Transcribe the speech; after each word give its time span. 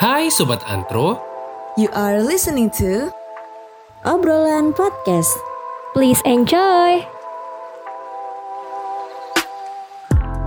Hai 0.00 0.32
Sobat 0.32 0.64
Antro, 0.64 1.20
You 1.76 1.92
are 1.92 2.24
listening 2.24 2.72
to 2.80 3.12
Obrolan 4.00 4.72
Podcast. 4.72 5.28
Please 5.92 6.24
enjoy. 6.24 7.04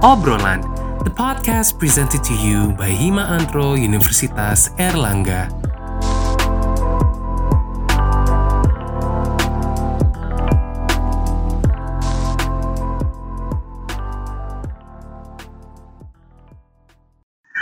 Obrolan, 0.01 0.65
the 1.05 1.13
podcast 1.13 1.77
presented 1.77 2.25
to 2.25 2.33
you 2.33 2.73
by 2.73 2.89
Hima 2.89 3.29
Antro 3.29 3.77
Universitas 3.77 4.73
Erlangga. 4.81 5.53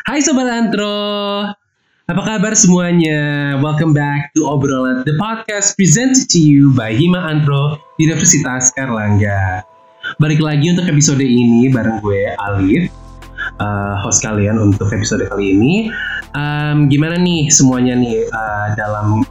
Hai 0.07 0.19
Sobat 0.19 0.47
Antro, 0.51 0.91
apa 2.11 2.27
kabar 2.27 2.51
semuanya? 2.59 3.55
Welcome 3.63 3.95
back 3.95 4.35
to 4.35 4.43
Obrolan, 4.43 5.07
the 5.07 5.15
podcast 5.15 5.79
presented 5.79 6.27
to 6.35 6.43
you 6.43 6.75
by 6.75 6.91
Hima 6.91 7.23
Antro 7.23 7.79
Universitas 8.03 8.67
Erlangga. 8.75 9.63
Balik 10.19 10.43
lagi 10.43 10.75
untuk 10.75 10.91
episode 10.91 11.23
ini 11.23 11.71
bareng 11.71 12.03
gue 12.03 12.35
Alif, 12.35 12.91
uh, 13.63 13.95
host 14.03 14.27
kalian 14.27 14.59
untuk 14.59 14.91
episode 14.91 15.23
kali 15.31 15.55
ini. 15.55 15.87
Um, 16.35 16.91
gimana 16.91 17.15
nih 17.15 17.47
semuanya 17.47 17.95
nih 17.95 18.27
uh, 18.27 18.75
dalam 18.75 19.23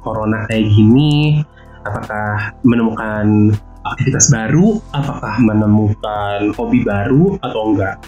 corona 0.00 0.48
kayak 0.48 0.72
gini? 0.72 1.44
Apakah 1.84 2.56
menemukan 2.64 3.52
aktivitas 3.84 4.32
baru? 4.32 4.80
Apakah 4.96 5.44
menemukan 5.44 6.56
hobi 6.56 6.88
baru 6.88 7.36
atau 7.44 7.76
enggak? 7.76 8.00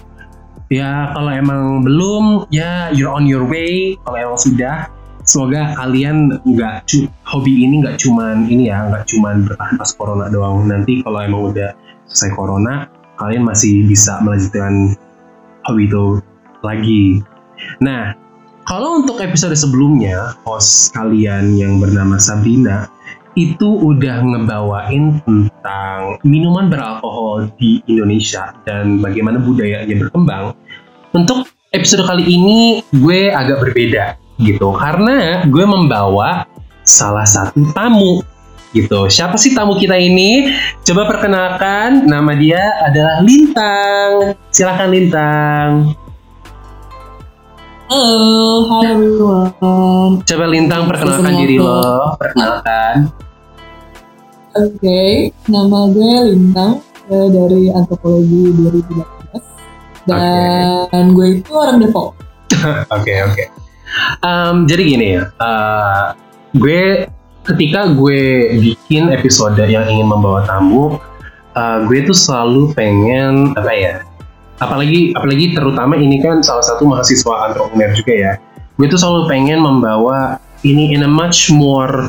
Ya 0.73 1.13
kalau 1.13 1.31
emang 1.31 1.85
belum, 1.85 2.49
ya 2.49 2.89
you're 2.93 3.13
on 3.13 3.29
your 3.29 3.45
way. 3.45 4.01
Kalau 4.05 4.17
emang 4.17 4.41
sudah, 4.41 4.89
semoga 5.25 5.77
kalian 5.77 6.41
nggak 6.45 6.89
hobi 7.29 7.69
ini 7.69 7.85
nggak 7.85 8.01
cuman 8.01 8.49
ini 8.49 8.73
ya, 8.73 8.89
nggak 8.89 9.05
cuman 9.09 9.45
bertahan 9.45 9.75
pas 9.77 9.91
corona 9.93 10.27
doang. 10.33 10.65
Nanti 10.65 11.05
kalau 11.05 11.21
emang 11.21 11.53
udah 11.53 11.77
selesai 12.09 12.33
corona, 12.33 12.89
kalian 13.21 13.45
masih 13.45 13.85
bisa 13.85 14.21
melanjutkan 14.25 14.97
hobi 15.69 15.85
itu 15.89 16.05
lagi. 16.65 17.05
Nah, 17.85 18.17
kalau 18.65 19.05
untuk 19.05 19.21
episode 19.21 19.53
sebelumnya, 19.53 20.33
host 20.49 20.97
kalian 20.97 21.61
yang 21.61 21.77
bernama 21.77 22.17
Sabrina 22.17 22.89
itu 23.35 23.67
udah 23.67 24.23
ngebawain 24.23 25.19
tentang 25.27 26.23
minuman 26.23 26.71
beralkohol 26.71 27.51
di 27.59 27.83
Indonesia 27.91 28.55
dan 28.63 29.03
bagaimana 29.03 29.43
budayanya 29.43 29.95
berkembang. 30.07 30.55
Untuk 31.15 31.51
episode 31.75 32.07
kali 32.07 32.23
ini 32.27 32.83
gue 32.95 33.35
agak 33.35 33.63
berbeda 33.63 34.19
gitu 34.39 34.75
karena 34.79 35.43
gue 35.47 35.67
membawa 35.67 36.47
salah 36.87 37.27
satu 37.27 37.59
tamu 37.75 38.23
gitu. 38.71 39.11
Siapa 39.11 39.35
sih 39.35 39.55
tamu 39.55 39.79
kita 39.79 39.99
ini? 39.99 40.51
Coba 40.87 41.07
perkenalkan, 41.11 42.07
nama 42.07 42.35
dia 42.39 42.63
adalah 42.87 43.23
Lintang. 43.23 44.35
Silakan 44.51 44.89
Lintang. 44.91 45.71
Halo, 47.85 48.67
hi 48.67 48.91
everyone. 48.91 50.23
Coba 50.23 50.45
Lintang 50.51 50.87
perkenalkan 50.91 51.35
diri 51.35 51.59
lo, 51.63 52.15
perkenalkan. 52.19 53.24
Oke, 54.55 55.35
nama 55.51 55.91
gue 55.91 56.31
Lintang 56.31 56.79
gue 57.11 57.27
dari 57.27 57.75
antropologi 57.75 58.55
2018 58.55 60.07
dan 60.07 61.05
gue 61.11 61.43
itu 61.43 61.51
orang 61.51 61.83
Depok. 61.83 62.15
Oke 62.95 63.13
oke. 63.27 63.45
Jadi 64.71 64.83
gini 64.87 65.19
ya, 65.19 65.27
eh, 65.27 66.07
gue 66.55 67.11
ketika 67.51 67.91
gue 67.99 68.55
bikin 68.63 69.11
episode 69.11 69.59
yang 69.59 69.91
ingin 69.91 70.07
membawa 70.07 70.47
tamu, 70.47 71.03
eh, 71.59 71.79
gue 71.91 72.07
tuh 72.07 72.15
selalu 72.15 72.71
pengen 72.79 73.59
apa 73.59 73.73
ya? 73.75 73.95
Apalagi 74.63 75.19
apalagi 75.19 75.59
terutama 75.59 75.99
ini 75.99 76.23
kan 76.23 76.47
salah 76.47 76.63
satu 76.63 76.87
mahasiswa 76.87 77.51
antropreneur 77.51 77.91
juga 77.91 78.15
ya. 78.15 78.33
Gue 78.79 78.87
tuh 78.87 79.03
selalu 79.03 79.27
pengen 79.27 79.67
membawa 79.67 80.39
ini 80.63 80.95
in 80.95 81.03
a 81.03 81.11
much 81.11 81.51
more 81.51 82.07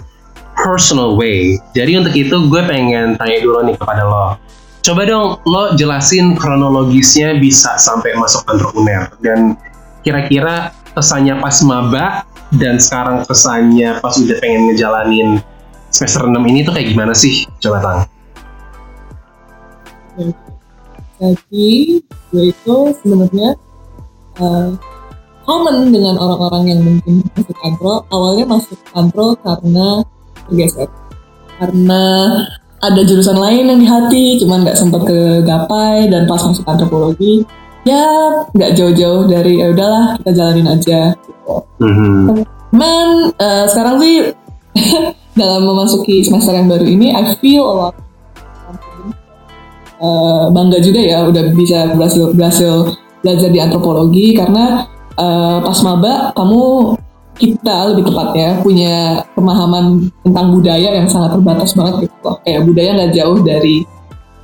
personal 0.66 1.14
way. 1.14 1.62
Jadi 1.78 2.02
untuk 2.02 2.18
itu 2.18 2.34
gue 2.50 2.62
pengen 2.66 3.14
tanya 3.22 3.38
dulu 3.46 3.62
nih 3.70 3.78
kepada 3.78 4.02
lo. 4.10 4.42
Coba 4.82 5.06
dong 5.06 5.38
lo 5.46 5.78
jelasin 5.78 6.34
kronologisnya 6.34 7.38
bisa 7.38 7.78
sampai 7.78 8.18
masuk 8.18 8.42
entrepreneur 8.50 9.06
dan 9.22 9.54
kira-kira 10.02 10.74
kesannya 10.98 11.38
pas 11.38 11.58
maba 11.62 12.26
dan 12.58 12.82
sekarang 12.82 13.22
kesannya 13.26 14.02
pas 14.02 14.18
udah 14.18 14.38
pengen 14.42 14.74
ngejalanin 14.74 15.30
semester 15.94 16.26
6 16.26 16.38
ini 16.50 16.66
tuh 16.66 16.74
kayak 16.74 16.90
gimana 16.94 17.14
sih? 17.14 17.46
Coba 17.62 17.78
Tang. 17.82 18.00
Jadi 21.16 22.02
gue 22.34 22.46
itu 22.52 22.78
sebenarnya 23.02 23.50
eh, 24.42 24.70
common 25.46 25.94
dengan 25.94 26.18
orang-orang 26.20 26.64
yang 26.70 26.82
mungkin 26.82 27.26
masuk 27.34 27.58
antro. 27.64 27.96
Awalnya 28.10 28.46
masuk 28.50 28.80
antro 28.94 29.38
karena 29.40 30.04
tergeser, 30.50 30.90
karena 31.60 32.04
ada 32.84 33.02
jurusan 33.02 33.38
lain 33.40 33.72
yang 33.72 33.80
di 33.82 33.88
hati, 33.88 34.26
cuman 34.44 34.62
nggak 34.62 34.78
sempat 34.78 35.02
ke 35.08 35.42
gapai 35.42 36.12
dan 36.12 36.30
pas 36.30 36.42
masuk 36.44 36.66
antropologi 36.68 37.46
ya 37.86 38.06
nggak 38.50 38.74
jauh-jauh 38.74 39.30
dari 39.30 39.62
ya 39.62 39.70
udahlah 39.70 40.18
kita 40.20 40.32
jalanin 40.34 40.68
aja 40.68 41.14
gitu. 41.14 41.54
Mhm. 41.80 42.44
Man, 42.76 43.32
eh, 43.38 43.66
sekarang 43.70 44.02
sih 44.02 44.16
dalam 45.40 45.64
memasuki 45.64 46.26
semester 46.26 46.52
yang 46.52 46.68
baru 46.68 46.84
ini, 46.84 47.14
I 47.14 47.38
feel 47.40 47.64
a 47.64 47.76
lot. 47.78 47.96
Eh, 49.96 50.46
bangga 50.52 50.84
juga 50.84 51.00
ya 51.00 51.24
udah 51.24 51.56
bisa 51.56 51.96
berhasil 51.96 52.36
berhasil 52.36 52.74
belajar 53.24 53.50
di 53.54 53.60
antropologi 53.64 54.36
karena 54.36 54.84
eh, 55.16 55.58
pas 55.64 55.80
maba 55.86 56.36
kamu 56.36 56.64
kita 57.36 57.92
lebih 57.92 58.08
tepatnya 58.08 58.60
punya 58.64 59.24
pemahaman 59.36 60.08
tentang 60.24 60.56
budaya 60.56 60.90
yang 60.96 61.08
sangat 61.08 61.36
terbatas 61.36 61.76
banget 61.76 62.08
gitu 62.08 62.18
loh. 62.24 62.40
Kayak 62.48 62.62
budaya 62.64 62.90
nggak 62.96 63.14
jauh 63.16 63.38
dari 63.44 63.76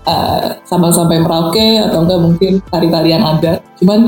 eh, 0.05 0.47
sabang 0.67 0.93
sampai 0.93 1.23
Merauke 1.23 1.67
atau 1.87 2.03
enggak 2.03 2.19
mungkin 2.19 2.51
tari-tarian 2.67 3.23
adat. 3.23 3.63
Cuman 3.79 3.99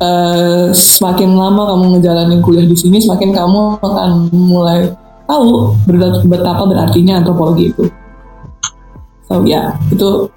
eh, 0.00 0.66
semakin 0.72 1.30
lama 1.36 1.62
kamu 1.76 1.84
ngejalanin 1.98 2.40
kuliah 2.40 2.66
di 2.66 2.76
sini, 2.76 2.98
semakin 2.98 3.30
kamu 3.36 3.78
akan 3.84 4.10
mulai 4.32 4.92
tahu 5.28 5.76
betapa 6.26 6.64
berartinya 6.66 7.20
antropologi 7.20 7.70
itu. 7.70 7.84
So 9.28 9.44
ya, 9.44 9.48
yeah, 9.48 9.66
itu 9.92 10.28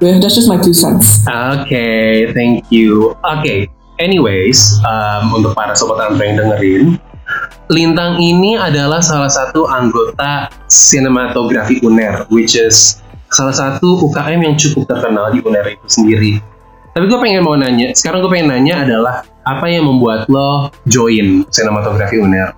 that's 0.00 0.34
just 0.34 0.48
my 0.48 0.58
two 0.58 0.74
cents. 0.74 1.22
Oke, 1.28 2.30
thank 2.32 2.66
you. 2.72 3.14
Oke, 3.22 3.68
anyways, 4.00 4.80
um, 4.82 5.36
untuk 5.36 5.52
para 5.52 5.76
sobat 5.76 6.00
antro 6.08 6.24
yang 6.24 6.40
dengerin, 6.40 6.84
Lintang 7.70 8.18
ini 8.18 8.58
adalah 8.58 8.98
salah 8.98 9.30
satu 9.30 9.62
anggota 9.70 10.50
sinematografi 10.66 11.78
UNER, 11.86 12.26
which 12.26 12.58
is 12.58 12.98
salah 13.30 13.54
satu 13.54 14.10
UKM 14.10 14.42
yang 14.42 14.54
cukup 14.58 14.90
terkenal 14.90 15.30
di 15.30 15.38
UNER 15.38 15.78
itu 15.78 15.86
sendiri. 15.86 16.32
Tapi 16.90 17.06
gue 17.06 17.18
pengen 17.22 17.46
mau 17.46 17.54
nanya, 17.54 17.94
sekarang 17.94 18.26
gue 18.26 18.30
pengen 18.34 18.50
nanya 18.50 18.82
adalah 18.82 19.22
apa 19.46 19.70
yang 19.70 19.86
membuat 19.86 20.26
lo 20.26 20.74
join 20.90 21.46
sinematografi 21.54 22.18
UNER? 22.18 22.50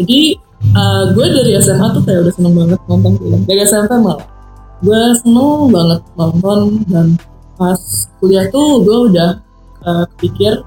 Jadi 0.00 0.40
uh, 0.72 1.12
gue 1.12 1.26
dari 1.28 1.52
SMA 1.60 1.86
tuh 1.92 2.02
kayak 2.04 2.24
udah 2.24 2.32
seneng 2.32 2.54
banget 2.56 2.80
nonton 2.88 3.12
film. 3.20 3.40
Dari 3.44 3.60
SMP 3.64 3.92
malah. 4.00 4.24
Gue 4.80 5.00
seneng 5.20 5.68
banget 5.68 6.00
nonton 6.16 6.58
dan 6.88 7.06
pas 7.56 7.80
kuliah 8.20 8.48
tuh 8.52 8.84
gue 8.84 8.98
udah 9.12 9.30
uh, 9.84 10.04
kepikir 10.16 10.60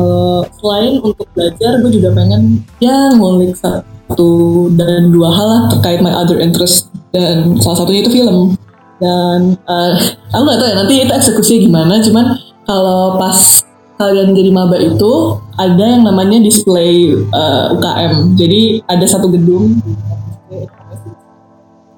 uh, 0.00 0.40
selain 0.56 0.98
untuk 1.04 1.28
belajar 1.36 1.76
gue 1.84 1.90
juga 2.00 2.08
pengen 2.16 2.64
ya 2.80 3.12
ngulik 3.14 3.52
satu 3.52 4.66
dan 4.74 5.12
dua 5.12 5.28
hal 5.28 5.46
lah 5.46 5.62
terkait 5.76 6.00
my 6.00 6.10
other 6.10 6.40
interest 6.40 6.88
dan 7.12 7.60
salah 7.60 7.84
satunya 7.84 8.00
itu 8.02 8.24
film. 8.24 8.56
Dan 9.00 9.56
uh, 9.64 9.92
aku 10.32 10.42
nggak 10.44 10.58
tahu 10.60 10.68
ya 10.68 10.76
nanti 10.76 10.94
itu 11.04 11.12
eksekusinya 11.12 11.60
gimana 11.68 11.94
cuman 12.04 12.26
kalau 12.68 13.16
pas 13.16 13.64
kalian 13.96 14.32
jadi 14.32 14.50
maba 14.52 14.80
itu 14.80 15.36
ada 15.60 15.84
yang 15.84 16.04
namanya 16.04 16.40
display 16.40 17.12
uh, 17.32 17.76
UKM 17.76 18.36
jadi 18.36 18.80
ada 18.88 19.04
satu 19.04 19.28
gedung. 19.28 19.76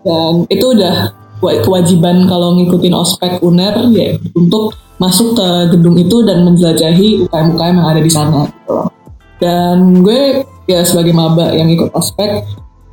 Dan 0.02 0.46
itu 0.50 0.66
udah 0.66 1.14
wa- 1.42 1.60
kewajiban 1.62 2.26
kalau 2.26 2.58
ngikutin 2.58 2.94
ospek 2.94 3.42
uner 3.42 3.74
ya 3.90 4.18
untuk 4.34 4.74
masuk 5.02 5.34
ke 5.34 5.48
gedung 5.74 5.98
itu 5.98 6.22
dan 6.22 6.46
menjelajahi 6.46 7.26
UKM-UKM 7.26 7.74
yang 7.74 7.88
ada 7.90 7.98
di 7.98 8.12
sana 8.12 8.46
gitu 8.46 8.86
dan 9.42 10.06
gue 10.06 10.46
ya 10.70 10.86
sebagai 10.86 11.10
maba 11.10 11.50
yang 11.50 11.66
ikut 11.66 11.90
ospek 11.90 12.46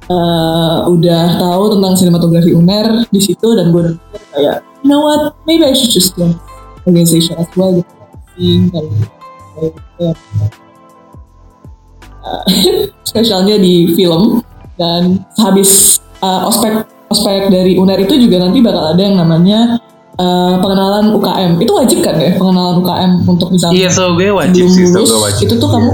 eh, 0.09 0.77
udah 0.89 1.37
tahu 1.37 1.77
tentang 1.77 1.93
sinematografi 1.93 2.57
uner 2.57 3.05
di 3.13 3.21
situ 3.21 3.53
dan 3.53 3.69
gue 3.69 3.93
kayak 4.33 4.65
you 4.83 4.89
know 4.89 5.01
what? 5.03 5.35
Maybe 5.45 5.65
I 5.65 5.73
should 5.73 5.91
just 5.91 6.15
join 6.15 6.35
organization 6.87 7.35
as 7.37 7.49
well 7.55 7.83
gitu. 8.39 8.79
Uh, 12.19 12.43
spesialnya 13.09 13.59
di 13.59 13.91
film 13.95 14.39
dan 14.79 15.27
habis 15.35 15.99
uh, 16.23 16.47
ospek 16.47 16.87
ospek 17.11 17.51
dari 17.51 17.75
UNER 17.75 18.05
itu 18.05 18.15
juga 18.15 18.47
nanti 18.47 18.63
bakal 18.63 18.95
ada 18.95 19.01
yang 19.01 19.19
namanya 19.19 19.81
uh, 20.19 20.53
pengenalan 20.59 21.15
UKM 21.15 21.51
itu 21.63 21.71
wajib 21.71 21.99
kan 22.03 22.15
ya 22.19 22.35
pengenalan 22.35 22.83
UKM 22.83 23.11
untuk 23.25 23.47
misalnya 23.49 23.75
Iya, 23.79 23.89
so 23.89 24.13
gue 24.13 24.29
wajib 24.29 24.65
sih, 24.69 24.85
so 24.85 25.01
lulus 25.01 25.09
gue 25.09 25.21
wajib. 25.23 25.45
itu 25.49 25.55
tuh 25.57 25.69
kamu 25.71 25.89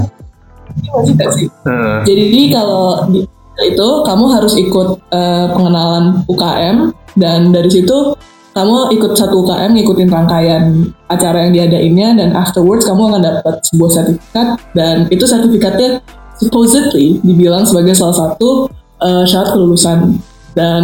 ini 0.75 0.89
wajib 0.91 1.13
gak 1.15 1.31
sih 1.37 1.47
Heeh. 1.63 1.97
jadi 2.03 2.41
kalau 2.51 3.07
di, 3.07 3.19
itu 3.63 3.87
kamu 4.03 4.25
harus 4.35 4.53
ikut 4.59 4.87
eh, 5.15 5.47
pengenalan 5.55 6.27
UKM 6.27 6.91
dan 7.15 7.55
dari 7.55 7.71
situ 7.71 8.11
kamu 8.55 8.91
ikut 8.95 9.19
satu 9.19 9.43
UKM 9.43 9.71
ngikutin 9.75 10.07
rangkaian 10.11 10.63
acara 11.11 11.47
yang 11.47 11.51
diadainnya 11.55 12.09
dan 12.19 12.29
afterwards 12.35 12.87
kamu 12.87 13.11
akan 13.11 13.21
dapat 13.23 13.55
sebuah 13.71 13.91
sertifikat 13.91 14.47
dan 14.75 15.07
itu 15.11 15.23
sertifikatnya 15.27 15.99
supposedly 16.39 17.19
dibilang 17.23 17.63
sebagai 17.63 17.95
salah 17.95 18.15
satu 18.15 18.67
eh, 18.99 19.23
syarat 19.23 19.55
kelulusan 19.55 20.19
dan 20.55 20.83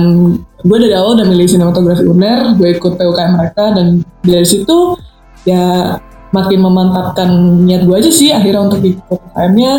gue 0.62 0.78
dari 0.78 0.94
awal 0.94 1.18
udah 1.18 1.28
milih 1.28 1.48
sinematografi 1.48 2.06
UNER 2.06 2.60
gue 2.60 2.70
ikut 2.78 2.94
PUKM 3.00 3.32
mereka 3.40 3.64
dan 3.74 4.06
dari 4.22 4.46
situ 4.46 5.00
ya 5.48 5.98
makin 6.32 6.60
memantapkan 6.64 7.30
niat 7.66 7.88
gue 7.88 7.96
aja 7.98 8.12
sih 8.12 8.30
akhirnya 8.32 8.72
untuk 8.72 8.84
ikut 8.84 9.04
UKM-nya 9.10 9.74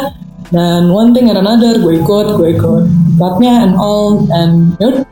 dan 0.52 0.90
one 0.92 1.16
thing 1.16 1.30
and 1.30 1.38
another 1.38 1.78
gue 1.78 2.00
ikut 2.02 2.26
gue 2.36 2.48
ikut 2.56 2.84
platnya 3.16 3.68
and 3.68 3.74
all 3.78 4.24
and 4.32 4.74
ya 4.80 4.90
udah 4.90 5.04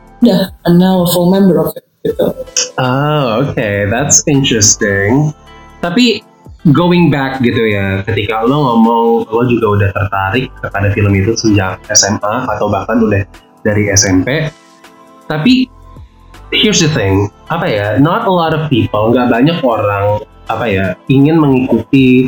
I'm 0.67 0.77
now 0.77 1.01
a 1.01 1.07
full 1.09 1.33
member 1.33 1.57
of 1.61 1.73
it 1.73 1.85
gitu 2.05 2.33
Oh, 2.81 3.45
okay, 3.45 3.85
that's 3.91 4.23
interesting. 4.25 5.35
Tapi 5.83 6.23
going 6.73 7.13
back 7.13 7.43
gitu 7.43 7.61
ya, 7.67 8.01
ketika 8.07 8.41
lo 8.47 8.57
ngomong 8.57 9.27
lo 9.27 9.43
juga 9.45 9.67
udah 9.75 9.89
tertarik 9.93 10.49
kepada 10.61 10.87
film 10.95 11.13
itu 11.13 11.35
sejak 11.37 11.77
SMA 11.91 12.35
atau 12.47 12.71
bahkan 12.71 12.97
udah 13.01 13.21
dari 13.61 13.91
SMP. 13.93 14.49
Tapi 15.31 15.71
here's 16.51 16.83
the 16.83 16.91
thing, 16.91 17.31
apa 17.47 17.71
ya? 17.71 17.95
Not 17.95 18.27
a 18.27 18.33
lot 18.33 18.51
of 18.51 18.67
people, 18.67 19.15
nggak 19.15 19.31
banyak 19.31 19.63
orang 19.63 20.19
apa 20.51 20.67
ya 20.67 20.99
ingin 21.07 21.39
mengikuti 21.39 22.27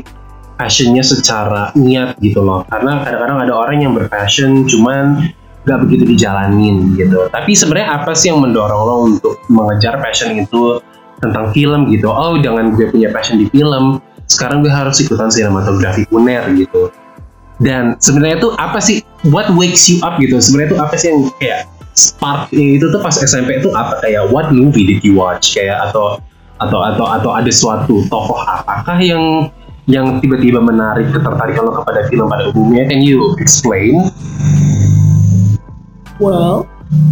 passionnya 0.56 1.04
secara 1.04 1.76
niat 1.76 2.16
gitu 2.24 2.40
loh. 2.40 2.64
Karena 2.72 3.04
kadang-kadang 3.04 3.38
ada 3.44 3.54
orang 3.60 3.78
yang 3.84 3.92
berpassion 3.92 4.64
cuman 4.64 5.36
nggak 5.68 5.80
begitu 5.84 6.04
dijalanin 6.16 6.96
gitu. 6.96 7.28
Tapi 7.28 7.52
sebenarnya 7.52 8.00
apa 8.00 8.16
sih 8.16 8.32
yang 8.32 8.40
mendorong 8.40 8.82
lo 8.88 8.96
untuk 9.12 9.44
mengejar 9.52 10.00
passion 10.00 10.40
itu 10.40 10.80
tentang 11.20 11.52
film 11.52 11.92
gitu? 11.92 12.08
Oh, 12.08 12.40
dengan 12.40 12.72
gue 12.72 12.88
punya 12.88 13.12
passion 13.12 13.44
di 13.44 13.52
film, 13.52 14.00
sekarang 14.32 14.64
gue 14.64 14.72
harus 14.72 15.04
ikutan 15.04 15.28
sinematografi 15.28 16.08
UNER 16.12 16.48
gitu. 16.56 16.92
Dan 17.60 18.00
sebenarnya 18.00 18.40
tuh 18.44 18.52
apa 18.60 18.80
sih? 18.80 19.04
What 19.32 19.52
wakes 19.56 19.88
you 19.88 20.04
up 20.04 20.20
gitu? 20.20 20.36
Sebenarnya 20.40 20.76
tuh 20.76 20.80
apa 20.84 20.96
sih 21.00 21.08
yang 21.12 21.20
kayak 21.40 21.62
spark 21.94 22.50
itu 22.54 22.86
tuh 22.90 23.02
pas 23.02 23.14
SMP 23.14 23.62
itu 23.62 23.70
apa 23.74 24.02
kayak 24.02 24.30
what 24.34 24.50
movie 24.50 24.86
did 24.86 25.02
you 25.06 25.18
watch 25.18 25.54
kayak 25.54 25.78
atau 25.90 26.18
atau 26.62 26.80
atau 26.82 27.06
atau 27.06 27.32
ada 27.34 27.52
suatu 27.54 28.06
tokoh 28.10 28.40
apakah 28.46 28.98
yang 29.02 29.50
yang 29.90 30.24
tiba-tiba 30.24 30.64
menarik 30.64 31.12
ketertarikan 31.12 31.68
lo 31.68 31.76
kepada 31.84 32.08
film 32.08 32.32
pada 32.32 32.48
umumnya? 32.56 32.88
Can 32.88 33.04
you 33.04 33.36
explain? 33.44 34.08
well 36.22 36.64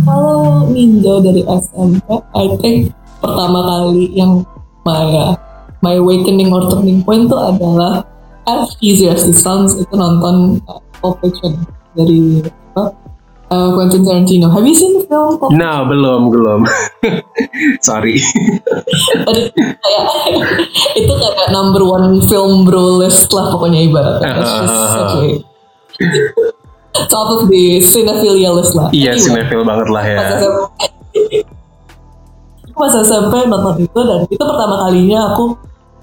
kalau 0.05 0.69
ninja 0.69 1.19
dari 1.25 1.41
SMP 1.43 2.05
I 2.37 2.45
think 2.61 2.93
pertama 3.19 3.59
kali 3.65 4.13
yang 4.13 4.45
my 4.85 5.05
uh, 5.09 5.33
my 5.81 5.97
awakening 5.97 6.53
or 6.53 6.69
turning 6.69 7.01
point 7.01 7.29
itu 7.29 7.37
adalah 7.37 8.05
as 8.45 8.73
easy 8.81 9.09
as 9.09 9.25
it 9.25 9.37
sounds 9.37 9.73
itu 9.77 9.93
nonton 9.93 10.61
uh, 10.69 10.81
Pulp 11.01 11.17
Fiction 11.21 11.57
dari 11.97 12.45
apa 12.77 13.00
uh, 13.51 13.69
Quentin 13.75 14.01
Tarantino 14.01 14.47
have 14.49 14.65
you 14.65 14.73
seen 14.73 14.95
the 14.95 15.03
film 15.05 15.35
No, 15.51 15.83
belum, 15.85 16.31
belum. 16.31 16.61
Sorry. 17.87 18.15
Kayak 19.27 20.05
itu 21.01 21.13
kayak 21.13 21.47
number 21.51 21.83
one 21.83 22.23
film 22.31 22.63
bro 22.63 23.03
list 23.03 23.27
lah 23.35 23.51
pokoknya 23.51 23.83
ibaratnya. 23.85 24.39
It's 24.39 24.55
just 24.63 24.87
such 24.95 25.13
a 25.19 25.25
top 27.11 27.27
of 27.35 27.51
the 27.51 27.83
cinephilia 27.83 28.55
list 28.55 28.73
lah. 28.73 28.87
Iya, 28.95 29.19
Anyway, 29.19 29.43
sinetron 29.43 29.67
banget 29.67 29.87
lah 29.91 30.03
ya. 30.07 30.17
pas 30.21 30.39
SMP 30.39 30.63
pas 32.71 32.93
SMP 33.03 33.33
nonton 33.51 33.75
itu 33.83 33.99
dan 33.99 34.19
itu 34.31 34.41
pertama 34.41 34.87
kalinya 34.87 35.35
aku 35.35 35.53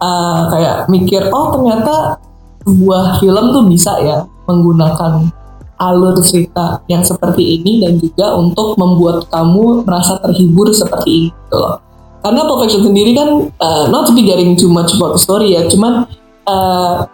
uh, 0.04 0.46
kayak 0.52 0.84
mikir 0.92 1.24
oh 1.32 1.48
ternyata 1.56 2.20
sebuah 2.68 3.16
film 3.24 3.44
tuh 3.56 3.64
bisa 3.64 3.96
ya 4.04 4.20
menggunakan 4.44 5.32
alur 5.78 6.18
cerita 6.20 6.82
yang 6.90 7.06
seperti 7.06 7.62
ini 7.62 7.82
dan 7.82 7.96
juga 8.02 8.34
untuk 8.34 8.74
membuat 8.74 9.30
kamu 9.30 9.86
merasa 9.86 10.18
terhibur 10.22 10.70
seperti 10.74 11.10
ini 11.10 11.28
gitu 11.30 11.56
loh. 11.56 11.78
Karena 12.18 12.44
Pulp 12.50 12.66
Fiction 12.66 12.82
sendiri 12.82 13.14
kan 13.14 13.46
uh, 13.62 13.86
not 13.88 14.10
to 14.10 14.12
be 14.12 14.26
getting 14.26 14.58
too 14.58 14.66
much 14.66 14.90
about 14.98 15.14
the 15.14 15.22
story 15.22 15.54
ya, 15.54 15.70
cuman 15.70 16.02
uh, 16.50 17.06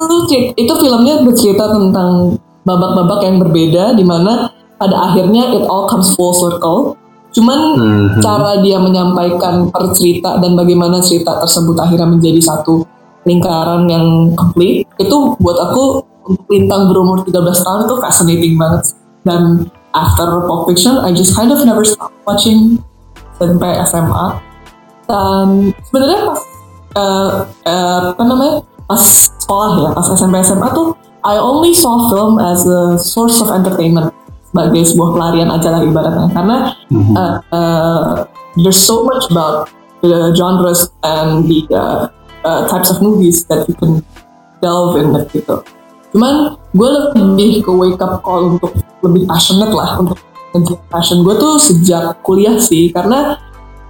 itu, 0.00 0.16
itu 0.56 0.72
filmnya 0.80 1.20
bercerita 1.20 1.68
tentang 1.68 2.40
babak-babak 2.64 3.28
yang 3.28 3.36
berbeda 3.36 3.92
di 3.92 4.04
mana 4.08 4.48
pada 4.80 5.12
akhirnya 5.12 5.52
it 5.52 5.64
all 5.68 5.84
comes 5.84 6.12
full 6.16 6.32
circle. 6.32 6.96
Cuman 7.28 7.76
Mhm. 7.76 8.24
cara 8.24 8.64
dia 8.64 8.80
menyampaikan 8.80 9.68
per 9.68 9.92
cerita 9.92 10.40
dan 10.40 10.56
bagaimana 10.56 10.96
cerita 11.04 11.36
tersebut 11.44 11.76
akhirnya 11.76 12.08
menjadi 12.08 12.40
satu 12.40 12.88
lingkaran 13.28 13.84
yang 13.84 14.32
complete 14.32 14.88
itu 14.96 15.16
buat 15.36 15.60
aku 15.60 16.00
untuk 16.28 16.46
lintang 16.52 16.92
berumur 16.92 17.24
13 17.24 17.32
tahun 17.40 17.80
itu 17.88 17.94
fascinating 17.98 18.54
banget 18.60 18.92
dan 19.24 19.66
after 19.96 20.44
Pulp 20.44 20.68
Fiction 20.68 21.00
I 21.00 21.16
just 21.16 21.32
kind 21.32 21.48
of 21.48 21.64
never 21.64 21.82
stop 21.82 22.12
watching 22.28 22.78
sampai 23.40 23.80
SMA 23.88 24.26
dan 25.08 25.72
sebenarnya 25.88 26.20
pas 26.28 26.40
eh, 26.92 27.30
eh, 27.64 28.00
apa 28.12 28.22
namanya 28.22 28.60
pas 28.84 29.02
sekolah 29.40 29.70
ya 29.80 29.88
pas 29.96 30.06
SMP 30.12 30.36
SMA 30.44 30.68
tuh 30.76 30.92
I 31.24 31.40
only 31.40 31.72
saw 31.72 32.08
film 32.12 32.36
as 32.38 32.62
a 32.68 32.96
source 33.00 33.40
of 33.40 33.48
entertainment 33.50 34.12
sebagai 34.48 34.80
sebuah 34.84 35.16
pelarian 35.16 35.48
aja 35.52 35.68
lah 35.76 35.80
ibaratnya 35.84 36.28
karena 36.32 36.56
Mhm. 36.88 37.12
uh, 37.16 37.34
uh, 37.52 38.00
there's 38.56 38.80
so 38.80 39.04
much 39.04 39.28
about 39.28 39.68
the 40.00 40.32
genres 40.32 40.88
and 41.04 41.44
the 41.44 41.68
uh, 41.68 42.08
uh, 42.48 42.64
types 42.72 42.88
of 42.88 43.04
movies 43.04 43.44
that 43.52 43.68
you 43.68 43.76
can 43.76 44.00
delve 44.64 44.96
in 44.96 45.12
gitu. 45.30 45.60
Cuman 46.14 46.56
gue 46.72 46.90
lebih 47.16 47.64
ke 47.64 47.70
wake 47.70 48.00
up 48.00 48.20
call 48.24 48.56
untuk 48.56 48.72
lebih 49.04 49.28
passionate 49.28 49.72
lah 49.72 50.00
untuk 50.56 50.80
passion 50.88 51.20
gue 51.22 51.34
tuh 51.36 51.60
sejak 51.60 52.24
kuliah 52.24 52.56
sih 52.56 52.88
karena 52.88 53.36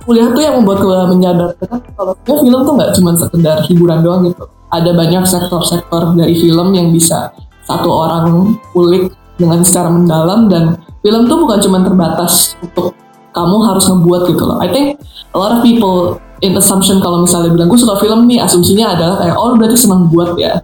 kuliah 0.03 0.27
tuh 0.33 0.43
yang 0.43 0.59
membuat 0.61 0.83
gue 0.83 0.99
menyadarkan 1.15 1.79
kalau 1.95 2.13
sebenarnya 2.19 2.43
film 2.43 2.61
tuh 2.65 2.73
nggak 2.75 2.91
cuma 2.99 3.11
sekedar 3.15 3.57
hiburan 3.69 3.99
doang 4.03 4.23
gitu. 4.27 4.45
Ada 4.69 4.91
banyak 4.93 5.25
sektor-sektor 5.25 6.13
dari 6.13 6.35
film 6.37 6.77
yang 6.77 6.93
bisa 6.93 7.33
satu 7.65 7.89
orang 7.89 8.57
kulik 8.73 9.13
dengan 9.41 9.65
secara 9.65 9.89
mendalam 9.89 10.49
dan 10.49 10.77
film 11.01 11.25
tuh 11.29 11.41
bukan 11.41 11.59
cuma 11.63 11.79
terbatas 11.85 12.57
untuk 12.61 12.93
kamu 13.33 13.57
harus 13.65 13.85
ngebuat 13.87 14.23
gitu 14.33 14.43
loh. 14.45 14.59
I 14.59 14.69
think 14.73 14.99
a 15.33 15.39
lot 15.39 15.57
of 15.57 15.61
people 15.61 16.19
in 16.41 16.57
assumption 16.57 16.99
kalau 17.01 17.23
misalnya 17.23 17.53
bilang 17.53 17.69
gue 17.71 17.81
suka 17.81 18.01
film 18.01 18.27
nih 18.27 18.43
asumsinya 18.43 18.97
adalah 18.97 19.17
kayak 19.21 19.37
oh 19.37 19.55
berarti 19.57 19.77
senang 19.79 20.09
buat 20.11 20.35
ya. 20.37 20.59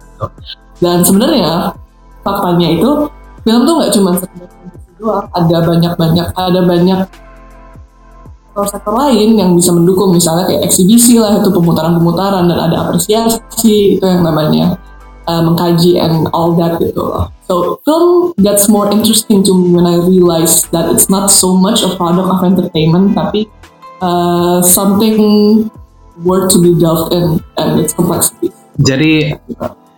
Dan 0.83 1.03
sebenarnya 1.05 1.71
faktanya 2.25 2.67
itu 2.75 2.89
film 3.45 3.61
tuh 3.63 3.73
nggak 3.79 3.91
cuma 3.93 4.11
sekedar 4.17 4.49
doang, 4.97 5.27
ada 5.31 5.57
banyak-banyak 5.61 6.27
ada 6.33 6.61
banyak 6.65 6.99
sektor-sektor 8.55 8.95
lain 8.95 9.35
yang 9.35 9.51
bisa 9.51 9.75
mendukung 9.75 10.15
misalnya 10.15 10.47
kayak 10.47 10.63
eksibisi 10.71 11.19
lah 11.19 11.43
itu 11.43 11.51
pemutaran-pemutaran 11.51 12.47
dan 12.47 12.59
ada 12.71 12.87
apresiasi 12.87 13.99
itu 13.99 14.05
yang 14.07 14.23
namanya 14.23 14.79
uh, 15.27 15.43
mengkaji 15.43 15.99
and 15.99 16.31
all 16.31 16.55
that 16.55 16.79
gitu 16.79 17.03
loh. 17.03 17.27
So 17.45 17.83
film 17.83 18.31
gets 18.39 18.71
more 18.71 18.87
interesting 18.87 19.43
to 19.43 19.51
me 19.51 19.75
when 19.75 19.83
I 19.83 19.99
realize 19.99 20.63
that 20.71 20.87
it's 20.87 21.11
not 21.11 21.29
so 21.29 21.53
much 21.53 21.83
a 21.83 21.99
product 21.99 22.31
of 22.31 22.39
entertainment 22.47 23.13
tapi 23.13 23.51
uh, 23.99 24.63
something 24.63 25.67
worth 26.23 26.47
to 26.55 26.63
be 26.63 26.71
delved 26.79 27.11
in 27.11 27.43
and 27.59 27.83
its 27.83 27.91
complexity. 27.91 28.55
Jadi 28.79 29.35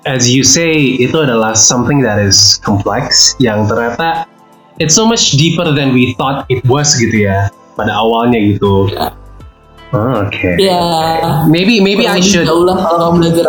as 0.07 0.31
you 0.31 0.41
say 0.47 0.95
itu 0.97 1.13
adalah 1.19 1.51
something 1.51 1.99
that 1.99 2.15
is 2.15 2.55
complex 2.63 3.35
yang 3.43 3.67
ternyata 3.67 4.23
it's 4.79 4.95
so 4.95 5.03
much 5.03 5.35
deeper 5.35 5.67
than 5.75 5.91
we 5.91 6.15
thought 6.15 6.47
it 6.47 6.63
was 6.63 6.95
gitu 6.95 7.27
ya 7.27 7.51
pada 7.75 7.91
awalnya 7.93 8.39
gitu. 8.55 8.89
Ya. 8.89 9.13
Oh, 9.95 10.19
Oke. 10.19 10.59
Ya, 10.59 10.83
Maybe 11.47 11.79
maybe 11.79 12.03
I 12.03 12.19
kurang 12.19 12.23
lebih 12.23 12.27
should 12.27 12.47
jauh 12.47 12.63
lah 12.67 12.75
kalau 12.75 12.97
kamu 12.99 13.15
belajar 13.23 13.45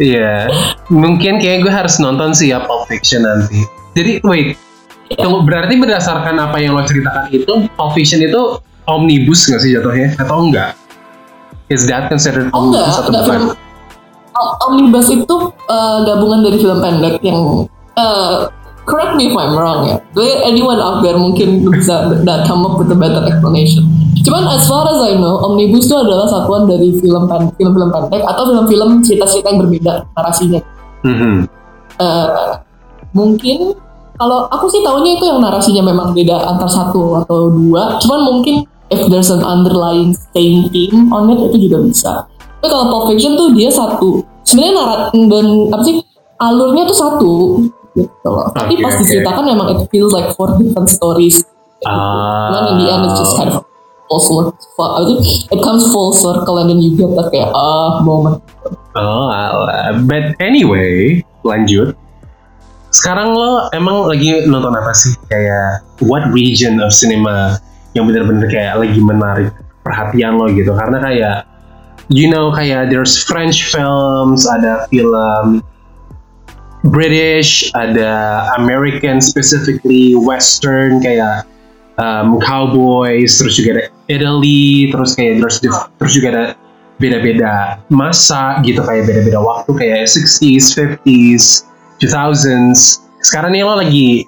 Iya. 0.00 0.50
Mungkin 0.90 1.38
kayak 1.38 1.62
gue 1.62 1.72
harus 1.72 2.00
nonton 2.02 2.34
sih 2.34 2.50
ya 2.50 2.64
Pulp 2.64 2.88
Fiction 2.90 3.22
nanti. 3.22 3.62
Jadi 3.94 4.24
wait. 4.24 4.58
Tunggu, 5.12 5.44
berarti 5.44 5.76
berdasarkan 5.76 6.40
apa 6.40 6.56
yang 6.56 6.72
lo 6.72 6.82
ceritakan 6.82 7.28
itu 7.30 7.68
Pulp 7.76 7.92
Fiction 7.92 8.24
itu 8.24 8.58
omnibus 8.88 9.46
nggak 9.46 9.60
sih 9.62 9.70
jatuhnya 9.76 10.16
atau 10.18 10.48
enggak? 10.48 10.74
Is 11.70 11.86
that 11.86 12.08
considered 12.10 12.50
Oh 12.56 12.72
enggak, 12.72 12.82
omnibus 12.82 12.96
atau 12.98 13.10
enggak 13.12 13.22
bukan? 13.22 13.38
film 13.38 13.71
Omnibus 14.40 15.12
itu 15.12 15.36
uh, 15.68 15.98
gabungan 16.08 16.40
dari 16.44 16.58
film 16.58 16.80
pendek 16.80 17.20
yang 17.20 17.68
uh, 17.96 18.48
correct 18.88 19.14
me 19.14 19.30
if 19.30 19.34
I'm 19.36 19.54
wrong 19.54 19.86
ya. 19.88 19.96
Anyone 20.46 20.80
out 20.80 21.04
there 21.04 21.16
mungkin 21.16 21.68
bisa 21.68 22.10
that 22.24 22.48
come 22.48 22.64
up 22.66 22.80
with 22.80 22.90
a 22.90 22.98
better 22.98 23.22
explanation. 23.28 23.86
Cuman 24.22 24.46
as 24.48 24.64
far 24.70 24.86
as 24.86 25.02
I 25.02 25.18
know, 25.18 25.42
Omnibus 25.42 25.90
itu 25.90 25.96
adalah 25.98 26.26
satuan 26.30 26.64
dari 26.70 26.94
film 26.98 27.26
pen- 27.26 27.52
film-film 27.58 27.90
pendek 27.90 28.22
atau 28.22 28.42
film-film 28.48 29.02
cerita-cerita 29.02 29.50
yang 29.50 29.60
berbeda 29.66 29.92
narasinya. 30.14 30.60
Mhm. 31.02 31.34
Eh, 31.98 32.28
mungkin 33.12 33.74
kalau 34.16 34.46
aku 34.48 34.70
sih 34.70 34.80
tahunya 34.80 35.18
itu 35.18 35.24
yang 35.26 35.42
narasinya 35.42 35.82
memang 35.82 36.14
beda 36.14 36.38
antar 36.46 36.70
satu 36.70 37.24
atau 37.26 37.50
dua. 37.50 37.98
Cuman 37.98 38.20
mungkin 38.22 38.62
if 38.92 39.02
there's 39.10 39.32
an 39.32 39.42
underlying 39.42 40.14
same 40.36 40.70
theme 40.70 41.10
on 41.10 41.32
it 41.32 41.40
itu 41.50 41.66
juga 41.68 41.78
bisa. 41.82 42.12
Tapi 42.62 42.70
kalau 42.70 42.86
Pulp 42.94 43.04
Fiction 43.10 43.34
tuh 43.34 43.50
dia 43.58 43.66
satu. 43.66 44.22
Sebenarnya 44.46 44.74
narat 44.78 45.00
dan 45.10 45.46
apa 45.74 45.82
sih 45.82 45.98
alurnya 46.38 46.86
tuh 46.86 46.94
satu 46.94 47.32
gitu 47.98 48.28
loh. 48.30 48.46
Tapi 48.54 48.78
Oke, 48.78 48.86
pas 48.86 48.94
oke. 48.94 49.02
diceritakan 49.02 49.44
memang 49.50 49.66
it 49.74 49.80
feels 49.90 50.14
like 50.14 50.30
four 50.38 50.54
different 50.62 50.86
stories. 50.86 51.42
Ah. 51.82 52.54
Cuman 52.54 52.62
in 52.70 52.76
the 52.78 52.86
end 52.86 53.02
it's 53.10 53.18
just 53.18 53.34
kind 53.34 53.50
of 53.50 53.66
full 54.06 54.22
circle. 54.22 54.54
Apa 54.78 55.00
sih? 55.10 55.18
It 55.50 55.58
comes 55.58 55.90
full 55.90 56.14
circle 56.14 56.62
and 56.62 56.70
then 56.70 56.78
you 56.78 56.94
get 56.94 57.10
that 57.18 57.34
kayak 57.34 57.50
ah 57.50 57.98
moment. 58.06 58.38
Oh, 58.94 59.26
alah. 59.26 59.98
but 60.06 60.38
anyway, 60.38 61.18
lanjut. 61.42 61.98
Sekarang 62.94 63.34
lo 63.34 63.72
emang 63.74 64.06
lagi 64.06 64.46
nonton 64.46 64.70
apa 64.70 64.94
sih? 64.94 65.18
Kayak 65.26 65.82
what 66.06 66.30
region 66.30 66.78
of 66.78 66.94
cinema 66.94 67.58
yang 67.98 68.06
benar-benar 68.06 68.46
kayak 68.46 68.78
lagi 68.78 69.00
menarik 69.02 69.50
perhatian 69.82 70.38
lo 70.38 70.46
gitu? 70.52 70.76
Karena 70.76 71.02
kayak 71.02 71.36
you 72.12 72.28
know 72.28 72.52
kayak 72.52 72.92
there's 72.92 73.16
French 73.16 73.72
films, 73.72 74.44
ada 74.44 74.86
film 74.92 75.64
British, 76.92 77.72
ada 77.72 78.44
American 78.60 79.24
specifically, 79.24 80.12
Western 80.14 81.00
kayak 81.00 81.48
um, 81.96 82.36
cowboys, 82.44 83.40
terus 83.40 83.56
juga 83.56 83.70
ada 83.80 83.84
Italy, 84.12 84.92
terus 84.92 85.16
kayak 85.16 85.40
terus 85.40 85.56
terus 85.98 86.12
juga 86.12 86.28
ada 86.30 86.44
beda-beda 87.00 87.82
masa 87.90 88.62
gitu 88.62 88.78
kayak 88.84 89.08
beda-beda 89.08 89.40
waktu 89.42 89.70
kayak 89.74 90.06
60s, 90.06 90.76
50s, 90.76 91.44
2000s. 91.98 93.02
Sekarang 93.22 93.56
nih 93.56 93.64
lo 93.64 93.78
lagi 93.80 94.26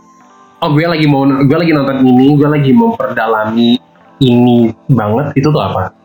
oh 0.64 0.72
gue 0.72 0.86
lagi 0.86 1.04
mau 1.04 1.26
gue 1.26 1.58
lagi 1.58 1.72
nonton 1.76 2.00
ini, 2.06 2.38
gue 2.38 2.48
lagi 2.48 2.72
memperdalami 2.72 3.76
ini 4.22 4.72
banget 4.88 5.36
itu 5.36 5.50
tuh 5.50 5.60
apa? 5.60 6.03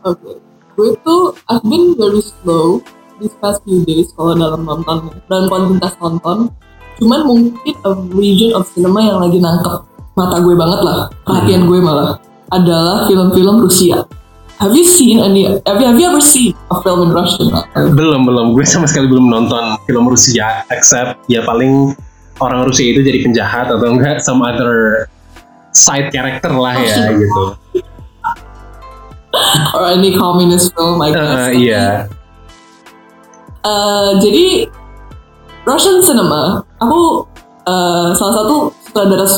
Oke, 0.00 0.40
gue 0.80 0.90
tuh 1.04 1.36
I've 1.52 1.60
been 1.68 1.92
very 1.92 2.24
slow 2.24 2.80
these 3.20 3.36
past 3.36 3.60
few 3.68 3.84
days 3.84 4.08
kalau 4.16 4.32
dalam 4.32 4.64
nonton 4.64 5.12
dalam 5.28 5.44
kuantitas 5.52 5.92
nonton. 6.00 6.48
Cuman 6.96 7.20
mungkin 7.28 7.74
a 7.84 7.92
region 8.16 8.56
of 8.56 8.64
cinema 8.72 9.04
yang 9.04 9.20
lagi 9.20 9.40
nangkep 9.40 9.84
mata 10.16 10.36
gue 10.40 10.56
banget 10.56 10.80
lah, 10.80 10.98
perhatian 11.24 11.68
gue 11.68 11.80
malah 11.84 12.16
adalah 12.48 13.08
film-film 13.08 13.60
Rusia. 13.60 14.04
Have 14.60 14.76
you 14.76 14.84
seen 14.84 15.20
any? 15.20 15.48
Have 15.64 15.80
you, 15.80 15.86
have 15.88 15.96
you 16.00 16.08
ever 16.08 16.20
seen 16.20 16.52
a 16.68 16.76
film 16.84 17.08
in 17.08 17.10
Russian? 17.12 17.48
Belum 17.96 18.24
belum 18.24 18.56
gue 18.56 18.64
sama 18.64 18.88
sekali 18.88 19.08
belum 19.08 19.28
nonton 19.28 19.80
film 19.84 20.08
Rusia 20.08 20.64
except 20.72 21.24
ya 21.28 21.44
paling 21.44 21.92
orang 22.40 22.68
Rusia 22.68 22.88
itu 22.88 23.04
jadi 23.04 23.20
penjahat 23.20 23.68
atau 23.68 23.84
enggak 23.84 24.24
some 24.24 24.40
other 24.40 25.08
side 25.76 26.08
character 26.08 26.52
lah 26.56 26.72
ya 26.76 27.12
gitu. 27.16 27.56
Or 29.76 29.86
any 29.88 30.16
communist 30.16 30.74
film, 30.74 31.00
I 31.02 31.10
guess. 31.12 31.48
Uh, 31.48 31.50
iya. 31.54 31.86
Uh, 33.60 34.16
jadi 34.20 34.68
Russian 35.68 36.00
cinema, 36.00 36.64
aku 36.80 37.28
uh, 37.68 38.16
salah 38.16 38.34
satu 38.40 38.72
sutradara 38.80 39.28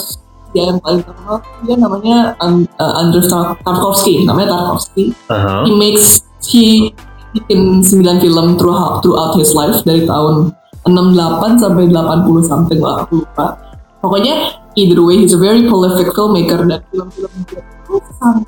Rusia 0.53 0.69
yang 0.69 0.79
paling 0.85 1.01
terkenal 1.01 1.41
dia 1.65 1.77
namanya 1.81 2.19
um, 2.45 2.69
uh, 2.77 3.01
Andrei 3.01 3.25
Tar- 3.25 3.57
Tarkovsky, 3.65 4.29
namanya 4.29 4.53
Tarkovsky. 4.53 5.17
Aha. 5.33 5.65
He 5.65 5.73
makes 5.73 6.29
he 6.45 6.93
bikin 7.33 7.81
9 7.81 8.21
film 8.21 8.61
throughout 8.61 9.01
throughout 9.01 9.33
his 9.41 9.57
life 9.57 9.81
dari 9.89 10.05
tahun 10.05 10.53
68 10.85 11.57
sampai 11.57 11.89
80 11.89 12.45
something 12.45 12.81
lah 12.85 13.09
aku 13.09 13.25
lupa. 13.25 13.57
Pokoknya 14.05 14.61
either 14.77 15.01
way 15.01 15.25
he's 15.25 15.33
a 15.33 15.41
very 15.41 15.65
prolific 15.65 16.13
filmmaker 16.13 16.61
dan 16.69 16.85
film-film 16.93 17.33
dia 17.49 17.65
itu 17.65 17.97
sangat 18.21 18.45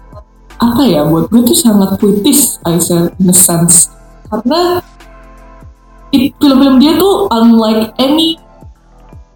apa 0.61 0.83
ya 0.87 1.03
buat 1.07 1.27
gue 1.31 1.43
tuh 1.43 1.57
sangat 1.57 1.99
puitis 1.99 2.59
I 2.63 2.79
say 2.79 3.11
in 3.19 3.31
a 3.31 3.35
sense. 3.35 3.91
Karena 4.31 4.83
film-film 6.15 6.79
dia 6.79 6.95
tuh 6.95 7.27
unlike 7.31 7.95
any 7.99 8.39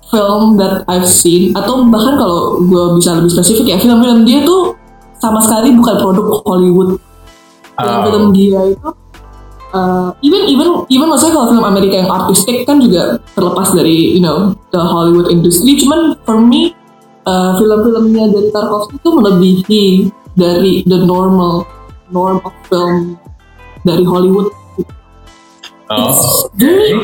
film 0.08 0.56
that 0.56 0.86
I've 0.86 1.08
seen. 1.08 1.52
Atau 1.54 1.86
bahkan 1.90 2.16
kalau 2.16 2.62
gue 2.64 2.84
bisa 2.98 3.18
lebih 3.18 3.32
spesifik 3.32 3.66
ya 3.74 3.78
film-film 3.78 4.24
dia 4.24 4.42
tuh 4.46 4.78
sama 5.18 5.42
sekali 5.42 5.74
bukan 5.74 5.94
produk 5.98 6.26
Hollywood. 6.46 6.90
Film-film 7.78 8.24
Oh. 8.30 8.34
dia 8.34 8.60
itu 8.74 8.88
uh, 9.70 10.10
even 10.24 10.50
even 10.50 10.68
even 10.90 11.06
maksudnya 11.06 11.38
kalau 11.38 11.46
film 11.54 11.64
Amerika 11.66 12.02
yang 12.02 12.10
artistik 12.10 12.66
kan 12.66 12.82
juga 12.82 13.22
terlepas 13.38 13.70
dari 13.70 14.16
you 14.16 14.22
know 14.22 14.54
the 14.74 14.80
Hollywood 14.80 15.30
industry. 15.30 15.78
Cuman 15.78 16.18
for 16.26 16.42
me 16.42 16.74
uh, 17.28 17.58
film-filmnya 17.60 18.32
dari 18.32 18.48
Tarkovsky 18.50 18.96
itu 18.98 19.10
melebihi 19.12 19.84
dari 20.38 20.86
the 20.86 21.02
normal 21.02 21.66
norm 22.14 22.38
of 22.46 22.54
film 22.70 23.18
dari 23.82 24.06
Hollywood 24.06 24.54
Oh, 25.88 26.52
very 26.52 27.00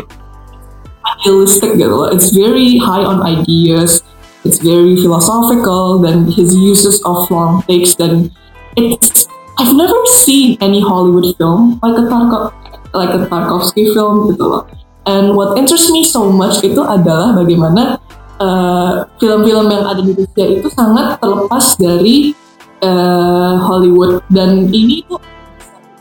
idealistic 1.08 1.80
gitu 1.80 1.88
loh. 1.88 2.12
It's 2.12 2.28
very 2.36 2.76
high 2.76 3.00
on 3.00 3.24
ideas. 3.24 4.04
It's 4.44 4.60
very 4.60 5.00
philosophical. 5.00 6.04
Then 6.04 6.28
his 6.28 6.52
uses 6.52 7.00
of 7.08 7.24
long 7.32 7.64
takes. 7.64 7.96
Then 7.96 8.28
it's 8.76 9.24
I've 9.56 9.72
never 9.72 9.96
seen 10.12 10.60
any 10.60 10.84
Hollywood 10.84 11.32
film 11.40 11.80
like 11.80 11.96
a 11.96 12.04
Tarkov 12.12 12.52
like 12.92 13.16
a 13.16 13.24
Tarkovsky 13.24 13.88
film 13.96 14.36
gitu 14.36 14.44
loh. 14.52 14.68
And 15.08 15.32
what 15.32 15.56
interests 15.56 15.88
me 15.88 16.04
so 16.04 16.28
much 16.28 16.60
itu 16.60 16.80
adalah 16.80 17.32
bagaimana 17.36 18.00
uh, 18.40 19.08
film-film 19.16 19.68
yang 19.72 19.84
ada 19.84 20.00
di 20.00 20.12
Rusia 20.12 20.44
itu 20.44 20.68
sangat 20.72 21.20
terlepas 21.20 21.76
dari 21.80 22.36
uh, 22.84 23.56
Hollywood 23.64 24.20
dan 24.28 24.68
ini 24.68 25.00
tuh 25.08 25.16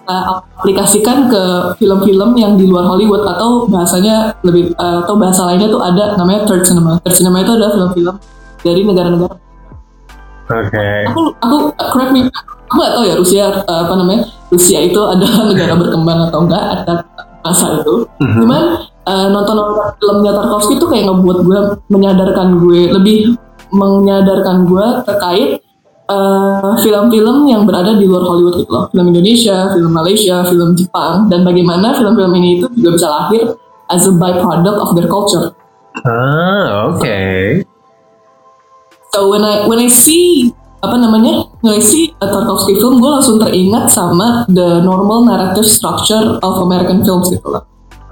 kita 0.03 0.17
aplikasikan 0.59 1.31
ke 1.31 1.43
film-film 1.79 2.35
yang 2.35 2.59
di 2.59 2.67
luar 2.67 2.83
Hollywood 2.91 3.23
atau 3.23 3.63
bahasanya 3.71 4.35
lebih 4.43 4.75
uh, 4.75 5.07
atau 5.07 5.15
bahasa 5.15 5.47
lainnya 5.47 5.71
tuh 5.71 5.79
ada 5.79 6.19
namanya 6.19 6.43
third 6.43 6.67
cinema. 6.67 6.99
Third 7.07 7.15
cinema 7.23 7.39
itu 7.39 7.55
adalah 7.55 7.71
film-film 7.71 8.15
dari 8.59 8.81
negara-negara. 8.83 9.35
Oke. 10.51 10.87
Aku 11.07 11.21
aku 11.39 11.57
correct 11.79 12.11
me, 12.11 12.27
aku 12.67 12.73
nggak 12.75 12.93
tahu 12.99 13.03
ya 13.07 13.15
Rusia 13.15 13.45
uh, 13.63 13.87
apa 13.87 13.93
namanya 13.95 14.21
Rusia 14.51 14.79
itu 14.83 14.99
adalah 14.99 15.39
negara 15.55 15.73
berkembang 15.79 16.19
atau 16.27 16.39
enggak 16.43 16.63
ada 16.83 16.93
masa 17.39 17.79
itu. 17.79 17.95
Mhm. 18.19 18.39
Cuman 18.43 18.63
uh, 19.07 19.27
nonton 19.31 19.55
nonton 19.55 19.87
filmnya 20.03 20.31
Tarkovsky 20.35 20.73
itu 20.75 20.85
kayak 20.91 21.05
ngebuat 21.07 21.37
gue 21.47 21.59
menyadarkan 21.87 22.47
gue 22.59 22.81
lebih 22.91 23.17
menyadarkan 23.71 24.67
gue 24.67 24.85
terkait 25.07 25.49
uh, 26.10 26.75
film-film 26.81 27.48
yang 27.48 27.63
berada 27.63 27.95
di 27.95 28.05
luar 28.07 28.24
Hollywood 28.25 28.63
gitu 28.63 28.72
loh. 28.72 28.86
Film 28.91 29.13
Indonesia, 29.13 29.72
film 29.72 29.91
Malaysia, 29.93 30.43
film 30.48 30.69
Jepang 30.75 31.27
dan 31.31 31.45
bagaimana 31.48 31.95
film-film 31.95 32.33
ini 32.39 32.50
itu 32.60 32.67
juga 32.79 32.89
bisa 32.98 33.07
lahir 33.07 33.43
as 33.91 34.03
a 34.07 34.13
byproduct 34.15 34.77
of 34.79 34.89
their 34.98 35.07
culture. 35.07 35.53
Ah, 36.03 36.89
oke. 36.89 37.17
So 39.13 39.29
when 39.29 39.45
I 39.45 39.69
when 39.69 39.77
I 39.77 39.89
see 39.93 40.50
apa 40.81 40.98
namanya 41.00 41.48
when 41.62 41.77
I 41.77 41.81
see 41.83 42.12
a 42.19 42.27
Tarkovsky 42.27 42.75
film 42.75 42.98
gue 43.00 43.07
langsung 43.07 43.38
teringat 43.39 43.88
sama 43.93 44.43
the 44.50 44.81
normal 44.81 45.24
narrative 45.24 45.69
structure 45.69 46.41
of 46.41 46.53
American 46.65 47.05
films 47.05 47.29
gitu 47.29 47.45
lah. 47.48 47.63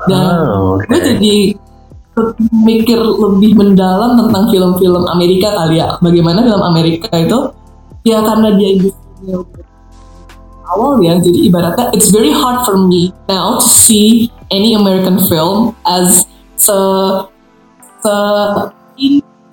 Dan 0.05 0.21
Ah, 0.21 0.77
oke. 0.77 0.85
gue 0.85 0.99
jadi 1.01 1.35
mikir 2.61 2.99
lebih 3.01 3.57
mendalam 3.57 4.19
tentang 4.19 4.51
film-film 4.53 5.03
Amerika 5.09 5.49
kali 5.57 5.81
ya. 5.81 5.97
Bagaimana 5.99 6.45
film 6.45 6.61
Amerika 6.61 7.09
itu 7.17 7.39
ya 8.07 8.19
karena 8.25 8.49
dia 8.57 8.69
industrinya 8.77 9.35
udah 9.41 9.65
awal 10.71 11.03
ya. 11.03 11.19
Jadi 11.19 11.39
ibaratnya 11.51 11.91
it's 11.91 12.09
very 12.09 12.31
hard 12.31 12.63
for 12.63 12.79
me 12.79 13.11
now 13.27 13.59
to 13.59 13.67
see 13.67 14.31
any 14.49 14.73
American 14.73 15.19
film 15.27 15.75
as 15.83 16.25
se 16.55 16.77
se 18.01 18.15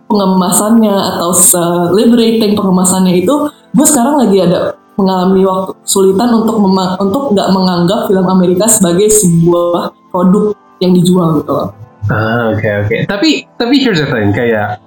pengemasannya 0.08 0.94
atau 0.94 1.30
se 1.36 1.60
liberating 1.92 2.56
pengemasannya 2.56 3.20
itu 3.20 3.34
gue 3.76 3.86
sekarang 3.86 4.16
lagi 4.16 4.40
ada 4.40 4.72
mengalami 4.96 5.44
waktu 5.46 5.76
kesulitan 5.84 6.32
untuk 6.42 6.56
mema- 6.58 6.96
untuk 6.98 7.36
nggak 7.36 7.48
menganggap 7.54 8.08
film 8.08 8.26
Amerika 8.26 8.66
sebagai 8.66 9.12
sebuah 9.12 9.94
produk 10.10 10.56
yang 10.80 10.96
dijual 10.96 11.38
gitu 11.38 11.52
loh. 11.54 11.70
Ah, 12.08 12.56
oke 12.56 12.68
oke. 12.88 12.96
Tapi 13.06 13.44
tapi 13.60 13.74
here's 13.78 14.00
the 14.00 14.08
thing 14.08 14.32
kayak 14.32 14.80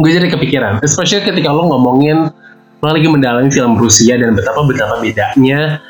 gue 0.00 0.10
jadi 0.10 0.26
kepikiran, 0.32 0.82
especially 0.82 1.22
ketika 1.22 1.54
lo 1.54 1.70
ngomongin 1.70 2.32
lo 2.84 2.92
lagi 2.92 3.08
mendalami 3.08 3.48
film 3.48 3.80
Rusia 3.80 4.20
dan 4.20 4.36
betapa 4.36 4.60
betapa 4.68 5.00
bedanya 5.00 5.80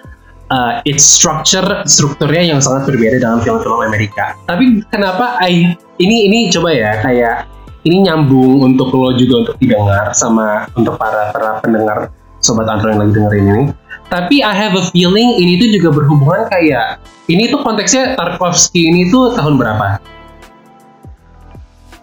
uh, 0.55 0.79
its 0.87 1.03
structure 1.03 1.67
strukturnya 1.91 2.55
yang 2.55 2.61
sangat 2.63 2.87
berbeda 2.87 3.19
dengan 3.19 3.43
film-film 3.43 3.83
Amerika. 3.83 4.39
Tapi 4.47 4.87
kenapa 4.95 5.43
I 5.43 5.75
ini 5.99 6.31
ini 6.31 6.55
coba 6.55 6.71
ya 6.71 7.03
kayak 7.03 7.51
ini 7.83 8.07
nyambung 8.07 8.63
untuk 8.63 8.95
lo 8.95 9.11
juga 9.19 9.43
untuk 9.43 9.57
didengar 9.59 10.15
sama 10.15 10.71
untuk 10.79 10.95
para 10.95 11.35
para 11.35 11.59
pendengar 11.67 12.15
sobat 12.39 12.71
Andro 12.71 12.95
yang 12.95 13.03
lagi 13.03 13.13
dengerin 13.19 13.45
ini. 13.51 13.65
Tapi 14.07 14.47
I 14.47 14.55
have 14.55 14.79
a 14.79 14.85
feeling 14.95 15.35
ini 15.35 15.59
tuh 15.59 15.69
juga 15.75 15.89
berhubungan 15.99 16.47
kayak 16.47 17.03
ini 17.27 17.51
tuh 17.51 17.59
konteksnya 17.67 18.15
Tarkovsky 18.15 18.87
ini 18.87 19.11
tuh 19.11 19.35
tahun 19.35 19.59
berapa? 19.59 19.99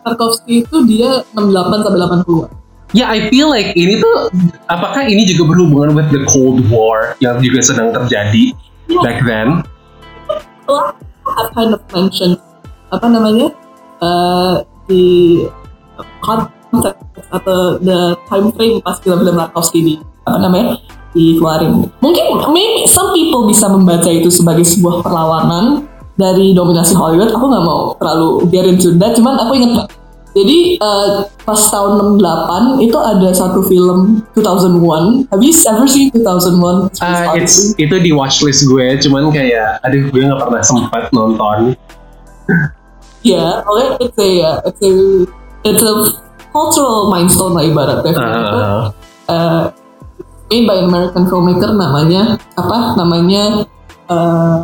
Tarkovsky 0.04 0.68
itu 0.68 0.78
dia 0.84 1.24
68 1.32 1.86
sampai 1.88 2.00
80 2.04 2.61
Ya, 2.92 3.08
yeah, 3.08 3.08
I 3.08 3.20
feel 3.32 3.48
like 3.48 3.72
ini 3.80 4.04
tuh 4.04 4.28
apakah 4.68 5.08
ini 5.08 5.24
juga 5.24 5.56
berhubungan 5.56 5.96
with 5.96 6.12
the 6.12 6.28
Cold 6.28 6.60
War 6.68 7.16
yang 7.24 7.40
juga 7.40 7.64
sedang 7.64 7.96
terjadi 7.96 8.52
yeah. 8.92 9.00
back 9.00 9.24
then? 9.24 9.64
Well, 10.68 10.92
I 11.24 11.48
kind 11.56 11.72
of 11.72 11.80
mentioned 11.96 12.36
apa 12.92 13.08
namanya 13.08 13.56
uh, 14.04 14.68
di 14.92 15.40
concept 16.20 17.00
atau 17.32 17.80
the 17.80 18.20
time 18.28 18.52
frame 18.60 18.84
pas 18.84 19.00
film-film 19.00 19.40
Tarkovsky 19.40 19.80
di 19.80 19.94
apa 20.28 20.44
namanya 20.44 20.76
dikeluarin. 21.16 21.88
Mungkin 22.04 22.26
maybe 22.52 22.92
some 22.92 23.16
people 23.16 23.48
bisa 23.48 23.72
membaca 23.72 24.12
itu 24.12 24.28
sebagai 24.28 24.68
sebuah 24.68 25.00
perlawanan 25.00 25.88
dari 26.20 26.52
dominasi 26.52 26.92
Hollywood. 27.00 27.32
Aku 27.32 27.46
nggak 27.48 27.64
mau 27.64 27.96
terlalu 27.96 28.52
into 28.68 28.92
that, 29.00 29.16
cuman 29.16 29.40
aku 29.40 29.52
ingat 29.56 29.88
jadi 30.32 30.80
uh, 30.80 31.28
pas 31.44 31.60
tahun 31.68 32.16
68 32.24 32.88
itu 32.88 32.98
ada 32.98 33.30
satu 33.36 33.68
film 33.68 34.24
2001. 34.40 35.28
Have 35.28 35.44
you 35.44 35.52
ever 35.52 35.88
seen 35.88 36.08
2001? 36.16 36.96
Uh, 37.04 37.36
it's, 37.36 37.76
itu 37.76 37.96
di 38.00 38.16
watchlist 38.16 38.64
gue, 38.64 38.96
cuman 39.04 39.28
kayak 39.36 39.84
aduh 39.84 40.08
gue 40.08 40.22
nggak 40.24 40.40
pernah 40.40 40.64
sempat 40.64 41.04
nonton. 41.12 41.76
yeah, 43.28 43.60
okay, 43.68 44.08
it's 44.08 44.20
a 44.20 44.30
it's 44.72 44.82
a 44.88 44.92
it's 45.68 45.84
a 45.84 45.94
cultural 46.56 47.12
milestone 47.12 47.52
lah 47.52 47.68
ibaratnya. 47.68 48.12
Uh, 48.16 48.82
uh, 49.28 49.62
made 50.48 50.64
by 50.64 50.80
an 50.80 50.88
American 50.88 51.28
filmmaker 51.28 51.76
namanya 51.76 52.40
apa? 52.56 52.96
Namanya 52.96 53.68
uh, 54.08 54.64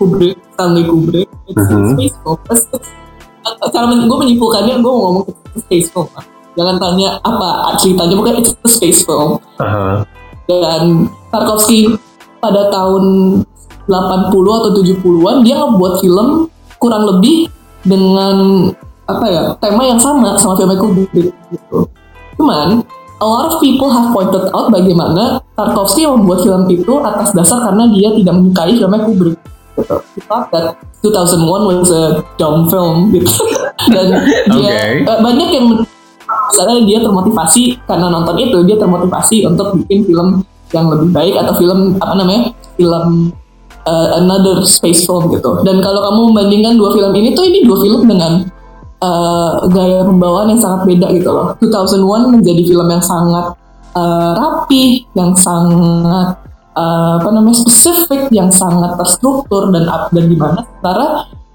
Kubrick, 0.00 0.40
Stanley 0.56 0.88
Kubrick. 0.88 1.28
It's 1.52 1.60
uh 1.60 1.68
-huh. 1.68 2.00
a 2.00 2.56
space 2.56 2.88
film. 2.88 3.01
Men 3.42 4.06
gue 4.06 4.18
menyimpulkannya 4.18 4.74
gue 4.78 4.92
mau 4.92 5.02
ngomong 5.10 5.24
ke 5.26 5.58
space 5.66 5.90
film 5.90 6.08
jangan 6.52 6.76
tanya 6.76 7.16
apa 7.24 7.72
ceritanya 7.80 8.14
bukan 8.16 8.34
itu 8.44 8.50
space 8.68 9.08
film 9.08 9.40
uh-huh. 9.56 10.04
dan 10.48 11.08
Tarkovsky 11.32 11.96
pada 12.44 12.68
tahun 12.68 13.04
80 13.88 14.30
atau 14.36 14.70
70-an 14.70 15.36
dia 15.42 15.56
ngebuat 15.58 15.94
film 16.04 16.46
kurang 16.76 17.04
lebih 17.08 17.48
dengan 17.82 18.68
apa 19.08 19.26
ya 19.26 19.42
tema 19.58 19.82
yang 19.86 19.98
sama 19.98 20.38
sama 20.38 20.54
film 20.54 20.76
Kubrick 20.78 21.34
gitu. 21.50 21.88
Cuman 22.38 22.84
a 23.18 23.26
lot 23.26 23.50
of 23.50 23.54
people 23.58 23.90
have 23.90 24.14
pointed 24.14 24.44
out 24.54 24.70
bagaimana 24.70 25.42
Tarkovsky 25.58 26.06
membuat 26.06 26.46
film 26.46 26.68
itu 26.70 26.92
atas 27.02 27.34
dasar 27.34 27.64
karena 27.64 27.88
dia 27.90 28.12
tidak 28.14 28.34
menyukai 28.38 28.74
film 28.76 28.92
Kubrick 29.08 29.38
that 30.52 30.76
2001 31.02 31.66
was 31.66 31.90
a 31.90 32.22
dumb 32.38 32.68
film 32.70 33.10
gitu. 33.10 33.32
Dan 33.94 34.06
dia 34.54 35.02
okay. 35.02 35.02
uh, 35.08 35.18
banyak 35.20 35.48
yang 35.50 35.66
karena 36.52 36.84
dia 36.84 36.98
termotivasi 37.00 37.80
karena 37.88 38.06
nonton 38.12 38.36
itu 38.38 38.58
dia 38.68 38.76
termotivasi 38.76 39.48
untuk 39.48 39.74
bikin 39.82 40.06
film 40.06 40.28
yang 40.72 40.88
lebih 40.88 41.08
baik 41.12 41.34
atau 41.36 41.52
film 41.56 41.96
apa 42.00 42.14
namanya 42.16 42.52
film 42.76 43.32
uh, 43.84 44.08
another 44.20 44.62
space 44.64 45.04
film 45.04 45.32
gitu. 45.32 45.60
Dan 45.66 45.80
kalau 45.80 46.00
kamu 46.00 46.20
membandingkan 46.32 46.74
dua 46.78 46.90
film 46.94 47.12
ini 47.16 47.34
tuh 47.36 47.44
ini 47.44 47.64
dua 47.66 47.78
film 47.82 48.08
dengan 48.08 48.46
uh, 49.02 49.66
gaya 49.68 50.06
pembawaan 50.06 50.54
yang 50.54 50.60
sangat 50.60 50.86
beda 50.88 51.06
gitu 51.12 51.30
loh. 51.30 51.56
2001 51.60 52.36
menjadi 52.40 52.62
film 52.64 52.86
yang 52.88 53.04
sangat 53.04 53.46
uh, 53.96 54.30
rapi, 54.38 55.04
yang 55.18 55.32
sangat 55.36 56.38
uh, 56.76 57.20
apa 57.20 57.28
namanya 57.32 57.56
spesifik 57.64 58.28
yang 58.32 58.48
sangat 58.52 58.96
terstruktur 58.96 59.72
dan 59.72 59.88
dan 59.88 60.24
gimana 60.28 60.64
sementara 60.64 61.06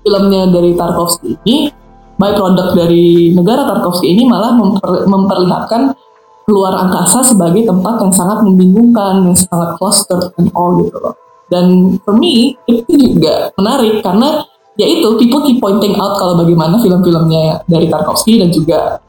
filmnya 0.06 0.42
dari 0.50 0.72
Tarkovsky 0.78 1.36
ini 1.46 1.70
by 2.18 2.34
product 2.34 2.74
dari 2.74 3.32
negara 3.34 3.68
Tarkovsky 3.70 4.14
ini 4.14 4.26
malah 4.26 4.58
memper, 4.58 5.06
memperlihatkan 5.06 5.94
luar 6.48 6.80
angkasa 6.80 7.28
sebagai 7.28 7.68
tempat 7.68 8.00
yang 8.00 8.14
sangat 8.16 8.40
membingungkan, 8.48 9.20
yang 9.28 9.36
sangat 9.36 9.76
cluster 9.76 10.32
and 10.40 10.48
all 10.56 10.80
gitu 10.80 10.96
loh. 10.96 11.16
Dan 11.52 11.96
for 12.04 12.16
me 12.16 12.56
itu 12.68 12.88
juga 12.88 13.52
menarik 13.60 14.00
karena 14.00 14.48
ya 14.80 14.88
itu 14.88 15.08
people 15.20 15.44
keep 15.44 15.60
pointing 15.60 15.96
out 16.00 16.16
kalau 16.16 16.40
bagaimana 16.40 16.80
film-filmnya 16.80 17.68
dari 17.68 17.92
Tarkovsky 17.92 18.40
dan 18.40 18.50
juga 18.52 19.00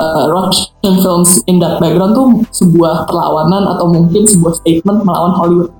uh, 0.00 0.26
Russian 0.32 0.94
films 1.04 1.44
in 1.44 1.60
that 1.60 1.76
background 1.78 2.16
tuh 2.16 2.28
sebuah 2.56 3.04
perlawanan 3.06 3.68
atau 3.76 3.92
mungkin 3.92 4.24
sebuah 4.24 4.56
statement 4.64 5.04
melawan 5.04 5.36
Hollywood. 5.36 5.70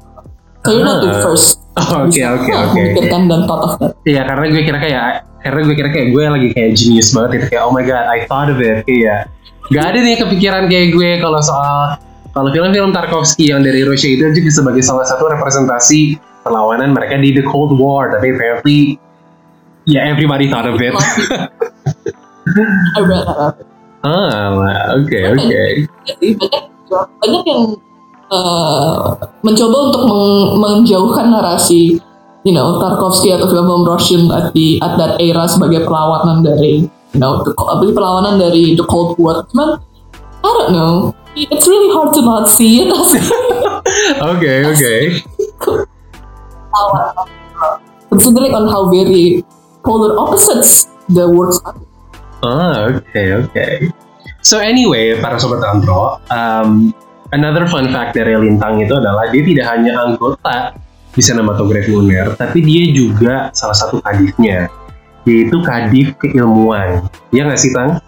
So 0.60 0.76
you're 0.76 0.84
not 0.84 1.00
the 1.00 1.16
ah. 1.16 1.24
first. 1.24 1.56
Oke 1.80 2.20
oke 2.20 2.50
oke. 2.50 2.76
Memikirkan 2.76 3.30
dan 3.30 3.48
thought 3.48 3.62
of 3.64 3.72
that. 3.80 3.96
Iya 4.04 4.26
karena 4.28 4.52
gue 4.52 4.62
kira 4.68 4.78
kayak 4.82 5.04
karena 5.40 5.60
gue 5.64 5.74
kira 5.78 5.88
kayak 5.88 6.08
gue 6.12 6.22
lagi 6.28 6.48
kayak 6.52 6.70
genius 6.76 7.08
banget 7.16 7.30
itu 7.40 7.46
kayak 7.56 7.62
oh 7.64 7.72
my 7.72 7.80
god 7.80 8.04
I 8.04 8.28
thought 8.28 8.52
of 8.52 8.60
it 8.60 8.84
kayak 8.84 9.32
gak 9.72 9.84
ada 9.94 9.98
nih 10.02 10.20
kepikiran 10.20 10.68
kayak 10.68 10.92
gue 10.92 11.10
kalau 11.22 11.40
soal 11.40 11.96
kalau 12.36 12.52
film-film 12.52 12.92
Tarkovsky 12.92 13.48
yang 13.48 13.64
dari 13.64 13.86
Rusia 13.86 14.12
itu 14.12 14.28
juga 14.28 14.50
sebagai 14.50 14.82
salah 14.84 15.08
satu 15.08 15.30
representasi 15.30 16.20
perlawanan 16.44 16.92
mereka 16.92 17.16
di 17.16 17.32
the 17.32 17.44
Cold 17.48 17.72
War 17.80 18.12
tapi 18.12 18.34
apparently 18.34 19.00
yeah 19.88 20.04
everybody 20.04 20.52
thought 20.52 20.68
of 20.68 20.76
it. 20.82 20.92
I 22.98 23.00
read 23.00 23.24
that. 23.24 23.79
Ah, 24.00 24.56
oke 24.96 25.12
okay, 25.12 25.22
oke. 25.28 25.44
Okay. 25.44 25.70
Banyak 26.40 26.64
banyak 27.20 27.42
yang 27.44 27.62
uh, 28.32 29.12
mencoba 29.44 29.76
untuk 29.92 30.02
meng 30.08 30.24
menjauhkan 30.56 31.28
narasi, 31.28 32.00
you 32.48 32.52
know, 32.56 32.80
Tarkovsky 32.80 33.36
atau 33.36 33.44
film-film 33.52 33.84
Russian 33.84 34.32
at 34.32 34.56
the 34.56 34.80
at 34.80 34.96
that 34.96 35.20
era 35.20 35.44
sebagai 35.44 35.84
perlawanan 35.84 36.40
dari, 36.40 36.88
you 36.88 37.20
know, 37.20 37.44
the, 37.44 37.52
perlawanan 37.92 38.40
dari 38.40 38.72
the 38.72 38.86
Cold 38.88 39.20
War. 39.20 39.44
Cuman, 39.52 39.84
I 40.40 40.48
don't 40.48 40.72
know, 40.72 41.12
it's 41.36 41.68
really 41.68 41.92
hard 41.92 42.16
to 42.16 42.24
not 42.24 42.48
see 42.48 42.80
it. 42.80 42.88
Oke 44.20 44.52
oke. 44.64 44.94
Considering 48.08 48.52
on 48.54 48.68
how 48.68 48.88
very 48.88 49.44
polar 49.84 50.16
opposites 50.16 50.88
the 51.08 51.28
works 51.28 51.60
are. 51.64 51.76
Ah, 52.40 52.88
oke 52.88 53.04
okay, 53.04 53.26
oke. 53.36 53.52
Okay. 53.52 53.74
So 54.40 54.56
anyway, 54.56 55.20
para 55.20 55.36
sobat 55.36 55.60
Antro, 55.60 56.16
um, 56.32 56.96
another 57.36 57.68
fun 57.68 57.92
fact 57.92 58.16
dari 58.16 58.32
Lintang 58.32 58.80
itu 58.80 58.96
adalah 58.96 59.28
dia 59.28 59.44
tidak 59.44 59.66
hanya 59.68 59.92
anggota 60.00 60.72
di 61.12 61.20
sinematografi 61.20 61.92
UNER, 61.92 62.40
tapi 62.40 62.64
dia 62.64 62.88
juga 62.96 63.52
salah 63.52 63.76
satu 63.76 64.00
kadifnya, 64.00 64.72
yaitu 65.28 65.60
kadif 65.60 66.16
keilmuan. 66.16 67.04
Ya 67.34 67.44
nggak 67.44 67.60
sih, 67.60 67.76
Tang? 67.76 68.00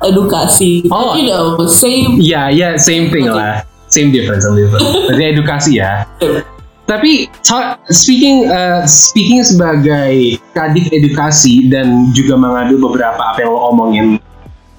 Edukasi. 0.00 0.88
Oh, 0.88 1.14
you 1.14 1.28
know, 1.28 1.60
same. 1.68 2.18
Ya, 2.18 2.18
yeah, 2.18 2.46
ya, 2.50 2.58
yeah, 2.58 2.72
same 2.80 3.12
thing 3.12 3.28
okay. 3.28 3.38
lah. 3.38 3.54
Same 3.92 4.10
difference, 4.10 4.42
same 4.42 4.56
difference. 4.58 4.90
Jadi 5.12 5.22
edukasi 5.38 5.70
ya. 5.78 6.06
Tapi 6.90 7.30
speaking 7.86 8.50
uh, 8.50 8.82
speaking 8.82 9.46
sebagai 9.46 10.42
kadif 10.50 10.90
edukasi 10.90 11.70
dan 11.70 12.10
juga 12.10 12.34
mengadu 12.34 12.82
beberapa 12.82 13.30
apa 13.30 13.46
yang 13.46 13.54
lo 13.54 13.70
omongin 13.70 14.06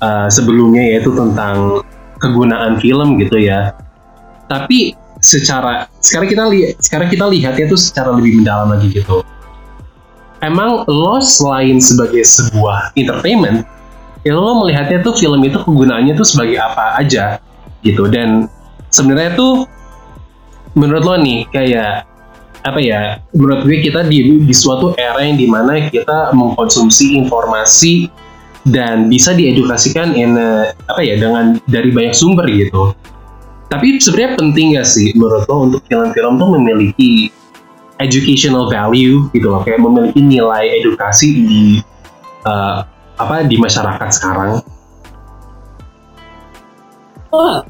uh, 0.03 0.27
sebelumnya 0.27 0.91
yaitu 0.91 1.07
tentang 1.15 1.79
kegunaan 2.19 2.83
film 2.83 3.15
gitu 3.15 3.39
ya. 3.39 3.71
Tapi 4.51 4.91
secara 5.23 5.87
sekarang 6.03 6.27
kita 6.27 6.43
lihat 6.51 6.71
sekarang 6.83 7.07
kita 7.07 7.25
lihatnya 7.31 7.71
tuh 7.71 7.79
secara 7.79 8.11
lebih 8.11 8.43
mendalam 8.43 8.75
lagi 8.75 8.91
gitu. 8.91 9.23
Emang 10.43 10.83
lo 10.91 11.23
selain 11.23 11.79
sebagai 11.79 12.27
sebuah 12.27 12.91
entertainment, 12.99 13.63
ya 14.27 14.35
lo 14.35 14.59
melihatnya 14.59 14.99
tuh 14.99 15.15
film 15.15 15.39
itu 15.47 15.63
kegunaannya 15.63 16.11
tuh 16.19 16.27
sebagai 16.27 16.59
apa 16.59 16.99
aja 16.99 17.39
gitu 17.87 18.11
dan 18.11 18.51
sebenarnya 18.91 19.37
tuh 19.39 19.63
menurut 20.75 21.03
lo 21.03 21.15
nih 21.19 21.47
kayak 21.51 22.07
apa 22.61 22.77
ya 22.77 23.17
menurut 23.33 23.65
gue 23.65 23.81
kita 23.81 24.05
di 24.05 24.45
di 24.45 24.53
suatu 24.53 24.93
era 24.93 25.17
yang 25.25 25.37
di 25.37 25.49
mana 25.49 25.89
kita 25.89 26.29
mengkonsumsi 26.37 27.17
informasi 27.17 28.05
dan 28.69 29.09
bisa 29.09 29.33
diedukasikan 29.33 30.13
in 30.13 30.37
a, 30.37 30.69
apa 30.85 31.01
ya 31.01 31.17
dengan 31.17 31.57
dari 31.65 31.89
banyak 31.89 32.13
sumber 32.13 32.45
gitu. 32.45 32.93
Tapi 33.71 33.97
sebenarnya 33.97 34.37
penting 34.37 34.77
gak 34.77 34.85
sih 34.85 35.09
menurut 35.17 35.47
lo 35.49 35.55
untuk 35.65 35.81
film-film 35.89 36.37
tuh 36.37 36.49
memiliki 36.59 37.31
educational 37.97 38.69
value 38.69 39.25
gitu 39.33 39.47
loh 39.49 39.65
kayak 39.65 39.81
memiliki 39.81 40.21
nilai 40.21 40.69
edukasi 40.83 41.27
di 41.41 41.61
uh, 42.45 42.85
apa 43.17 43.47
di 43.49 43.57
masyarakat 43.57 44.09
sekarang? 44.13 44.61
Oh 47.31 47.63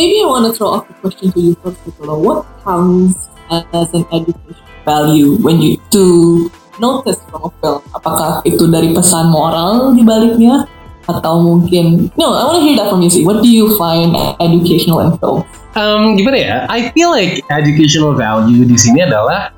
maybe 0.00 0.24
I 0.24 0.26
want 0.32 0.48
to 0.48 0.52
throw 0.56 0.80
off 0.80 0.88
the 0.88 0.96
question 1.04 1.28
to 1.36 1.40
you 1.40 1.52
first, 1.60 1.84
loh. 2.00 2.16
What 2.16 2.48
counts 2.64 3.28
as 3.52 3.92
an 3.92 4.08
education 4.08 4.64
value 4.88 5.36
when 5.44 5.60
you 5.60 5.76
to 5.92 6.48
notice 6.80 7.20
from 7.28 7.44
a 7.44 7.50
film? 7.60 7.84
Apakah 7.92 8.40
itu 8.48 8.64
dari 8.72 8.96
pesan 8.96 9.28
moral 9.28 9.92
di 9.92 10.00
baliknya? 10.00 10.64
Atau 11.04 11.42
mungkin, 11.42 12.06
no, 12.14 12.32
I 12.38 12.44
want 12.46 12.56
to 12.56 12.64
hear 12.64 12.76
that 12.78 12.88
from 12.88 13.02
you 13.02 13.10
sih. 13.10 13.26
What 13.26 13.42
do 13.42 13.50
you 13.50 13.74
find 13.74 14.14
educational 14.38 15.02
in 15.04 15.18
film? 15.18 15.42
Um, 15.74 16.14
gimana 16.14 16.38
ya? 16.38 16.56
I 16.70 16.94
feel 16.94 17.10
like 17.10 17.42
educational 17.50 18.14
value 18.14 18.62
di 18.62 18.78
sini 18.78 19.02
adalah 19.04 19.50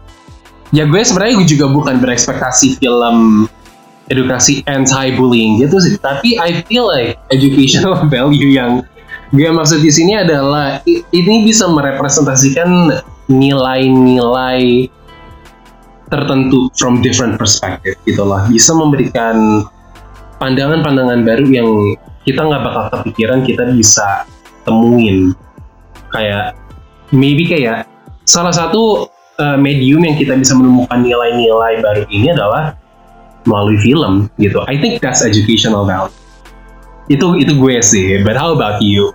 ya 0.73 0.89
gue 0.89 0.97
sebenarnya 1.05 1.45
gue 1.45 1.49
juga 1.53 1.69
bukan 1.69 2.01
berekspektasi 2.01 2.81
film 2.81 3.47
edukasi 4.09 4.65
anti 4.65 5.13
bullying 5.13 5.61
gitu 5.61 5.77
sih, 5.77 6.01
tapi 6.01 6.41
I 6.41 6.65
feel 6.65 6.89
like 6.89 7.21
educational 7.29 8.01
value 8.13 8.57
yang 8.57 8.85
gue 9.33 9.49
maksud 9.49 9.81
di 9.81 9.89
sini 9.89 10.13
adalah 10.21 10.85
ini 10.87 11.49
bisa 11.49 11.65
merepresentasikan 11.69 13.01
nilai-nilai 13.33 14.93
tertentu 16.13 16.69
from 16.77 17.01
different 17.01 17.41
perspective 17.41 17.97
gitu 18.05 18.21
lah 18.29 18.45
bisa 18.53 18.77
memberikan 18.77 19.65
pandangan-pandangan 20.37 21.25
baru 21.25 21.47
yang 21.49 21.69
kita 22.27 22.43
nggak 22.43 22.63
bakal 22.67 22.85
kepikiran 22.99 23.47
kita 23.47 23.71
bisa 23.71 24.27
temuin. 24.67 25.35
Kayak 26.11 26.59
maybe 27.15 27.47
kayak 27.47 27.87
salah 28.27 28.51
satu 28.51 29.07
uh, 29.39 29.59
medium 29.59 30.03
yang 30.03 30.19
kita 30.19 30.35
bisa 30.35 30.59
menemukan 30.59 30.99
nilai-nilai 30.99 31.79
baru 31.79 32.03
ini 32.11 32.35
adalah 32.35 32.75
melalui 33.47 33.79
film 33.79 34.27
gitu. 34.39 34.63
I 34.67 34.79
think 34.79 34.99
that's 34.99 35.23
educational 35.23 35.87
value. 35.87 36.15
Itu 37.11 37.39
itu 37.39 37.55
gue 37.55 37.79
sih 37.83 38.23
but 38.23 38.39
how 38.39 38.55
about 38.55 38.83
you 38.83 39.15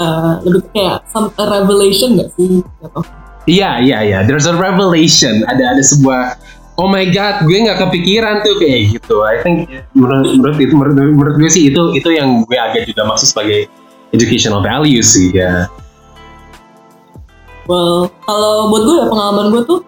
Uh, 0.00 0.40
lebih 0.48 0.64
kayak 0.72 1.04
some 1.12 1.28
a 1.36 1.44
revelation 1.44 2.16
gak 2.16 2.32
sih? 2.32 2.64
Gitu. 2.64 3.00
Iya 3.44 3.84
iya 3.84 3.98
iya. 4.00 4.18
There's 4.24 4.48
a 4.48 4.56
revelation. 4.56 5.44
Ada 5.44 5.76
ada 5.76 5.82
sebuah 5.84 6.40
Oh 6.80 6.88
my 6.88 7.04
god, 7.12 7.44
gue 7.44 7.60
nggak 7.60 7.76
kepikiran 7.76 8.40
tuh 8.40 8.56
kayak 8.56 8.96
gitu. 8.96 9.20
I 9.20 9.44
think 9.44 9.68
menurut 9.92 10.32
menurut 10.32 10.56
itu 10.56 10.72
menurut, 10.72 10.96
menurut 10.96 11.36
gue 11.36 11.50
sih 11.52 11.68
itu 11.68 11.92
itu 11.92 12.08
yang 12.08 12.48
gue 12.48 12.56
agak 12.56 12.88
juga 12.88 13.04
maksud 13.04 13.36
sebagai 13.36 13.68
educational 14.16 14.64
value 14.64 15.04
sih 15.04 15.28
ya. 15.36 15.68
Well, 17.68 18.08
kalau 18.24 18.72
buat 18.72 18.82
gue 18.88 18.96
ya 18.96 19.06
pengalaman 19.12 19.46
gue 19.52 19.62
tuh, 19.68 19.80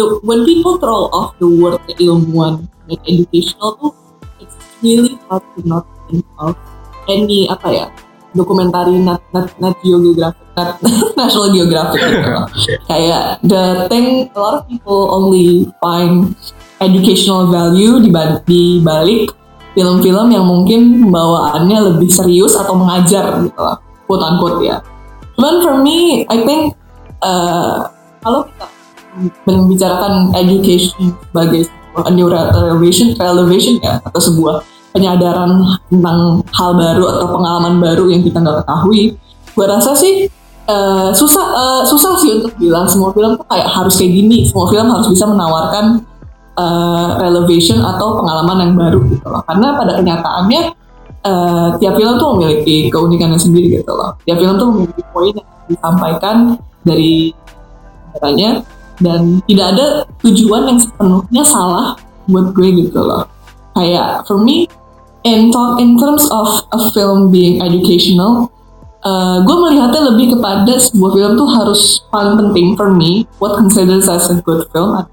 the, 0.00 0.04
when 0.24 0.48
people 0.48 0.80
throw 0.80 1.12
off 1.12 1.36
the 1.36 1.46
word 1.46 1.76
keilmuan 1.92 2.72
like 2.88 3.04
educational 3.04 3.76
tuh, 3.76 3.92
it's 4.40 4.56
really 4.80 5.20
hard 5.28 5.44
to 5.54 5.60
not 5.68 5.84
think 6.08 6.24
of 6.40 6.56
any 7.04 7.44
apa 7.52 7.68
ya 7.68 7.86
dokumentari 8.34 8.98
nat, 9.00 9.22
nat, 9.30 9.48
nat 9.62 9.74
geographic 9.80 10.44
nat, 10.58 10.78
national 11.18 11.48
geographic 11.54 12.02
gitu 12.02 12.28
loh. 12.34 12.46
kayak 12.90 13.38
the 13.46 13.86
thing 13.88 14.28
a 14.34 14.38
lot 14.38 14.54
of 14.60 14.62
people 14.66 15.08
only 15.14 15.70
find 15.78 16.34
educational 16.82 17.48
value 17.48 18.02
di, 18.02 18.10
di 18.44 18.62
balik 18.82 19.30
film-film 19.74 20.30
yang 20.30 20.46
mungkin 20.46 21.06
pembawaannya 21.06 21.94
lebih 21.94 22.10
serius 22.10 22.54
atau 22.54 22.78
mengajar 22.78 23.42
gitu 23.42 23.58
lah 23.58 23.78
quote 24.06 24.22
unquote 24.22 24.60
ya 24.62 24.82
cuman 25.34 25.54
for 25.62 25.74
me 25.82 26.22
I 26.30 26.38
think 26.46 26.78
uh, 27.22 27.90
kalau 28.22 28.46
kita 28.50 28.66
membicarakan 29.46 30.34
education 30.34 31.14
sebagai 31.30 31.70
sebuah 31.70 32.10
new 32.10 32.26
elevation, 32.30 33.14
elevation 33.22 33.78
ya 33.78 34.02
atau 34.02 34.18
sebuah 34.18 34.66
penyadaran 34.94 35.58
tentang 35.90 36.38
hal 36.54 36.70
baru 36.78 37.04
atau 37.18 37.26
pengalaman 37.34 37.82
baru 37.82 38.14
yang 38.14 38.22
kita 38.22 38.38
nggak 38.38 38.62
ketahui, 38.62 39.18
gue 39.58 39.66
rasa 39.66 39.90
sih 39.98 40.30
uh, 40.70 41.10
susah 41.10 41.44
uh, 41.50 41.82
susah 41.82 42.14
sih 42.22 42.30
untuk 42.38 42.54
bilang 42.62 42.86
semua 42.86 43.10
film 43.10 43.34
tuh 43.34 43.46
kayak 43.50 43.66
harus 43.74 43.98
kayak 43.98 44.14
gini, 44.14 44.46
semua 44.46 44.70
film 44.70 44.86
harus 44.86 45.10
bisa 45.10 45.26
menawarkan 45.26 46.06
uh, 46.54 47.18
relevation 47.18 47.82
atau 47.82 48.22
pengalaman 48.22 48.56
yang 48.70 48.72
baru 48.78 49.00
gitu 49.10 49.26
loh. 49.26 49.42
Karena 49.50 49.74
pada 49.74 49.92
kenyataannya 49.98 50.62
uh, 51.26 51.68
tiap 51.82 51.94
film 51.98 52.14
tuh 52.14 52.28
memiliki 52.38 52.86
keunikannya 52.86 53.40
sendiri 53.40 53.82
gitu 53.82 53.92
loh. 53.92 54.14
Tiap 54.22 54.38
film 54.38 54.54
tuh 54.62 54.68
memiliki 54.70 55.02
poin 55.10 55.34
yang 55.34 55.50
disampaikan 55.66 56.36
dari 56.86 57.34
katanya 58.14 58.62
dan 59.02 59.42
tidak 59.50 59.66
ada 59.74 59.86
tujuan 60.22 60.70
yang 60.70 60.78
sepenuhnya 60.78 61.42
salah 61.42 61.98
buat 62.30 62.54
gue 62.54 62.68
gitu 62.86 63.02
loh. 63.02 63.26
Kayak 63.74 64.22
for 64.30 64.38
me 64.38 64.70
in 65.24 65.50
in 65.80 65.96
terms 65.96 66.28
of 66.28 66.48
a 66.70 66.80
film 66.92 67.32
being 67.32 67.64
educational, 67.64 68.52
uh, 69.02 69.40
gue 69.42 69.56
melihatnya 69.56 70.12
lebih 70.12 70.36
kepada 70.36 70.72
sebuah 70.76 71.10
film 71.16 71.32
tuh 71.40 71.48
harus 71.48 71.82
paling 72.12 72.36
penting 72.36 72.76
for 72.76 72.92
me 72.92 73.24
what 73.40 73.56
considers 73.56 74.06
as 74.06 74.28
a 74.28 74.36
good 74.44 74.68
film 74.70 75.04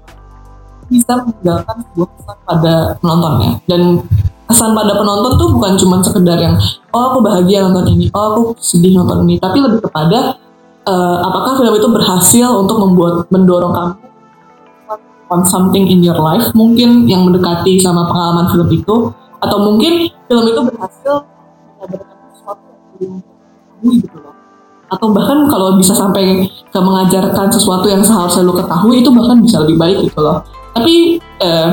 bisa 0.92 1.24
meninggalkan 1.24 1.76
sebuah 1.88 2.08
kesan 2.20 2.38
pada 2.44 2.74
penontonnya. 3.00 3.52
Dan 3.64 4.04
kesan 4.44 4.76
pada 4.76 4.92
penonton 5.00 5.32
tuh 5.40 5.48
bukan 5.56 5.72
cuma 5.80 6.04
sekedar 6.04 6.36
yang 6.36 6.60
oh 6.92 7.02
aku 7.16 7.18
bahagia 7.24 7.64
nonton 7.64 7.96
ini, 7.96 8.12
oh 8.12 8.24
aku 8.36 8.42
sedih 8.60 9.00
nonton 9.00 9.24
ini, 9.24 9.40
tapi 9.40 9.64
lebih 9.64 9.80
kepada 9.88 10.36
uh, 10.84 11.16
apakah 11.24 11.56
film 11.56 11.72
itu 11.80 11.88
berhasil 11.88 12.48
untuk 12.52 12.76
membuat 12.76 13.24
mendorong 13.32 13.72
kamu 13.72 13.94
on 15.32 15.48
something 15.48 15.88
in 15.88 16.04
your 16.04 16.20
life. 16.20 16.52
Mungkin 16.52 17.08
yang 17.08 17.24
mendekati 17.24 17.80
sama 17.80 18.04
pengalaman 18.04 18.52
film 18.52 18.68
itu 18.68 18.96
atau 19.42 19.58
mungkin 19.58 20.08
film 20.30 20.44
itu 20.46 20.60
berhasil 20.70 21.14
menyadarkan 21.26 22.16
sesuatu 22.30 22.62
yang 22.70 22.78
belum 22.96 23.12
ketahui 23.20 23.94
gitu 24.06 24.18
loh 24.22 24.34
atau 24.92 25.08
bahkan 25.08 25.48
kalau 25.48 25.80
bisa 25.80 25.96
sampai 25.96 26.44
ke 26.68 26.78
mengajarkan 26.78 27.48
sesuatu 27.48 27.88
yang 27.88 28.04
seharusnya 28.04 28.44
lo 28.44 28.52
ketahui 28.60 29.00
itu 29.00 29.08
bahkan 29.08 29.40
bisa 29.40 29.64
lebih 29.64 29.80
baik 29.80 29.98
gitu 30.04 30.20
loh. 30.20 30.44
Tapi 30.76 31.16
eh, 31.40 31.68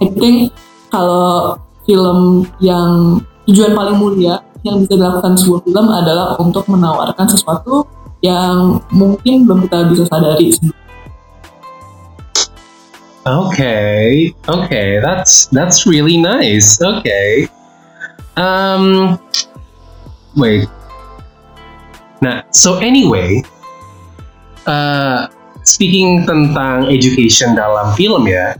I 0.00 0.08
think 0.16 0.56
kalau 0.88 1.60
film 1.84 2.48
yang 2.64 3.20
tujuan 3.44 3.76
paling 3.76 4.00
mulia 4.00 4.40
yang 4.64 4.80
bisa 4.80 4.96
dilakukan 4.96 5.36
sebuah 5.36 5.60
film 5.68 5.86
adalah 5.92 6.36
untuk 6.40 6.64
menawarkan 6.64 7.28
sesuatu 7.28 7.84
yang 8.24 8.80
mungkin 8.90 9.44
belum 9.46 9.68
kita 9.68 9.78
bisa 9.92 10.04
sadari 10.08 10.50
Okay, 13.28 14.32
okay, 14.48 15.04
that's 15.04 15.52
that's 15.52 15.84
really 15.84 16.16
nice. 16.16 16.80
Okay. 16.80 17.44
Um, 18.40 19.20
wait. 20.32 20.64
Nah, 22.24 22.48
so 22.56 22.80
anyway, 22.80 23.44
uh, 24.64 25.28
speaking 25.60 26.24
tentang 26.24 26.88
education 26.88 27.52
dalam 27.52 27.92
film 28.00 28.24
ya, 28.32 28.56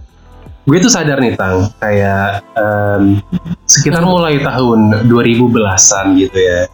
gue 0.69 0.79
tuh 0.85 0.93
sadar 0.93 1.17
nih 1.17 1.33
tang, 1.33 1.73
kayak 1.81 2.45
um, 2.61 3.25
sekitar 3.65 4.05
mulai 4.05 4.37
tahun 4.37 5.09
2010-an 5.09 6.07
gitu 6.21 6.39
ya. 6.39 6.69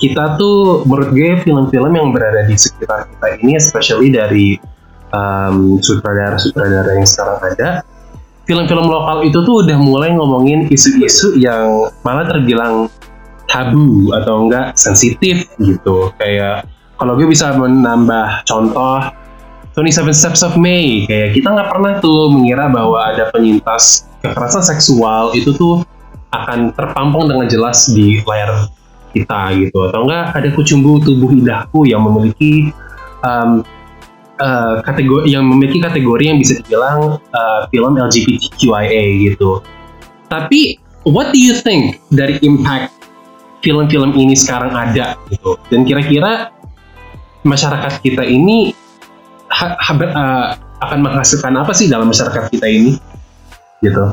Kita 0.00 0.40
tuh 0.40 0.88
menurut 0.88 1.12
gue 1.12 1.36
film-film 1.44 1.92
yang 1.92 2.16
berada 2.16 2.48
di 2.48 2.56
sekitar 2.56 3.12
kita 3.12 3.28
ini, 3.44 3.60
especially 3.60 4.08
dari 4.08 4.56
um, 5.16 5.80
sutradara-sutradara 5.80 7.00
yang 7.00 7.08
sekarang 7.08 7.38
ada, 7.40 7.68
film-film 8.44 8.86
lokal 8.86 9.24
itu 9.24 9.40
tuh 9.42 9.64
udah 9.64 9.78
mulai 9.80 10.12
ngomongin 10.12 10.68
isu-isu 10.68 11.34
yang 11.40 11.88
malah 12.04 12.28
terbilang 12.28 12.92
tabu 13.48 14.12
atau 14.12 14.46
enggak 14.46 14.76
sensitif 14.76 15.48
gitu. 15.58 16.12
Kayak 16.20 16.68
kalau 17.00 17.16
gue 17.16 17.28
bisa 17.28 17.56
menambah 17.56 18.46
contoh 18.46 19.02
27 19.76 20.08
Steps 20.16 20.40
of 20.40 20.56
May, 20.56 21.04
kayak 21.04 21.36
kita 21.36 21.52
nggak 21.52 21.68
pernah 21.68 22.00
tuh 22.00 22.32
mengira 22.32 22.72
bahwa 22.72 23.12
ada 23.12 23.28
penyintas 23.28 24.08
kekerasan 24.24 24.64
seksual 24.64 25.36
itu 25.36 25.52
tuh 25.52 25.84
akan 26.32 26.72
terpampang 26.72 27.28
dengan 27.28 27.46
jelas 27.46 27.92
di 27.92 28.24
layar 28.24 28.72
kita 29.12 29.52
gitu. 29.60 29.78
Atau 29.92 30.08
enggak 30.08 30.32
ada 30.32 30.48
kucumbu 30.56 31.04
tubuh 31.04 31.28
indahku 31.28 31.84
yang 31.84 32.08
memiliki 32.08 32.72
um, 33.20 33.60
uh, 34.40 34.80
kategori 34.84 35.30
yang 35.30 35.44
memiliki 35.46 35.80
kategori 35.80 36.24
yang 36.24 36.38
bisa 36.40 36.58
dibilang 36.60 37.20
uh, 37.32 37.60
film 37.72 37.96
LGBTQIA 37.96 39.32
gitu. 39.32 39.60
Tapi 40.28 40.80
what 41.06 41.30
do 41.30 41.38
you 41.38 41.56
think 41.62 42.02
dari 42.10 42.36
impact 42.42 42.92
film-film 43.62 44.14
ini 44.18 44.34
sekarang 44.34 44.74
ada 44.74 45.16
gitu? 45.30 45.56
Dan 45.70 45.86
kira-kira 45.86 46.50
masyarakat 47.46 48.02
kita 48.02 48.26
ini 48.26 48.74
ha, 49.50 49.78
ha, 49.78 49.92
uh, 49.94 50.46
akan 50.82 50.98
menghasilkan 51.00 51.54
apa 51.56 51.72
sih 51.72 51.88
dalam 51.88 52.10
masyarakat 52.10 52.52
kita 52.52 52.66
ini? 52.68 52.98
Gitu. 53.84 54.04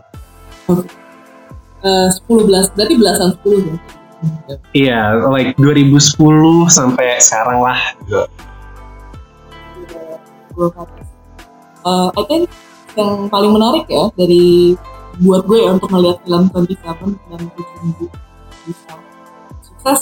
uh, 1.84 2.08
10 2.08 2.48
belas 2.48 2.72
berarti 2.76 2.96
belasan 3.00 3.32
10 3.44 3.68
ya 3.68 3.78
Iya, 4.72 5.20
yeah, 5.20 5.28
like 5.28 5.52
2010 5.60 6.16
sampai 6.72 7.20
sekarang 7.20 7.60
lah 7.60 7.80
gitu. 8.00 8.24
Uh, 11.84 12.10
I 12.16 12.24
think 12.30 12.48
yang 12.96 13.28
paling 13.28 13.52
menarik 13.52 13.90
ya 13.90 14.08
dari 14.16 14.78
buat 15.22 15.46
gue 15.46 15.62
ya 15.62 15.76
untuk 15.76 15.90
melihat 15.94 16.18
film 16.26 16.50
27 16.50 16.80
dan 17.30 17.42
Kucumbu 17.54 18.06
bisa 18.66 18.94
sukses. 19.62 20.02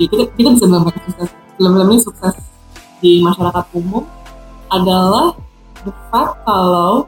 Ya 0.00 0.06
kita, 0.08 0.24
kita 0.34 0.48
bisa 0.56 0.64
bilang 0.66 0.88
sukses. 0.88 1.28
Film-film 1.60 1.88
ini 1.92 2.00
sukses 2.00 2.34
di 3.04 3.20
masyarakat 3.20 3.64
umum 3.76 4.08
adalah 4.72 5.36
the 5.84 5.92
fact 6.08 6.40
kalau 6.48 7.04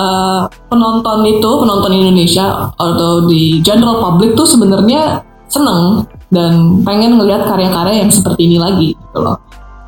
uh, 0.00 0.48
penonton 0.72 1.18
itu 1.28 1.50
penonton 1.60 1.92
Indonesia 1.92 2.72
atau 2.76 3.28
di 3.28 3.60
general 3.60 4.00
public 4.00 4.32
tuh 4.38 4.48
sebenarnya 4.48 5.20
seneng 5.46 6.08
dan 6.30 6.82
pengen 6.82 7.20
ngelihat 7.20 7.46
karya-karya 7.46 8.02
yang 8.02 8.10
seperti 8.10 8.50
ini 8.50 8.56
lagi 8.58 8.88
gitu 8.96 9.18
loh. 9.20 9.36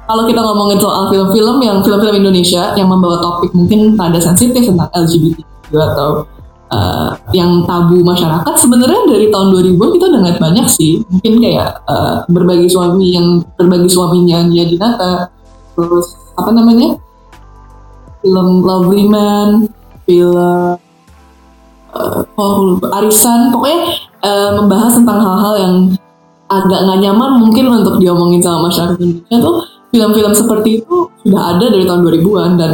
Kalau 0.08 0.24
kita 0.24 0.40
ngomongin 0.40 0.80
soal 0.80 1.12
film-film 1.12 1.60
yang 1.60 1.84
film-film 1.84 2.24
Indonesia 2.24 2.72
yang 2.80 2.88
membawa 2.88 3.20
topik 3.20 3.52
mungkin 3.52 3.92
rada 3.92 4.16
sensitif 4.16 4.64
tentang 4.64 4.88
LGBT 4.96 5.44
atau 5.68 6.24
uh, 6.72 7.12
yang 7.36 7.68
tabu 7.68 8.00
masyarakat 8.00 8.54
sebenarnya 8.56 9.04
dari 9.04 9.28
tahun 9.28 9.52
2000 9.52 9.76
kita 9.76 10.04
udah 10.08 10.20
ngeliat 10.24 10.40
banyak 10.40 10.66
sih. 10.72 11.04
Mungkin 11.12 11.44
kayak 11.44 11.84
uh, 11.84 12.24
berbagi 12.32 12.72
suami 12.72 13.20
yang 13.20 13.44
berbagi 13.60 13.88
suaminya 13.92 14.48
Nia 14.48 14.64
Dinata 14.64 15.28
terus 15.76 16.16
apa 16.40 16.56
namanya? 16.56 16.96
Film 18.24 18.64
Lovely 18.64 19.04
Man 19.12 19.68
film 20.08 20.80
uh, 21.92 22.96
Arisan. 22.96 23.52
Pokoknya 23.52 24.08
uh, 24.24 24.50
membahas 24.56 24.96
tentang 24.96 25.20
hal-hal 25.20 25.54
yang 25.60 25.74
agak 26.48 26.80
nggak 26.80 27.00
nyaman 27.04 27.44
mungkin 27.44 27.68
untuk 27.68 28.00
diomongin 28.00 28.40
sama 28.40 28.72
masyarakat 28.72 28.96
Indonesia 28.96 29.36
tuh 29.44 29.77
film-film 29.88 30.32
seperti 30.36 30.84
itu 30.84 31.08
sudah 31.24 31.56
ada 31.56 31.66
dari 31.72 31.84
tahun 31.88 32.00
2000-an 32.04 32.50
dan 32.60 32.72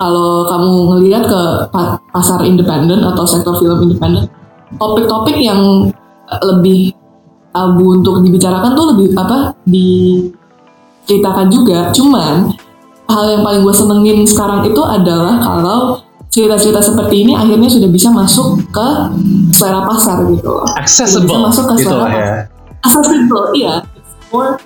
kalau 0.00 0.48
kamu 0.48 0.70
ngelihat 0.96 1.22
ke 1.28 1.42
pasar 2.10 2.42
independen 2.44 3.04
atau 3.04 3.24
sektor 3.28 3.56
film 3.60 3.88
independen 3.88 4.26
topik-topik 4.80 5.38
yang 5.38 5.92
lebih 6.42 6.96
tabu 7.54 8.00
untuk 8.00 8.24
dibicarakan 8.26 8.74
tuh 8.74 8.86
lebih 8.96 9.14
apa 9.14 9.54
diceritakan 9.68 11.46
juga 11.52 11.94
cuman 11.94 12.50
hal 13.06 13.24
yang 13.28 13.42
paling 13.44 13.62
gue 13.62 13.74
senengin 13.76 14.18
sekarang 14.24 14.64
itu 14.66 14.80
adalah 14.82 15.38
kalau 15.38 16.00
cerita-cerita 16.34 16.82
seperti 16.82 17.22
ini 17.22 17.32
akhirnya 17.38 17.70
sudah 17.70 17.86
bisa 17.86 18.10
masuk 18.10 18.58
ke 18.74 18.88
selera 19.54 19.86
pasar 19.86 20.26
gitu 20.26 20.50
loh. 20.50 20.66
Accessible. 20.74 21.30
Bisa 21.30 21.38
masuk 21.38 21.64
ke 21.70 21.74
gitu 21.78 21.94
selera 21.94 22.06
ya. 22.10 22.10
pasar. 22.10 22.26
Accessible, 22.84 23.46
iya. 23.54 23.74
more 24.34 24.58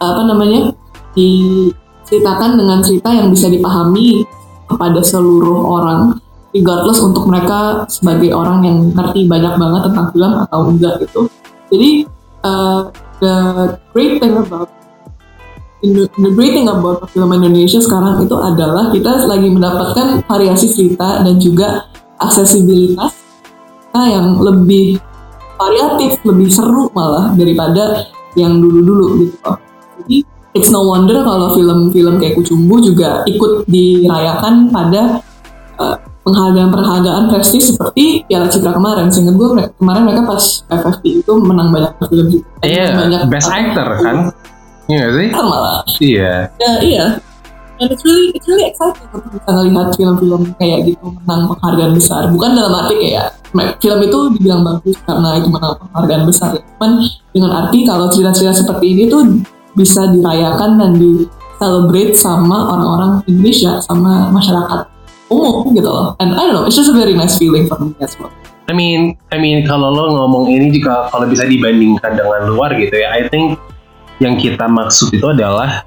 apa 0.00 0.22
namanya 0.24 0.72
diceritakan 1.14 2.58
dengan 2.58 2.78
cerita 2.84 3.10
yang 3.10 3.28
bisa 3.30 3.50
dipahami 3.50 4.22
kepada 4.70 5.02
seluruh 5.02 5.66
orang, 5.66 6.18
regardless 6.54 7.02
untuk 7.02 7.26
mereka 7.26 7.86
sebagai 7.90 8.34
orang 8.34 8.62
yang 8.62 8.78
ngerti 8.94 9.26
banyak 9.26 9.54
banget 9.58 9.82
tentang 9.90 10.06
film 10.14 10.32
atau 10.46 10.60
enggak 10.70 10.94
gitu. 11.02 11.20
Jadi 11.70 11.90
uh, 12.46 12.90
the 13.22 13.34
great 13.94 14.18
thing 14.18 14.34
about 14.34 14.70
the 15.80 16.32
great 16.36 16.52
thing 16.52 16.68
about 16.68 17.08
film 17.08 17.32
Indonesia 17.32 17.80
sekarang 17.80 18.20
itu 18.20 18.36
adalah 18.36 18.92
kita 18.92 19.24
lagi 19.24 19.48
mendapatkan 19.48 20.20
variasi 20.28 20.68
cerita 20.68 21.24
dan 21.24 21.40
juga 21.40 21.88
aksesibilitas 22.20 23.16
yang 23.96 24.38
lebih 24.38 25.00
variatif, 25.56 26.20
lebih 26.22 26.48
seru 26.52 26.92
malah 26.92 27.32
daripada 27.34 28.06
yang 28.38 28.60
dulu-dulu 28.60 29.26
gitu. 29.26 29.50
Jadi 30.00 30.16
it's 30.54 30.70
no 30.70 30.82
wonder 30.82 31.22
kalau 31.22 31.54
film-film 31.54 32.18
kayak 32.18 32.34
Kucumbu 32.38 32.82
juga 32.82 33.22
ikut 33.26 33.66
dirayakan 33.70 34.74
pada 34.74 35.22
uh, 35.78 35.96
penghargaan-penghargaan 36.26 37.32
prestis 37.32 37.72
seperti 37.72 38.26
Piala 38.26 38.50
Citra 38.50 38.74
kemarin. 38.74 39.08
Sehingga 39.08 39.32
gue 39.34 39.48
kemarin 39.78 40.02
mereka 40.04 40.22
pas 40.26 40.42
FFP 40.68 41.24
itu 41.24 41.32
menang 41.40 41.70
banyak 41.70 41.92
film 42.06 42.26
juga. 42.28 42.46
Iya, 42.66 42.84
banyak 42.98 43.22
best 43.30 43.48
actor 43.48 43.88
kan? 44.02 44.16
Iya 44.90 44.98
gak 45.06 45.12
sih? 45.14 45.28
Malah. 45.30 45.80
Iya. 46.02 46.32
Ya, 46.58 46.72
iya. 46.82 47.06
And 47.80 47.88
it's 47.88 48.04
really, 48.04 48.28
it's 48.36 48.44
really 48.44 48.68
exciting 48.68 49.08
untuk 49.08 49.32
bisa 49.32 49.48
ngelihat 49.56 49.96
film-film 49.96 50.42
kayak 50.60 50.84
gitu 50.84 51.16
menang 51.24 51.48
penghargaan 51.48 51.92
besar. 51.96 52.28
Bukan 52.28 52.52
dalam 52.52 52.72
arti 52.76 52.94
kayak 53.00 53.40
film 53.80 53.98
itu 54.04 54.18
dibilang 54.36 54.60
bagus 54.60 55.00
karena 55.08 55.40
itu 55.40 55.48
menang 55.48 55.80
penghargaan 55.80 56.22
besar. 56.28 56.48
Cuman 56.60 57.00
dengan 57.32 57.50
arti 57.64 57.88
kalau 57.88 58.12
cerita-cerita 58.12 58.52
seperti 58.52 58.86
ini 58.92 59.02
tuh 59.08 59.24
bisa 59.80 60.04
dirayakan 60.12 60.76
dan 60.76 60.90
di 61.00 61.24
celebrate 61.56 62.12
sama 62.12 62.76
orang-orang 62.76 63.24
Indonesia 63.24 63.80
sama 63.80 64.28
masyarakat 64.28 64.84
umum 65.32 65.72
gitu 65.72 65.88
loh. 65.88 66.12
And 66.20 66.36
I 66.36 66.44
don't 66.44 66.60
know, 66.60 66.64
it's 66.68 66.76
just 66.76 66.92
a 66.92 66.96
very 66.96 67.16
nice 67.16 67.40
feeling 67.40 67.64
for 67.64 67.80
me 67.80 67.96
as 68.04 68.12
well. 68.20 68.28
I 68.68 68.76
mean, 68.76 69.16
I 69.32 69.40
mean 69.40 69.64
kalau 69.64 69.88
lo 69.88 70.14
ngomong 70.14 70.52
ini 70.52 70.68
juga 70.70 71.08
kalau 71.08 71.26
bisa 71.26 71.48
dibandingkan 71.48 72.14
dengan 72.14 72.52
luar 72.52 72.76
gitu 72.76 72.94
ya, 73.00 73.10
I 73.16 73.26
think 73.32 73.56
yang 74.20 74.36
kita 74.36 74.68
maksud 74.68 75.16
itu 75.16 75.26
adalah 75.26 75.82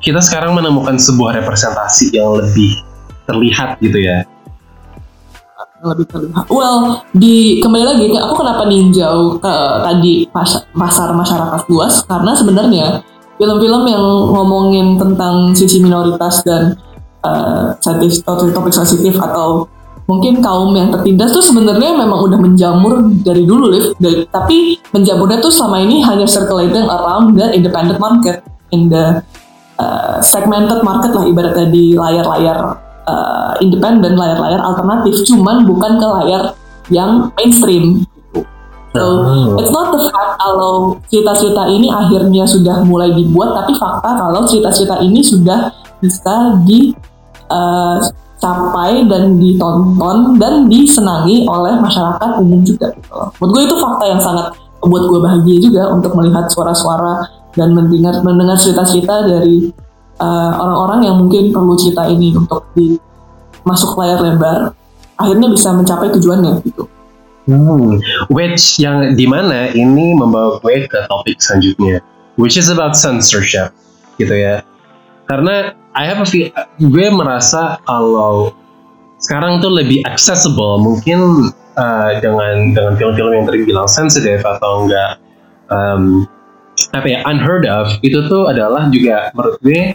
kita 0.00 0.18
sekarang 0.24 0.56
menemukan 0.56 0.96
sebuah 0.96 1.44
representasi 1.44 2.16
yang 2.16 2.40
lebih 2.40 2.80
terlihat 3.28 3.76
gitu 3.84 4.00
ya 4.00 4.24
lebih 5.80 6.06
terlihat. 6.08 6.44
Well, 6.52 7.04
di 7.16 7.60
kembali 7.64 7.84
lagi 7.84 8.04
aku 8.12 8.34
kenapa 8.36 8.68
ninjau 8.68 9.40
ke 9.40 9.54
tadi 9.84 10.28
pasar, 10.76 11.10
masyarakat 11.16 11.60
luas 11.72 12.04
karena 12.04 12.32
sebenarnya 12.36 12.86
film-film 13.40 13.88
yang 13.88 14.04
ngomongin 14.28 15.00
tentang 15.00 15.56
sisi 15.56 15.80
minoritas 15.80 16.44
dan 16.44 16.76
uh, 17.24 17.72
topik, 17.80 18.12
topik 18.52 18.74
sensitif 18.76 19.16
atau 19.16 19.64
mungkin 20.04 20.42
kaum 20.42 20.74
yang 20.74 20.90
tertindas 20.90 21.30
tuh 21.32 21.40
sebenarnya 21.40 21.94
memang 21.94 22.26
udah 22.26 22.36
menjamur 22.36 22.98
dari 23.22 23.46
dulu 23.46 23.70
live 23.70 23.88
dari, 23.96 24.26
tapi 24.28 24.76
menjamurnya 24.90 25.38
tuh 25.38 25.54
selama 25.54 25.86
ini 25.86 26.02
hanya 26.02 26.26
circulating 26.26 26.84
around 26.90 27.38
the 27.38 27.46
independent 27.54 27.96
market 28.02 28.42
in 28.74 28.90
the 28.90 29.22
uh, 29.78 30.18
segmented 30.20 30.82
market 30.82 31.14
lah 31.14 31.24
ibaratnya 31.24 31.70
di 31.70 31.94
layar-layar 31.94 32.89
uh, 33.10 33.52
independen 33.58 34.14
layar-layar 34.14 34.62
alternatif 34.62 35.26
cuman 35.26 35.66
bukan 35.66 35.98
ke 35.98 36.06
layar 36.06 36.42
yang 36.90 37.34
mainstream 37.34 38.06
gitu. 38.06 38.46
So 38.90 39.02
oh. 39.02 39.58
it's 39.58 39.70
not 39.70 39.94
the 39.94 40.02
fact 40.10 40.38
kalau 40.42 40.98
cerita-cerita 41.06 41.62
ini 41.70 41.90
akhirnya 41.90 42.42
sudah 42.46 42.82
mulai 42.82 43.14
dibuat, 43.14 43.54
tapi 43.54 43.74
fakta 43.78 44.18
kalau 44.18 44.46
cerita-cerita 44.46 44.98
ini 45.02 45.22
sudah 45.22 45.70
bisa 46.02 46.58
di 46.66 46.90
uh, 47.50 48.02
sampai 48.40 49.04
dan 49.06 49.36
ditonton 49.36 50.40
dan 50.40 50.66
disenangi 50.66 51.44
oleh 51.44 51.76
masyarakat 51.76 52.40
umum 52.40 52.64
juga 52.64 52.88
gitu 52.96 53.12
loh. 53.12 53.30
Menurut 53.38 53.52
gue 53.52 53.62
itu 53.68 53.76
fakta 53.78 54.04
yang 54.08 54.20
sangat 54.20 54.46
membuat 54.80 55.04
gue 55.06 55.20
bahagia 55.20 55.56
juga 55.60 55.82
untuk 55.92 56.12
melihat 56.16 56.48
suara-suara 56.48 57.28
dan 57.52 57.76
mendengar 57.76 58.24
mendengar 58.24 58.56
cerita-cerita 58.56 59.28
dari 59.28 59.70
uh, 60.20 60.52
orang-orang 60.60 61.00
uh, 61.00 61.06
yang 61.10 61.16
mungkin 61.18 61.42
perlu 61.50 61.74
cerita 61.80 62.06
ini 62.06 62.36
untuk 62.36 62.68
di 62.76 63.00
masuk 63.64 63.96
layar 64.00 64.20
lebar 64.20 64.72
akhirnya 65.20 65.48
bisa 65.52 65.72
mencapai 65.72 66.08
tujuannya 66.16 66.64
gitu. 66.64 66.84
Hmm. 67.48 67.98
Which 68.30 68.78
yang 68.78 69.16
di 69.18 69.26
mana 69.26 69.72
ini 69.74 70.14
membawa 70.14 70.60
gue 70.62 70.86
ke 70.86 70.98
topik 71.08 71.40
selanjutnya, 71.42 71.98
which 72.38 72.54
is 72.54 72.70
about 72.70 72.94
censorship, 72.94 73.74
gitu 74.20 74.32
ya. 74.32 74.62
Karena 75.26 75.74
I 75.96 76.06
have 76.06 76.22
a 76.22 76.26
feel, 76.28 76.52
gue 76.78 77.06
merasa 77.10 77.82
kalau 77.88 78.54
sekarang 79.20 79.58
tuh 79.60 79.72
lebih 79.72 80.00
accessible 80.06 80.80
mungkin 80.80 81.50
uh, 81.76 82.10
dengan 82.22 82.72
dengan 82.72 82.92
film-film 82.96 83.32
yang 83.34 83.46
terbilang 83.50 83.88
sensitif 83.90 84.40
atau 84.46 84.86
enggak 84.86 85.20
um, 85.68 86.24
apa 86.96 87.06
ya 87.06 87.18
unheard 87.28 87.68
of 87.68 87.92
itu 88.00 88.16
tuh 88.32 88.48
adalah 88.48 88.88
juga 88.88 89.28
menurut 89.36 89.60
gue 89.60 89.92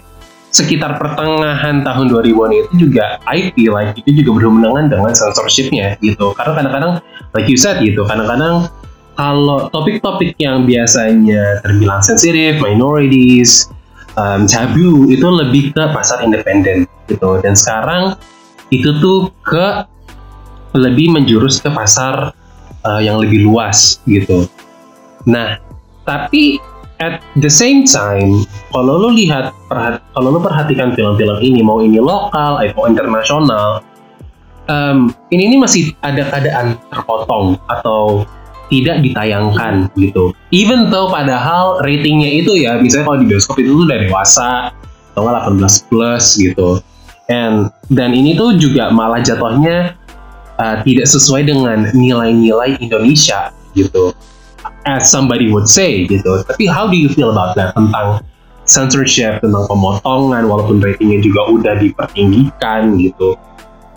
sekitar 0.55 0.95
pertengahan 0.95 1.83
tahun 1.83 2.07
2000-an 2.07 2.51
itu 2.55 2.87
juga 2.87 3.19
I 3.27 3.51
feel 3.51 3.75
like 3.75 3.99
itu 3.99 4.23
juga 4.23 4.39
berhubungan 4.39 4.87
dengan 4.87 5.11
censorshipnya 5.11 5.99
gitu 5.99 6.31
karena 6.39 6.63
kadang-kadang 6.63 6.91
like 7.35 7.51
you 7.51 7.59
said 7.59 7.83
gitu 7.83 8.07
kadang-kadang 8.07 8.71
kalau 9.19 9.67
topik-topik 9.75 10.39
yang 10.39 10.63
biasanya 10.63 11.59
terbilang 11.59 11.99
sensitif 11.99 12.63
minorities 12.63 13.67
um, 14.15 14.47
tabu 14.47 15.11
itu 15.11 15.27
lebih 15.27 15.75
ke 15.75 15.83
pasar 15.91 16.23
independen 16.23 16.87
gitu 17.11 17.43
dan 17.43 17.51
sekarang 17.51 18.15
itu 18.71 18.95
tuh 19.03 19.35
ke 19.43 19.83
lebih 20.75 21.11
menjurus 21.11 21.59
ke 21.59 21.67
pasar 21.71 22.31
uh, 22.83 23.01
yang 23.01 23.19
lebih 23.19 23.47
luas 23.47 24.03
gitu. 24.03 24.47
Nah, 25.23 25.59
tapi 26.03 26.59
at 26.99 27.19
the 27.39 27.51
same 27.51 27.83
time, 27.83 28.47
kalau 28.71 28.99
lo 28.99 29.09
lihat, 29.11 29.51
kalau 30.15 30.29
lo 30.31 30.39
perhatikan 30.39 30.95
film-film 30.95 31.37
ini, 31.43 31.59
mau 31.59 31.83
ini 31.83 31.99
lokal 31.99 32.63
atau 32.63 32.87
internasional, 32.87 33.83
um, 34.71 35.11
ini 35.31 35.51
ini 35.51 35.55
masih 35.59 35.91
ada 36.01 36.25
keadaan 36.29 36.79
terpotong 36.91 37.59
atau 37.67 38.23
tidak 38.69 39.03
ditayangkan 39.05 39.93
gitu. 39.99 40.33
Even 40.49 40.89
though 40.89 41.11
padahal 41.11 41.83
ratingnya 41.85 42.41
itu 42.41 42.57
ya, 42.57 42.81
misalnya 42.81 43.05
kalau 43.13 43.19
di 43.21 43.27
bioskop 43.29 43.57
itu 43.61 43.71
tuh 43.75 43.87
dari 43.87 44.09
dewasa 44.09 44.73
atau 45.13 45.21
18 45.23 45.89
plus 45.91 46.25
gitu. 46.39 46.81
And 47.29 47.73
dan 47.89 48.13
ini 48.13 48.37
tuh 48.37 48.57
juga 48.57 48.93
malah 48.93 49.21
jatuhnya 49.21 49.97
uh, 50.57 50.81
tidak 50.85 51.07
sesuai 51.09 51.45
dengan 51.45 51.89
nilai-nilai 51.93 52.77
Indonesia 52.81 53.53
gitu. 53.77 54.13
As 54.85 55.09
somebody 55.09 55.49
would 55.49 55.65
say 55.65 56.05
gitu. 56.05 56.45
Tapi 56.45 56.69
how 56.69 56.85
do 56.89 56.95
you 56.95 57.09
feel 57.09 57.33
about 57.33 57.57
that 57.57 57.73
tentang 57.73 58.21
censorship, 58.65 59.41
tentang 59.41 59.65
pemotongan, 59.69 60.49
walaupun 60.49 60.81
ratingnya 60.81 61.21
juga 61.21 61.41
udah 61.49 61.75
dipertinggikan 61.81 62.97
gitu. 62.97 63.37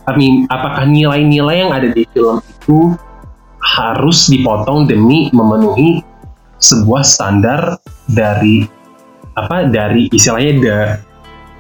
I 0.09 0.17
mean, 0.17 0.49
apakah 0.49 0.89
nilai-nilai 0.89 1.69
yang 1.69 1.73
ada 1.73 1.93
di 1.93 2.09
film 2.17 2.41
itu 2.41 2.97
harus 3.61 4.29
dipotong 4.33 4.89
demi 4.89 5.29
memenuhi 5.33 6.01
sebuah 6.59 7.05
standar 7.05 7.77
dari 8.09 8.65
apa 9.37 9.69
dari 9.69 10.11
istilahnya 10.11 10.53
the 10.59 10.79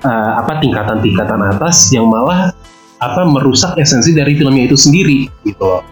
uh, 0.02 0.32
apa 0.42 0.58
tingkatan-tingkatan 0.58 1.40
atas 1.54 1.92
yang 1.94 2.08
malah 2.08 2.50
apa 2.98 3.22
merusak 3.22 3.78
esensi 3.78 4.10
dari 4.16 4.34
filmnya 4.34 4.66
itu 4.66 4.74
sendiri 4.74 5.30
gitu 5.46 5.62
loh. 5.62 5.84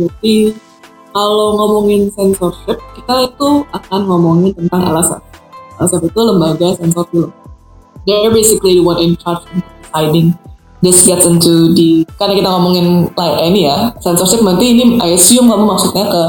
Jadi 0.00 0.56
kalau 1.10 1.58
ngomongin 1.58 2.06
censorship, 2.14 2.78
kita 2.94 3.14
itu 3.26 3.48
akan 3.74 4.00
ngomongin 4.06 4.54
tentang 4.54 4.94
LSF. 4.94 5.22
LSF 5.82 6.02
itu 6.06 6.20
lembaga 6.20 6.68
sensor 6.78 7.04
film. 7.10 7.30
They're 8.06 8.32
basically 8.32 8.78
the 8.78 8.84
one 8.84 9.00
in 9.02 9.18
charge 9.18 9.44
of 9.44 9.60
deciding 9.60 10.38
this 10.80 11.04
gets 11.04 11.28
into 11.28 11.72
the 11.76 12.08
karena 12.16 12.40
kita 12.40 12.48
ngomongin 12.48 12.86
like 13.12 13.36
ini 13.44 13.68
ya 13.68 13.92
censorship 14.00 14.40
nanti 14.40 14.72
ini 14.76 14.96
I 14.96 15.12
assume 15.12 15.52
kamu 15.52 15.68
maksudnya 15.68 16.08
ke 16.08 16.22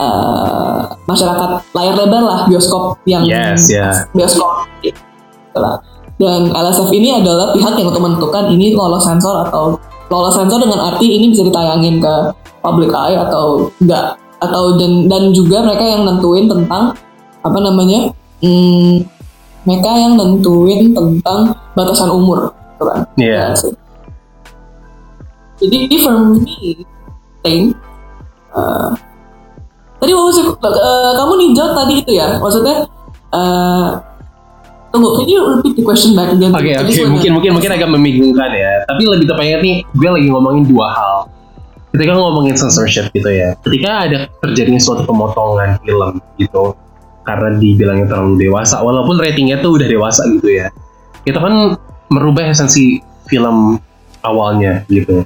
uh, 0.00 0.80
masyarakat 1.04 1.50
layar 1.76 1.94
lebar 2.00 2.22
lah 2.24 2.38
bioskop 2.48 2.96
yang 3.04 3.28
Yes, 3.28 3.68
yeah. 3.68 4.08
bioskop 4.16 4.64
gitu 4.80 4.96
lah. 5.56 5.84
dan 6.16 6.48
LSF 6.54 6.88
ini 6.94 7.20
adalah 7.20 7.52
pihak 7.52 7.76
yang 7.76 7.92
untuk 7.92 8.04
menentukan 8.04 8.48
ini 8.48 8.72
lolos 8.72 9.04
sensor 9.04 9.44
atau 9.44 9.76
lolos 10.12 10.36
sensor 10.36 10.60
dengan 10.60 10.92
arti 10.92 11.08
ini 11.08 11.32
bisa 11.32 11.48
ditayangin 11.48 12.04
ke 12.04 12.14
public 12.60 12.92
eye 12.92 13.16
atau 13.16 13.72
enggak 13.80 14.20
atau 14.44 14.76
dan 14.76 15.08
dan 15.08 15.32
juga 15.32 15.64
mereka 15.64 15.88
yang 15.88 16.04
nentuin 16.04 16.44
tentang 16.50 16.92
apa 17.40 17.58
namanya 17.58 18.12
hmm, 18.44 19.08
mereka 19.64 19.90
yang 19.96 20.12
nentuin 20.20 20.92
tentang 20.92 21.56
batasan 21.72 22.12
umur 22.12 22.52
gitu 22.76 22.84
kan 22.84 23.00
Iya. 23.16 23.32
Ya 23.32 23.56
sih. 23.56 23.72
jadi 25.62 25.96
for 26.02 26.14
me 26.36 26.82
think 27.46 27.72
uh, 28.52 28.92
tadi 30.02 30.12
it, 30.12 30.46
uh, 30.58 31.12
kamu 31.16 31.32
ninja 31.38 31.64
tadi 31.72 32.02
itu 32.02 32.12
ya 32.18 32.36
maksudnya 32.42 32.84
uh, 33.30 34.02
tunggu 34.92 35.08
can 35.16 35.26
you 35.26 35.40
repeat 35.56 35.74
the 35.74 35.82
question 35.82 36.12
back 36.12 36.28
again 36.30 36.52
Oke 36.52 36.68
just 36.84 37.00
wanna- 37.00 37.16
mungkin 37.16 37.30
mungkin 37.34 37.50
mungkin 37.56 37.70
agak 37.72 37.88
membingungkan 37.88 38.50
ya. 38.52 38.84
Tapi 38.86 39.02
lebih 39.08 39.26
tepatnya 39.26 39.56
nih 39.58 39.76
gue 39.88 40.10
lagi 40.12 40.28
ngomongin 40.28 40.64
dua 40.68 40.86
hal. 40.92 41.14
Ketika 41.92 42.12
ngomongin 42.12 42.54
censorship 42.54 43.08
gitu 43.10 43.28
ya. 43.28 43.56
Ketika 43.60 43.90
ada 44.04 44.18
terjadinya 44.40 44.80
suatu 44.80 45.04
pemotongan 45.04 45.80
film 45.80 46.20
gitu 46.36 46.76
karena 47.22 47.54
dibilangnya 47.54 48.06
terlalu 48.10 48.34
dewasa, 48.48 48.82
walaupun 48.82 49.14
ratingnya 49.16 49.62
tuh 49.62 49.78
udah 49.78 49.86
dewasa 49.86 50.26
gitu 50.32 50.48
ya. 50.50 50.68
Itu 51.22 51.38
kan 51.38 51.78
merubah 52.10 52.50
esensi 52.50 52.98
film 53.28 53.78
awalnya 54.20 54.82
gitu. 54.88 55.22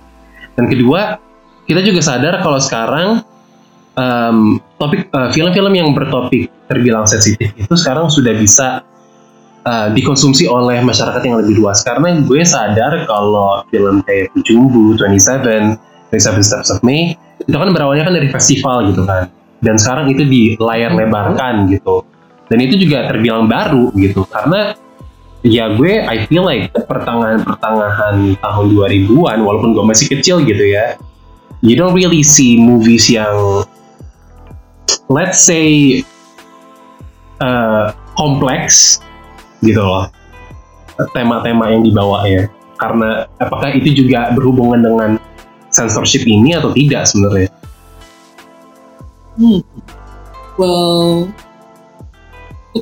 Dan 0.55 0.69
kedua, 0.69 1.17
kita 1.65 1.81
juga 1.81 2.01
sadar 2.05 2.43
kalau 2.45 2.61
sekarang 2.61 3.25
em, 3.97 4.39
topik 4.77 5.09
eh, 5.09 5.31
film-film 5.33 5.73
yang 5.73 5.89
bertopik 5.97 6.53
terbilang 6.69 7.07
sensitif 7.09 7.49
itu 7.57 7.75
sekarang 7.79 8.11
sudah 8.11 8.35
bisa 8.37 8.83
uh, 9.67 9.89
dikonsumsi 9.93 10.47
oleh 10.47 10.81
masyarakat 10.81 11.21
yang 11.27 11.43
lebih 11.43 11.61
luas. 11.61 11.83
Karena 11.83 12.23
gue 12.23 12.41
sadar 12.47 13.05
kalau 13.11 13.67
film 13.69 14.01
kayak 14.07 14.31
Kucumbu, 14.33 14.95
27, 14.97 15.77
27 16.15 16.47
Steps 16.47 16.71
of 16.71 16.81
May 16.87 17.19
itu 17.43 17.53
kan 17.53 17.69
berawalnya 17.75 18.09
kan 18.09 18.15
dari 18.15 18.31
festival 18.31 18.89
gitu 18.89 19.03
kan. 19.05 19.29
Dan 19.61 19.77
sekarang 19.77 20.09
itu 20.09 20.23
di 20.25 20.43
layar 20.57 20.95
lebarkan 20.95 21.69
gitu. 21.69 22.07
Dan 22.47 22.63
itu 22.63 22.79
juga 22.79 23.11
terbilang 23.11 23.51
baru 23.51 23.91
gitu. 23.99 24.23
Karena 24.31 24.79
ya 25.47 25.75
gue 25.75 26.03
I 26.03 26.27
feel 26.27 26.47
like 26.47 26.75
pertengahan 26.75 27.43
pertengahan 27.47 28.35
tahun 28.43 28.67
2000-an 28.73 29.39
walaupun 29.47 29.79
gue 29.79 29.85
masih 29.87 30.11
kecil 30.11 30.43
gitu 30.43 30.65
ya 30.67 30.99
you 31.63 31.79
don't 31.79 31.95
really 31.95 32.27
see 32.27 32.59
movies 32.59 33.07
yang 33.07 33.63
let's 35.07 35.39
say 35.39 36.03
uh, 37.39 37.95
kompleks 38.19 38.99
gitu 39.67 39.83
loh 39.83 40.07
tema-tema 41.13 41.75
yang 41.75 41.83
dibawa 41.85 42.25
ya 42.25 42.47
karena 42.79 43.27
apakah 43.43 43.75
itu 43.75 44.05
juga 44.07 44.33
berhubungan 44.33 44.81
dengan 44.81 45.11
censorship 45.75 46.25
ini 46.25 46.57
atau 46.57 46.73
tidak 46.73 47.05
sebenarnya 47.05 47.51
Hmm. 49.37 49.61
Well, 50.57 51.29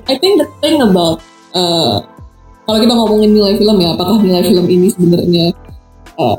I 0.07 0.15
think 0.23 0.39
the 0.39 0.47
thing 0.63 0.79
about 0.79 1.19
uh, 1.51 2.07
kalau 2.63 2.79
kita 2.79 2.95
ngomongin 2.95 3.35
nilai 3.35 3.59
film 3.59 3.83
ya, 3.83 3.99
apakah 3.99 4.23
nilai 4.23 4.47
film 4.47 4.67
ini 4.71 4.89
sebenarnya 4.95 5.51
uh, 6.15 6.39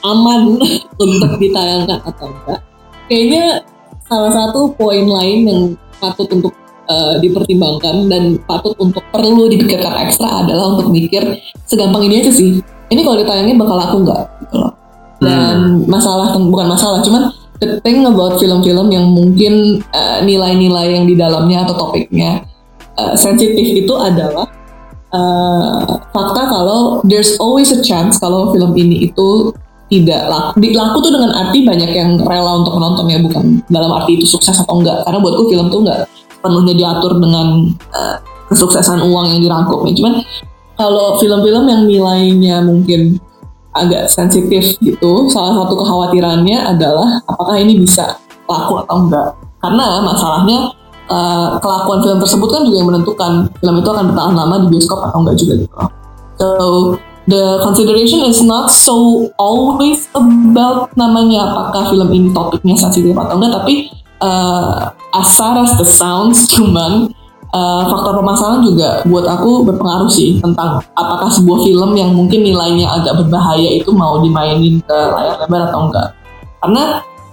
aman 0.00 0.56
untuk 1.04 1.36
ditayangkan 1.36 2.00
atau 2.08 2.32
enggak? 2.32 2.60
Kayaknya 3.12 3.44
salah 4.08 4.32
satu 4.32 4.72
poin 4.72 5.04
lain 5.04 5.40
yang 5.44 5.62
patut 6.00 6.28
untuk 6.32 6.56
uh, 6.88 7.14
dipertimbangkan 7.20 8.08
dan 8.08 8.40
patut 8.48 8.74
untuk 8.80 9.04
perlu 9.12 9.46
dipikirkan 9.52 10.08
ekstra 10.08 10.44
adalah 10.44 10.74
untuk 10.74 10.90
mikir 10.90 11.22
segampang 11.68 12.08
ini 12.08 12.24
aja 12.24 12.32
sih. 12.32 12.58
Ini 12.88 13.00
kalau 13.04 13.20
ditayangin 13.20 13.60
bakal 13.60 13.76
laku 13.76 13.96
nggak? 14.02 14.22
Gitu 14.44 14.56
loh. 14.56 14.72
Dan 15.18 15.84
masalah 15.90 16.32
bukan 16.38 16.66
masalah, 16.70 17.02
cuman 17.02 17.34
the 17.58 17.82
thing 17.82 18.06
about 18.06 18.38
film-film 18.38 18.88
yang 18.88 19.10
mungkin 19.10 19.82
uh, 19.92 20.22
nilai-nilai 20.22 20.94
yang 20.94 21.04
di 21.10 21.18
dalamnya 21.18 21.66
atau 21.66 21.74
topiknya 21.74 22.46
uh, 22.96 23.18
sensitif 23.18 23.66
itu 23.66 23.90
adalah 23.98 24.46
uh, 25.10 25.98
fakta 26.14 26.42
kalau 26.46 27.02
there's 27.02 27.34
always 27.42 27.74
a 27.74 27.82
chance 27.82 28.22
kalau 28.22 28.54
film 28.54 28.78
ini 28.78 29.10
itu 29.10 29.50
tidak 29.88 30.28
laku. 30.28 30.60
Di- 30.60 30.76
Laku 30.76 31.00
tuh 31.00 31.12
dengan 31.16 31.32
arti 31.34 31.64
banyak 31.64 31.90
yang 31.96 32.10
rela 32.22 32.62
untuk 32.62 32.76
menontonnya 32.76 33.18
bukan 33.24 33.58
dalam 33.72 33.90
arti 33.90 34.20
itu 34.20 34.28
sukses 34.28 34.54
atau 34.60 34.78
enggak. 34.78 35.02
Karena 35.02 35.18
buatku 35.18 35.48
film 35.50 35.66
tuh 35.72 35.80
enggak 35.82 36.06
penuhnya 36.48 36.74
diatur 36.74 37.20
dengan 37.20 37.68
uh, 37.92 38.16
kesuksesan 38.48 39.04
uang 39.04 39.36
yang 39.36 39.40
dirangkum 39.44 39.84
ya. 39.84 39.92
Cuman 39.92 40.24
kalau 40.80 41.20
film-film 41.20 41.68
yang 41.68 41.82
nilainya 41.84 42.64
mungkin 42.64 43.20
agak 43.76 44.08
sensitif 44.08 44.80
gitu, 44.80 45.28
salah 45.28 45.54
satu 45.54 45.76
kekhawatirannya 45.84 46.56
adalah 46.56 47.20
apakah 47.28 47.60
ini 47.60 47.78
bisa 47.78 48.16
laku 48.48 48.80
atau 48.80 49.06
enggak. 49.06 49.36
Karena 49.60 50.00
masalahnya 50.02 50.72
uh, 51.12 51.60
kelakuan 51.60 52.00
film 52.02 52.18
tersebut 52.18 52.48
kan 52.48 52.62
juga 52.64 52.76
yang 52.80 52.88
menentukan 52.88 53.32
film 53.60 53.74
itu 53.78 53.88
akan 53.92 54.04
bertahan 54.10 54.34
lama 54.34 54.54
di 54.64 54.66
bioskop 54.72 54.98
atau 55.04 55.18
enggak 55.22 55.36
juga 55.36 55.54
gitu. 55.62 55.76
So 56.38 56.48
the 57.28 57.60
consideration 57.60 58.24
is 58.24 58.40
not 58.40 58.72
so 58.72 59.28
always 59.36 60.08
about 60.16 60.94
namanya 60.96 61.52
apakah 61.52 61.92
film 61.92 62.08
ini 62.14 62.32
topiknya 62.32 62.74
sensitif 62.78 63.12
atau 63.12 63.36
enggak, 63.36 63.62
tapi 63.62 63.74
uh, 64.24 64.90
as 65.20 65.28
far 65.36 65.58
as 65.58 65.74
the 65.76 65.86
sounds 65.86 66.46
cuman 66.50 67.10
uh, 67.52 67.82
faktor 67.88 68.12
permasalahan 68.20 68.60
juga 68.64 68.88
buat 69.08 69.24
aku 69.24 69.64
berpengaruh 69.64 70.10
sih 70.10 70.40
tentang 70.40 70.82
apakah 70.96 71.28
sebuah 71.32 71.64
film 71.64 71.90
yang 71.96 72.10
mungkin 72.12 72.44
nilainya 72.44 72.88
agak 72.88 73.24
berbahaya 73.24 73.68
itu 73.72 73.88
mau 73.92 74.20
dimainin 74.20 74.80
ke 74.84 74.98
layar 75.14 75.36
lebar 75.44 75.72
atau 75.72 75.88
enggak. 75.88 76.08
Karena 76.58 76.84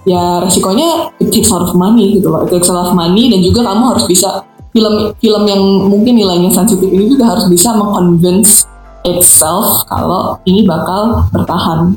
ya 0.05 0.39
resikonya 0.43 1.09
it 1.17 1.33
takes 1.33 1.49
a 1.49 1.53
lot 1.57 1.65
of 1.67 1.73
money 1.73 2.19
gitu 2.19 2.29
loh. 2.29 2.45
It 2.45 2.53
takes 2.53 2.69
a 2.69 2.75
lot 2.75 2.93
of 2.93 2.95
money 2.95 3.27
dan 3.31 3.41
juga 3.41 3.65
kamu 3.65 3.83
harus 3.95 4.05
bisa 4.05 4.45
film 4.75 5.15
film 5.17 5.43
yang 5.47 5.61
mungkin 5.87 6.13
nilainya 6.19 6.51
sensitif 6.51 6.87
ini 6.91 7.07
juga 7.15 7.35
harus 7.35 7.47
bisa 7.47 7.73
mengconvince 7.73 8.67
itself 9.07 9.87
kalau 9.87 10.35
ini 10.45 10.65
bakal 10.67 11.25
bertahan. 11.31 11.95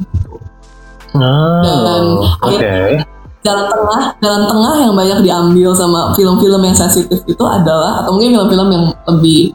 Dan 1.19 2.05
Oh, 2.21 2.23
oke. 2.47 2.55
akhirnya- 2.55 3.18
Jalan 3.47 3.71
tengah, 3.71 4.01
jalan 4.19 4.43
tengah 4.51 4.75
yang 4.83 4.95
banyak 4.99 5.19
diambil 5.23 5.71
sama 5.71 6.13
film-film 6.19 6.59
yang 6.59 6.75
sensitif 6.75 7.23
itu 7.25 7.45
adalah 7.47 8.03
atau 8.03 8.19
mungkin 8.19 8.35
film-film 8.35 8.69
yang 8.75 8.85
lebih 9.07 9.55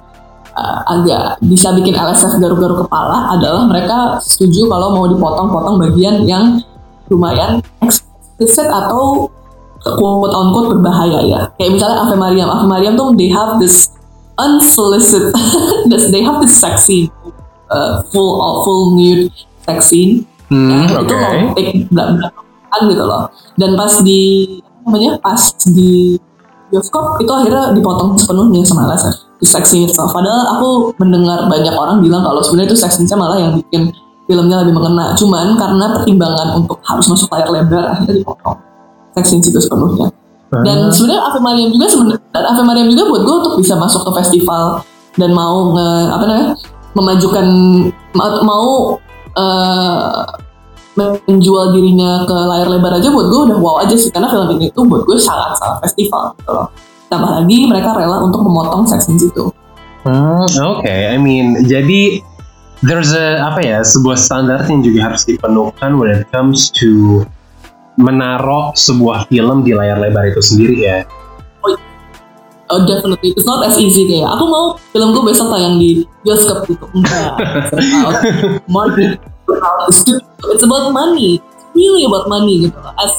uh, 0.55 0.79
agak 0.87 1.35
bisa 1.43 1.75
bikin 1.75 1.91
LSF 1.91 2.39
garu-garu 2.39 2.87
kepala 2.87 3.35
adalah 3.35 3.67
mereka 3.67 4.17
setuju 4.23 4.71
kalau 4.71 4.95
mau 4.95 5.05
dipotong-potong 5.11 5.75
bagian 5.83 6.23
yang 6.23 6.63
lumayan 7.11 7.59
explicit 7.83 8.71
atau 8.71 9.27
quote 9.83 10.31
on 10.31 10.55
quote 10.55 10.79
berbahaya 10.79 11.19
ya. 11.27 11.39
Kayak 11.59 11.71
misalnya 11.75 11.97
Ave 12.07 12.15
Mariam, 12.15 12.47
Ave 12.47 12.65
Mariam 12.71 12.95
tuh 12.95 13.11
they 13.19 13.27
have 13.27 13.59
this 13.59 13.91
unsolicited, 14.39 15.35
they 16.13 16.23
have 16.23 16.39
this 16.39 16.55
sex 16.55 16.87
scene, 16.87 17.11
uh, 17.67 17.99
full 18.15 18.39
full 18.63 18.95
nude 18.95 19.27
sex 19.67 19.91
scene 19.91 20.23
Hmm, 20.51 20.85
Nah, 20.85 21.01
oke. 21.01 21.09
itu 21.09 21.15
take 21.57 21.89
gitu 22.85 23.03
loh. 23.03 23.29
Dan 23.59 23.77
pas 23.77 23.93
di 24.01 24.21
namanya 24.83 25.15
pas 25.21 25.39
di 25.69 26.17
bioskop 26.73 27.21
itu 27.21 27.29
akhirnya 27.29 27.71
dipotong 27.77 28.17
sepenuhnya 28.17 28.65
sama 28.65 28.89
LSF 28.89 29.15
di 29.37 29.47
seksi 29.47 29.77
itself. 29.85 30.11
Padahal 30.11 30.57
aku 30.57 30.69
mendengar 30.97 31.45
banyak 31.45 31.73
orang 31.75 32.01
bilang 32.01 32.25
kalau 32.25 32.41
sebenarnya 32.41 32.73
itu 32.73 32.79
seksinya 32.81 33.15
malah 33.19 33.37
yang 33.37 33.53
bikin 33.59 33.93
filmnya 34.25 34.65
lebih 34.65 34.73
mengena. 34.73 35.13
Cuman 35.13 35.59
karena 35.59 35.85
pertimbangan 35.99 36.47
untuk 36.57 36.81
harus 36.87 37.05
masuk 37.11 37.29
layar 37.29 37.49
lebar 37.53 37.83
akhirnya 37.93 38.23
dipotong. 38.23 38.57
Scenes 39.13 39.45
itu 39.45 39.59
sepenuhnya. 39.61 40.09
Dan 40.61 40.89
sebenarnya 40.93 41.21
Ave 41.33 41.39
Mariam 41.41 41.69
juga 41.73 41.89
sebenarnya 41.89 42.21
dan 42.29 42.45
Ave 42.45 42.61
Mariam 42.61 42.87
juga 42.93 43.03
buat 43.09 43.21
gue 43.25 43.35
untuk 43.41 43.53
bisa 43.57 43.73
masuk 43.73 44.05
ke 44.05 44.11
festival 44.21 44.85
dan 45.17 45.33
mau 45.33 45.73
nge, 45.73 45.89
apa 46.13 46.23
namanya 46.29 46.49
memajukan 46.93 47.45
ma- 48.13 48.41
mau 48.45 48.97
eh, 49.33 50.21
menjual 50.95 51.73
dirinya 51.73 52.21
ke 52.23 52.33
layar 52.33 52.69
lebar 52.69 53.01
aja 53.01 53.09
buat 53.09 53.27
gue 53.29 53.41
udah 53.49 53.57
wow 53.57 53.81
aja 53.81 53.97
sih 53.97 54.13
karena 54.13 54.29
film 54.29 54.53
ini 54.57 54.69
tuh 54.71 54.85
buat 54.85 55.03
gue 55.09 55.17
sangat 55.17 55.57
sangat 55.57 55.89
festival 55.89 56.37
gitu 56.37 56.51
loh. 56.53 56.67
Tambah 57.09 57.29
lagi 57.41 57.57
mereka 57.69 57.93
rela 57.93 58.21
untuk 58.25 58.41
memotong 58.41 58.85
sex 58.89 59.05
scenes 59.05 59.25
itu 59.25 59.53
Hmm, 60.03 60.43
Oke, 60.67 60.91
I 60.91 61.15
mean, 61.15 61.63
jadi 61.63 62.19
there's 62.83 63.15
a 63.15 63.39
apa 63.39 63.63
ya 63.63 63.79
sebuah 63.87 64.19
standar 64.19 64.67
yang 64.67 64.83
juga 64.83 64.99
harus 65.07 65.23
dipenuhkan 65.23 65.95
when 65.95 66.11
it 66.11 66.27
comes 66.27 66.67
to 66.75 67.23
menaruh 67.95 68.75
sebuah 68.75 69.31
film 69.31 69.63
di 69.63 69.71
layar 69.71 70.03
lebar 70.03 70.27
itu 70.27 70.43
sendiri 70.43 70.75
ya. 70.75 70.97
Oh 72.67 72.83
definitely, 72.83 73.31
it's 73.31 73.47
not 73.47 73.63
as 73.63 73.79
easy 73.79 74.03
kayak 74.03 74.27
aku 74.27 74.43
mau 74.43 74.75
film 74.91 75.15
gue 75.15 75.23
besok 75.31 75.55
tayang 75.55 75.79
di 75.79 76.03
bioskop 76.27 76.67
gitu. 76.67 76.83
Enggak. 76.91 77.39
It's 78.67 79.32
it's 80.53 80.63
about 80.63 80.91
money 80.91 81.39
it's 81.39 81.65
really 81.75 82.03
about 82.05 82.27
money 82.27 82.67
gitu 82.67 82.79
as 83.01 83.11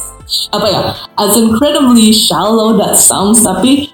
apa 0.55 0.67
ya 0.71 0.81
as 1.21 1.33
incredibly 1.37 2.11
shallow 2.15 2.77
that 2.77 2.97
sounds 2.97 3.45
tapi 3.45 3.93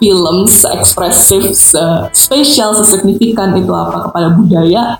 film 0.00 0.48
se-ekspresif, 0.48 1.52
se-spesial, 1.52 2.72
sesignifikan 2.72 3.52
itu 3.52 3.68
apa 3.68 4.08
kepada 4.08 4.32
budaya 4.32 4.96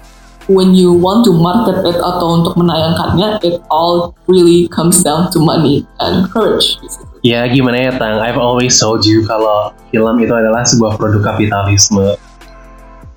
when 0.52 0.76
you 0.76 0.92
want 0.92 1.24
to 1.24 1.32
market 1.32 1.80
it 1.88 1.96
atau 1.96 2.44
untuk 2.44 2.54
menayangkannya 2.60 3.40
it 3.40 3.64
all 3.72 4.12
really 4.28 4.68
comes 4.68 5.00
down 5.00 5.32
to 5.32 5.40
money 5.40 5.88
and 6.04 6.28
courage. 6.28 6.76
Ya 7.24 7.48
gimana 7.48 7.88
ya 7.88 7.92
Tang, 7.96 8.20
I've 8.20 8.40
always 8.40 8.76
told 8.76 9.04
you 9.08 9.24
kalau 9.24 9.72
film 9.88 10.20
itu 10.20 10.32
adalah 10.36 10.64
sebuah 10.68 11.00
produk 11.00 11.32
kapitalisme. 11.32 12.16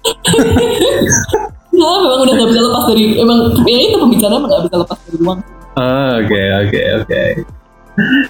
Nah, 1.74 1.98
memang 2.06 2.20
udah 2.22 2.34
gak 2.38 2.50
bisa 2.54 2.62
lepas 2.62 2.84
dari 2.86 3.04
emang 3.18 3.38
ya 3.66 3.78
itu 3.90 3.98
pembicaraan 3.98 4.38
emang 4.38 4.50
gak 4.54 4.64
bisa 4.70 4.76
lepas 4.86 4.98
dari 5.10 5.18
uang. 5.26 5.40
Ah, 5.74 6.22
Oke 6.22 6.42
oke 6.62 6.82
oke. 7.02 7.24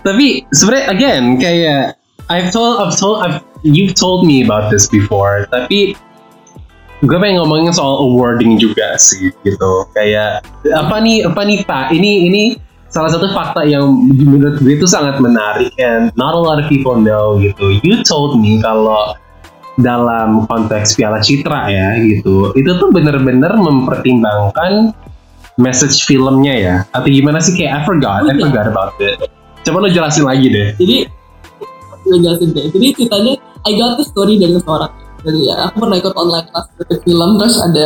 Tapi 0.04 0.26
sebenarnya 0.56 0.86
again 0.92 1.24
kayak 1.40 2.00
I've 2.32 2.56
told 2.56 2.80
I've 2.80 2.96
told 2.96 3.20
I've, 3.20 3.44
you've 3.68 3.96
told 4.00 4.24
me 4.24 4.48
about 4.48 4.72
this 4.72 4.88
before. 4.88 5.44
Tapi 5.52 5.96
gue 7.04 7.18
pengen 7.20 7.44
ngomongin 7.44 7.76
soal 7.76 8.00
awarding 8.00 8.56
juga 8.56 8.96
sih 8.96 9.36
gitu. 9.44 9.72
Kayak 9.92 10.48
apa 10.72 11.04
nih 11.04 11.28
apa 11.28 11.42
nih 11.44 11.68
Pak? 11.68 11.92
Ini 11.92 12.12
ini 12.32 12.44
salah 12.88 13.12
satu 13.12 13.28
fakta 13.36 13.68
yang 13.68 13.92
menurut 14.08 14.64
gue 14.64 14.80
itu 14.80 14.88
sangat 14.88 15.20
menarik 15.20 15.74
and 15.84 16.16
not 16.16 16.32
a 16.32 16.40
lot 16.40 16.64
of 16.64 16.66
people 16.72 16.96
know 16.96 17.36
gitu. 17.44 17.76
You 17.84 18.08
told 18.08 18.40
me 18.40 18.64
kalau 18.64 19.20
dalam 19.80 20.46
konteks 20.46 20.94
Piala 20.94 21.18
Citra 21.18 21.66
ya 21.70 21.98
gitu, 21.98 22.54
itu 22.54 22.72
tuh 22.78 22.90
bener-bener 22.94 23.50
mempertimbangkan 23.58 24.94
message 25.58 26.06
filmnya 26.06 26.54
ya 26.54 26.76
atau 26.94 27.10
gimana 27.10 27.38
sih 27.38 27.54
kayak 27.54 27.82
I 27.82 27.82
forgot 27.86 28.26
I 28.26 28.34
Iya. 28.34 28.42
forgot 28.50 28.66
about 28.70 28.94
it 29.02 29.18
coba 29.64 29.86
lo 29.86 29.90
jelasin 29.90 30.26
lagi 30.26 30.50
deh 30.50 30.68
Jadi 30.78 30.98
gue 32.04 32.18
jelasin 32.20 32.52
deh. 32.52 32.68
Jadi 32.68 32.88
ceritanya 33.00 33.34
I 33.64 33.80
got 33.80 33.96
the 33.96 34.04
story 34.04 34.36
dari 34.36 34.60
seorang. 34.60 34.92
Jadi 35.24 35.40
ya 35.48 35.56
aku 35.72 35.88
pernah 35.88 35.96
ikut 35.96 36.14
online 36.20 36.46
kelas 36.52 36.68
kritik 36.76 37.00
film 37.08 37.30
terus 37.40 37.56
ada 37.64 37.86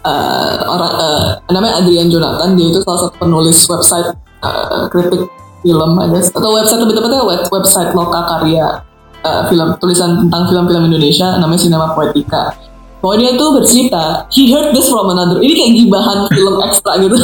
eh, 0.00 0.54
orang 0.64 0.92
eh, 0.96 1.28
namanya 1.52 1.84
Adrian 1.84 2.08
Jonathan 2.08 2.56
dia 2.56 2.72
itu 2.72 2.80
salah 2.80 3.00
satu 3.04 3.20
penulis 3.20 3.58
website 3.68 4.16
eh, 4.40 4.82
kritik 4.88 5.28
film 5.60 5.90
guess. 6.08 6.32
atau 6.32 6.50
website 6.56 6.80
lebih 6.80 6.94
tepatnya 6.96 7.20
web, 7.20 7.40
website 7.52 7.92
loka 7.92 8.20
karya 8.32 8.80
eh, 9.24 9.42
film 9.48 9.68
tulisan 9.80 10.26
tentang 10.26 10.42
film-film 10.48 10.88
Indonesia 10.90 11.36
namanya 11.36 11.60
Cinema 11.60 11.86
Poetica. 11.92 12.54
Pokoknya 13.00 13.32
dia 13.32 13.36
itu 13.40 13.46
bercerita, 13.56 14.04
he 14.28 14.52
heard 14.52 14.76
this 14.76 14.92
from 14.92 15.08
another. 15.08 15.40
Ini 15.40 15.52
kayak 15.56 15.72
gibahan 15.80 16.18
film 16.36 16.54
ekstra 16.60 16.92
gitu. 17.00 17.16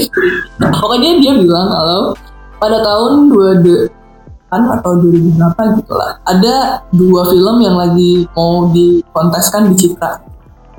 Pokoknya 0.82 1.10
dia 1.22 1.32
bilang 1.38 1.70
kalau 1.70 2.00
pada 2.58 2.82
tahun 2.82 3.30
20 3.30 3.94
kan 4.50 4.62
atau 4.78 5.02
2000 5.02 5.34
berapa 5.38 5.62
gitu 5.78 5.92
lah. 5.94 6.10
Ada 6.26 6.54
dua 6.94 7.26
film 7.30 7.56
yang 7.62 7.74
lagi 7.78 8.26
mau 8.34 8.70
dikonteskan 8.70 9.70
di 9.70 9.74
Citra. 9.74 10.33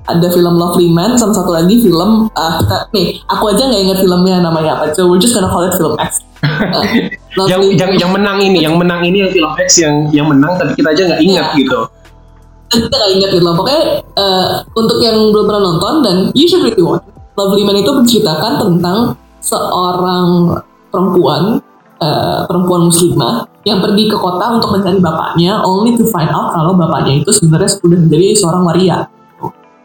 Ada 0.05 0.27
film 0.29 0.55
Lovely 0.61 0.93
Man 0.93 1.17
sama 1.17 1.33
satu 1.33 1.49
lagi 1.49 1.81
film 1.81 2.29
ah 2.37 2.61
kita 2.61 2.89
nih 2.93 3.19
aku 3.25 3.49
aja 3.49 3.65
nggak 3.65 3.81
ingat 3.89 3.97
filmnya 4.05 4.37
namanya 4.41 4.77
apa. 4.77 4.93
So 4.93 5.09
we're 5.09 5.17
just 5.17 5.33
gonna 5.33 5.49
call 5.49 5.65
it 5.65 5.73
film 5.75 5.97
X. 5.97 6.21
Ah, 6.45 6.85
yang 7.49 7.59
yang 7.73 7.91
yang 7.99 8.11
menang 8.13 8.37
ini 8.39 8.63
yang 8.63 8.77
menang 8.77 9.01
ini 9.03 9.25
yang 9.25 9.31
film 9.33 9.51
X 9.59 9.81
yang 9.81 10.07
yang 10.13 10.29
menang 10.29 10.55
tapi 10.55 10.77
kita 10.77 10.93
aja 10.93 11.01
nggak 11.09 11.21
ingat 11.25 11.45
Iya. 11.51 11.59
gitu 11.59 11.79
kita 12.69 12.95
gak 12.95 13.11
ingat 13.13 13.29
gitu 13.33 13.43
loh. 13.45 13.55
Pokoknya 13.57 13.81
eh, 14.01 14.47
untuk 14.73 14.97
yang 15.01 15.17
belum 15.31 15.45
pernah 15.47 15.63
nonton 15.63 15.93
dan 16.01 16.15
you 16.33 16.45
should 16.49 16.65
really 16.65 16.81
watch. 16.81 17.05
Lovely 17.35 17.63
Man 17.67 17.77
itu 17.83 17.91
menceritakan 17.91 18.51
tentang 18.63 18.97
seorang 19.43 20.55
perempuan 20.89 21.59
eh, 21.99 22.39
perempuan 22.47 22.87
muslimah 22.87 23.45
yang 23.65 23.81
pergi 23.81 24.07
ke 24.07 24.17
kota 24.17 24.61
untuk 24.61 24.77
mencari 24.77 25.01
bapaknya 25.01 25.57
only 25.65 25.97
to 25.97 26.05
find 26.07 26.29
out 26.29 26.53
kalau 26.53 26.71
bapaknya 26.77 27.19
itu 27.21 27.33
sebenarnya 27.33 27.69
sudah 27.81 27.97
menjadi 27.97 28.37
seorang 28.37 28.63
waria 28.63 28.97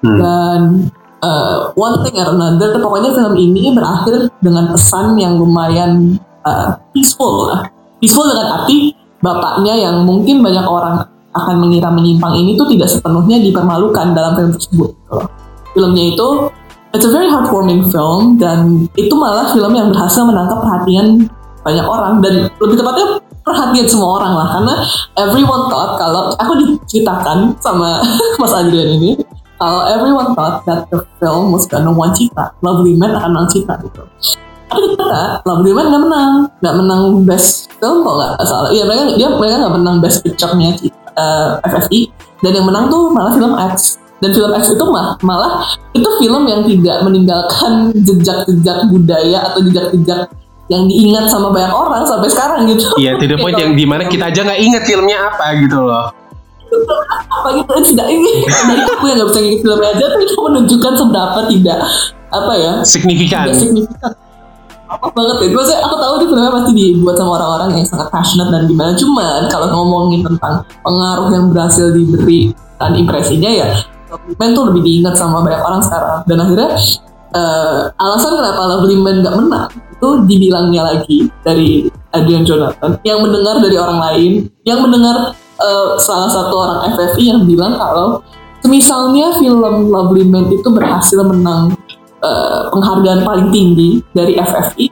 Hmm. 0.01 0.16
dan 0.16 0.61
eh, 1.20 1.57
one 1.76 2.01
thing 2.05 2.16
or 2.16 2.32
another 2.32 2.72
pokoknya 2.80 3.12
film 3.12 3.34
ini 3.36 3.76
berakhir 3.76 4.32
dengan 4.40 4.72
pesan 4.72 5.16
yang 5.20 5.36
lumayan 5.36 6.16
eh, 6.44 6.68
peaceful 6.96 7.53
lah. 7.53 7.68
Peaceful 8.01 8.24
dengan 8.32 8.64
arti 8.64 8.96
bapaknya 9.20 9.76
yang 9.76 10.09
mungkin 10.09 10.40
banyak 10.40 10.64
orang 10.64 11.05
akan 11.36 11.57
mengira 11.62 11.92
menyimpang 11.92 12.32
ini 12.34 12.57
tuh 12.57 12.66
tidak 12.72 12.88
sepenuhnya 12.90 13.38
dipermalukan 13.38 14.16
dalam 14.16 14.34
film 14.34 14.51
tersebut 14.57 14.90
gitu 14.90 15.18
filmnya 15.74 16.05
itu 16.11 16.28
it's 16.90 17.07
a 17.07 17.12
very 17.12 17.30
heartwarming 17.30 17.86
film 17.90 18.38
dan 18.38 18.90
itu 18.98 19.14
malah 19.14 19.55
film 19.55 19.72
yang 19.74 19.94
berhasil 19.94 20.26
menangkap 20.26 20.59
perhatian 20.59 21.30
banyak 21.62 21.86
orang 21.86 22.18
dan 22.24 22.48
lebih 22.59 22.76
tepatnya 22.80 23.07
perhatian 23.44 23.86
semua 23.86 24.18
orang 24.18 24.32
lah. 24.32 24.48
Karena 24.59 24.74
everyone 25.20 25.68
thought 25.70 26.01
kalau 26.01 26.34
aku 26.34 26.53
diceritakan 26.59 27.55
sama 27.62 28.03
Mas 28.40 28.53
Adrian 28.55 28.98
ini 28.98 29.20
kalau 29.61 29.85
everyone 29.93 30.33
thought 30.33 30.65
that 30.65 30.89
the 30.89 31.05
film 31.21 31.53
was 31.53 31.69
gonna 31.69 31.93
won 31.93 32.17
Cita. 32.17 32.57
Lovely 32.65 32.97
Man 32.97 33.13
akan 33.13 33.37
menang 33.37 33.49
Cita 33.53 33.77
gitu. 33.85 34.01
Tapi 34.73 34.97
ternyata 34.97 35.45
Lovely 35.45 35.77
Man 35.77 35.93
nggak 35.93 36.03
menang. 36.09 36.33
Nggak 36.65 36.75
menang 36.81 37.03
best 37.29 37.69
film 37.77 38.01
kalau 38.01 38.25
nggak 38.25 38.49
salah. 38.49 38.73
Iya 38.73 38.89
mereka 38.89 39.03
dia 39.21 39.29
mereka 39.29 39.55
nggak 39.61 39.75
menang 39.77 39.97
best 40.01 40.25
picture-nya 40.25 40.81
eh, 41.13 41.49
FFI 41.69 42.01
dan 42.41 42.53
yang 42.57 42.67
menang 42.73 42.89
tuh 42.89 43.13
malah 43.13 43.37
film 43.37 43.53
X. 43.77 44.01
Dan 44.21 44.33
film 44.33 44.53
X 44.57 44.65
itu 44.73 44.85
mah 44.89 45.21
malah 45.21 45.77
itu 45.93 46.09
film 46.25 46.43
yang 46.49 46.65
tidak 46.65 46.97
meninggalkan 47.05 47.73
jejak-jejak 48.09 48.89
budaya 48.89 49.53
atau 49.53 49.61
jejak-jejak 49.61 50.33
yang 50.71 50.87
diingat 50.87 51.27
sama 51.27 51.51
banyak 51.53 51.75
orang 51.75 52.07
sampai 52.09 52.31
sekarang 52.33 52.65
gitu. 52.71 52.87
Iya, 52.97 53.19
to 53.21 53.27
the 53.29 53.37
point 53.37 53.59
yang 53.63 53.77
di 53.77 53.85
mana 53.85 54.09
kita 54.09 54.33
aja 54.33 54.41
nggak 54.41 54.61
inget 54.65 54.83
filmnya 54.89 55.19
apa 55.29 55.53
gitu 55.61 55.85
loh. 55.85 56.15
Apa 57.31 57.49
gitu 57.57 57.73
tidak 57.95 58.07
ini. 58.11 58.33
Dari 58.47 58.83
aku 58.87 59.05
yang 59.11 59.16
nggak 59.21 59.29
bisa 59.35 59.41
ngikut 59.43 59.61
filmnya 59.62 59.89
aja 59.95 60.05
tapi 60.11 60.25
itu 60.27 60.41
menunjukkan 60.41 60.93
seberapa 60.97 61.41
tidak 61.51 61.81
apa 62.31 62.53
ya 62.55 62.73
Signifikan. 62.87 63.45
tidak 63.51 63.59
signifikan. 63.59 64.12
Apa 64.91 65.07
banget 65.14 65.37
ya 65.39 65.49
gue 65.55 65.64
aku 65.87 65.97
tahu 66.03 66.14
di 66.18 66.27
filmnya 66.27 66.51
pasti 66.51 66.73
dibuat 66.75 67.14
sama 67.14 67.31
orang-orang 67.39 67.68
yang 67.79 67.87
sangat 67.87 68.09
passionate 68.11 68.51
dan 68.51 68.62
gimana. 68.66 68.93
Cuman 68.99 69.41
kalau 69.47 69.68
ngomongin 69.71 70.21
tentang 70.27 70.66
pengaruh 70.83 71.29
yang 71.31 71.45
berhasil 71.55 71.95
diberi 71.95 72.51
dan 72.81 72.99
impresinya 72.99 73.51
ya 73.51 73.68
Lovely 74.11 74.51
tuh 74.59 74.66
lebih 74.75 74.83
diingat 74.83 75.14
sama 75.14 75.47
banyak 75.47 75.62
orang 75.62 75.83
sekarang. 75.87 76.27
Dan 76.27 76.43
akhirnya 76.43 76.71
eh, 77.39 77.81
alasan 78.03 78.33
kenapa 78.35 78.62
Lovely 78.66 78.97
Man 78.99 79.23
nggak 79.23 79.37
menang 79.39 79.71
itu 80.01 80.09
dibilangnya 80.25 80.83
lagi 80.83 81.29
dari 81.45 81.85
Adrian 82.16 82.43
Jonathan 82.49 82.97
yang 83.05 83.21
mendengar 83.21 83.61
dari 83.61 83.77
orang 83.77 84.01
lain 84.01 84.33
yang 84.64 84.81
mendengar 84.81 85.37
eh, 85.61 85.89
salah 86.01 86.31
satu 86.33 86.55
orang 86.57 86.81
FFI 86.97 87.25
yang 87.31 87.41
bilang 87.45 87.77
kalau 87.77 88.25
misalnya 88.65 89.37
film 89.41 89.93
Lovely 89.93 90.25
Man 90.29 90.49
itu 90.53 90.67
berhasil 90.69 91.21
menang 91.23 91.77
eh, 92.25 92.61
penghargaan 92.73 93.23
paling 93.25 93.49
tinggi 93.53 94.01
dari 94.17 94.37
FFI 94.41 94.87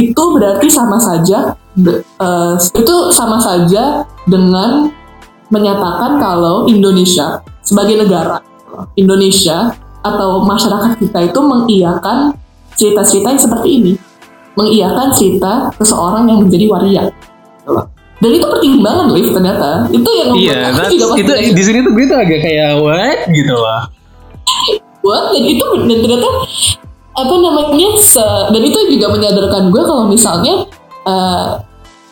itu 0.00 0.22
berarti 0.32 0.68
sama 0.72 0.96
saja 0.96 1.56
eh, 1.76 2.54
itu 2.56 2.94
sama 3.12 3.40
saja 3.40 4.06
dengan 4.28 4.88
menyatakan 5.52 6.16
kalau 6.16 6.64
Indonesia 6.68 7.44
sebagai 7.60 8.04
negara 8.04 8.40
Indonesia 8.96 9.76
atau 10.02 10.42
masyarakat 10.48 10.98
kita 10.98 11.18
itu 11.30 11.40
mengiyakan 11.44 12.34
cerita-cerita 12.74 13.28
yang 13.36 13.42
seperti 13.42 13.68
ini 13.68 13.92
mengiyakan 14.56 15.08
cerita 15.16 15.72
seseorang 15.80 16.28
yang 16.28 16.44
menjadi 16.44 16.64
waria. 16.68 17.02
Dan 18.22 18.30
itu 18.30 18.46
penting 18.46 18.72
banget 18.78 19.06
Liv 19.10 19.26
ternyata. 19.34 19.70
Itu 19.90 20.10
yang 20.14 20.28
membuat 20.30 20.46
Iya, 20.46 20.58
aku 20.70 20.94
juga 20.94 21.04
itu 21.18 21.32
di 21.52 21.62
sini 21.62 21.78
tuh 21.82 21.92
gue 21.92 22.04
tuh 22.06 22.18
agak 22.22 22.38
kayak 22.40 22.70
what? 22.78 23.18
gitu 23.28 23.52
loh. 23.52 23.82
buat 25.02 25.34
dan 25.34 25.42
itu 25.42 25.66
dan 25.90 25.98
ternyata 25.98 26.28
apa 27.12 27.34
namanya 27.34 27.88
se- 27.98 28.46
dan 28.54 28.62
itu 28.62 28.78
juga 28.94 29.10
menyadarkan 29.10 29.74
gue 29.74 29.82
kalau 29.82 30.06
misalnya 30.06 30.62
eh, 31.02 31.46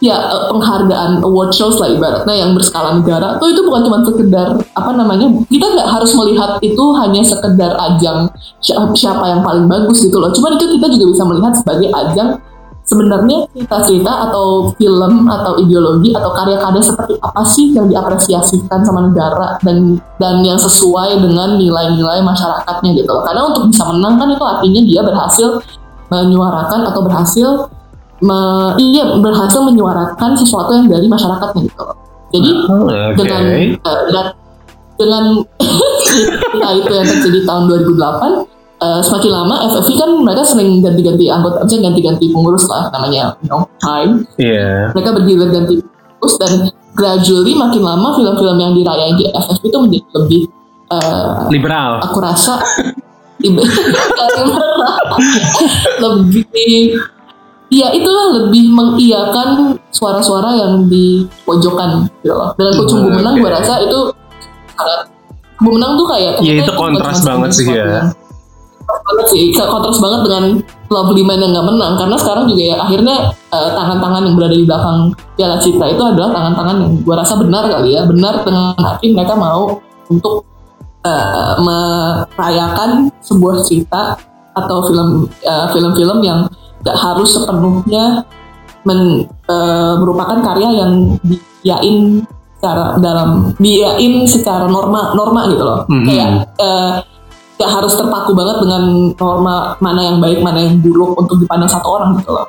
ya 0.03 0.17
penghargaan 0.51 1.23
award 1.23 1.55
shows 1.55 1.79
lah 1.79 1.87
ibaratnya 1.87 2.35
yang 2.35 2.51
berskala 2.57 2.99
negara 2.99 3.39
tuh 3.39 3.53
itu 3.53 3.63
bukan 3.63 3.87
cuma 3.87 3.99
sekedar 4.03 4.49
apa 4.75 4.91
namanya 4.97 5.29
kita 5.47 5.71
nggak 5.71 5.87
harus 5.87 6.11
melihat 6.19 6.59
itu 6.59 6.85
hanya 6.99 7.23
sekedar 7.23 7.79
ajang 7.79 8.27
si- 8.59 8.75
siapa 8.99 9.23
yang 9.23 9.47
paling 9.47 9.71
bagus 9.71 10.03
gitu 10.03 10.19
loh. 10.19 10.35
Cuman 10.35 10.59
itu 10.59 10.67
kita 10.75 10.87
juga 10.91 11.05
bisa 11.15 11.23
melihat 11.31 11.53
sebagai 11.55 11.89
ajang 11.95 12.29
sebenarnya 12.91 13.47
cerita-cerita 13.55 14.13
atau 14.27 14.75
film 14.75 15.31
atau 15.31 15.55
ideologi 15.63 16.11
atau 16.11 16.35
karya-karya 16.35 16.83
seperti 16.83 17.15
apa 17.23 17.43
sih 17.47 17.71
yang 17.71 17.87
diapresiasikan 17.87 18.83
sama 18.83 19.07
negara 19.07 19.55
dan 19.63 19.95
dan 20.19 20.43
yang 20.43 20.59
sesuai 20.59 21.23
dengan 21.23 21.55
nilai-nilai 21.55 22.19
masyarakatnya 22.21 22.91
gitu 22.99 23.11
loh 23.15 23.23
karena 23.23 23.47
untuk 23.47 23.71
bisa 23.71 23.87
menang 23.95 24.19
kan 24.19 24.29
itu 24.35 24.43
artinya 24.43 24.81
dia 24.83 25.01
berhasil 25.07 25.49
menyuarakan 26.11 26.81
atau 26.91 27.01
berhasil 27.07 27.49
me- 28.21 28.75
iya 28.77 29.15
berhasil 29.17 29.63
menyuarakan 29.63 30.31
sesuatu 30.35 30.75
yang 30.75 30.91
dari 30.91 31.07
masyarakatnya 31.07 31.71
gitu 31.71 31.83
loh. 31.87 31.95
Jadi 32.31 32.51
Oh, 32.67 32.87
Oke. 32.91 33.15
dengan 33.17 33.43
dan- 34.11 34.35
dengan 34.99 35.25
cerita 36.11 36.69
itu 36.75 36.91
yang 36.91 37.07
terjadi 37.07 37.41
tahun 37.47 37.63
2008 37.71 38.60
eh, 38.81 39.01
semakin 39.01 39.31
lama 39.31 39.55
FFV 39.69 39.89
kan 39.95 40.11
mereka 40.21 40.43
sering 40.43 40.81
ganti-ganti 40.81 41.29
anggota 41.29 41.63
maksudnya 41.63 41.93
ganti-ganti 41.93 42.25
pengurus 42.33 42.65
lah 42.67 42.89
namanya 42.91 43.37
you 43.41 43.49
know 43.49 43.63
time 43.79 44.25
Iya. 44.37 44.91
mereka 44.93 45.11
berganti 45.15 45.75
pengurus 45.81 46.35
dan 46.41 46.53
gradually 46.93 47.55
makin 47.55 47.83
lama 47.83 48.13
film-film 48.15 48.57
yang 48.57 48.73
dirayain 48.75 49.15
di 49.15 49.29
FFV 49.29 49.63
itu 49.65 49.79
menjadi 49.79 50.07
lebih 50.17 50.43
eh, 50.91 51.35
Liberal. 51.49 52.01
aku 52.03 52.19
rasa 52.19 52.59
lebih 56.01 56.45
ya 57.71 57.89
itulah 57.95 58.27
lebih 58.37 58.69
mengiyakan 58.69 59.79
suara-suara 59.89 60.59
yang 60.59 60.91
di 60.91 61.25
pojokan 61.47 62.05
gitu 62.21 62.35
loh. 62.35 62.53
Dengan 62.59 62.75
Hmm, 62.85 63.15
menang 63.17 63.35
gue 63.39 63.51
rasa 63.51 63.81
itu 63.81 63.99
sangat 64.75 65.09
Kucumbu 65.57 65.77
menang 65.77 65.93
tuh 65.95 66.07
kayak 66.09 66.33
Ya, 66.41 66.57
ternyata 66.57 66.65
itu 66.65 66.73
kontras 66.75 67.19
banget 67.21 67.51
sih, 67.53 67.65
ya. 67.69 68.13
Banget 69.11 69.27
sih. 69.35 69.45
Kontras 69.59 69.99
banget 69.99 70.21
dengan 70.31 70.45
Lovely 70.91 71.23
Man 71.27 71.39
yang 71.43 71.51
nggak 71.51 71.67
menang. 71.67 71.93
Karena 71.99 72.17
sekarang 72.17 72.45
juga 72.47 72.63
ya 72.63 72.77
akhirnya 72.79 73.17
eh, 73.35 73.71
tangan-tangan 73.75 74.23
yang 74.31 74.35
berada 74.39 74.57
di 74.57 74.65
belakang 74.67 74.99
Piala 75.35 75.57
Citra 75.59 75.87
itu 75.91 76.03
adalah 76.07 76.31
tangan-tangan 76.31 76.77
yang 76.79 76.93
gue 77.03 77.15
rasa 77.19 77.35
benar 77.37 77.65
kali 77.67 77.99
ya. 77.99 78.03
Benar 78.07 78.35
dengan 78.47 78.79
arti 78.79 79.07
mereka 79.11 79.35
mau 79.35 79.83
untuk 80.07 80.47
eh, 81.03 81.53
merayakan 81.59 83.11
sebuah 83.21 83.67
cerita 83.67 84.15
atau 84.55 84.79
film 84.87 85.27
eh, 85.43 85.67
film-film 85.75 86.19
yang 86.23 86.47
gak 86.81 86.97
harus 86.97 87.37
sepenuhnya 87.37 88.25
men- 88.89 89.29
eh, 89.29 89.95
merupakan 90.01 90.41
karya 90.41 90.85
yang 90.85 90.93
diyain 91.21 92.25
secara 92.61 93.01
dalam 93.01 93.57
diyain 93.57 94.29
secara 94.29 94.69
norma 94.69 95.17
norma 95.17 95.49
gitu 95.49 95.65
loh. 95.65 95.81
Mhm. 95.89 96.05
kayak 96.05 96.31
eh, 96.61 96.93
gak 97.61 97.71
harus 97.71 97.93
terpaku 97.93 98.33
banget 98.33 98.57
dengan 98.65 98.83
norma 99.15 99.77
mana 99.79 100.01
yang 100.01 100.17
baik 100.19 100.41
mana 100.41 100.65
yang 100.65 100.81
buruk 100.81 101.13
untuk 101.15 101.37
dipandang 101.39 101.69
satu 101.69 101.89
orang 101.93 102.17
gitu 102.17 102.33
loh 102.33 102.49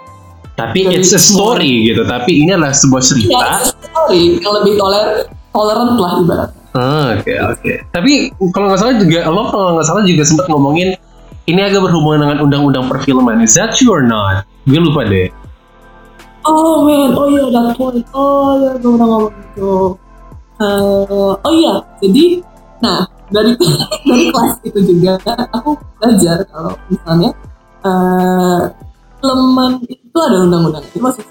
Tapi 0.52 0.84
Dari 0.86 1.00
it's 1.00 1.12
a 1.12 1.18
story 1.18 1.90
gitu. 1.90 2.04
Tapi 2.04 2.44
ini 2.44 2.54
adalah 2.54 2.72
sebuah 2.72 3.02
cerita. 3.02 3.34
ya 3.34 3.40
it's 3.58 3.72
a 3.72 3.88
story 3.88 4.38
yang 4.38 4.54
lebih 4.56 4.74
toler 4.78 5.06
tolerant 5.50 5.96
lah 5.98 6.12
ibaratnya 6.18 6.60
Ah, 6.72 7.20
Oke 7.20 7.36
oke. 7.36 7.74
Tapi 7.92 8.12
kalau 8.56 8.72
nggak 8.72 8.80
salah 8.80 8.96
juga 8.96 9.28
lo 9.28 9.52
kalau 9.52 9.76
nggak 9.76 9.88
salah 9.88 10.04
juga 10.08 10.24
sempat 10.24 10.48
ngomongin 10.48 10.96
ini 11.44 11.60
agak 11.60 11.84
berhubungan 11.84 12.24
dengan 12.24 12.38
undang-undang 12.48 12.88
perfilman. 12.88 13.44
Is 13.44 13.60
that 13.60 13.76
true 13.76 13.92
or 13.92 14.04
not? 14.06 14.48
Gue 14.64 14.80
lupa 14.80 15.04
deh. 15.04 15.28
Oh 16.42 16.88
man, 16.88 17.12
oh 17.12 17.28
iya 17.28 17.44
that 17.50 17.76
point. 17.76 18.06
Oh 18.16 18.56
iya, 18.56 18.72
gue 18.80 18.88
pernah 18.88 19.08
ngomong 19.08 19.34
itu. 19.36 19.74
Eh, 20.62 21.32
oh 21.38 21.54
iya, 21.54 21.74
jadi, 22.00 22.26
nah 22.80 23.04
dari 23.32 23.58
dari 24.08 24.24
kelas 24.30 24.54
itu 24.68 24.80
juga 24.84 25.18
aku 25.56 25.80
belajar 25.98 26.44
kalau 26.52 26.76
misalnya 26.92 27.32
filman 29.18 29.72
itu 29.90 30.18
ada 30.22 30.38
undang-undang 30.46 30.84
itu 30.86 31.00
masih 31.02 31.24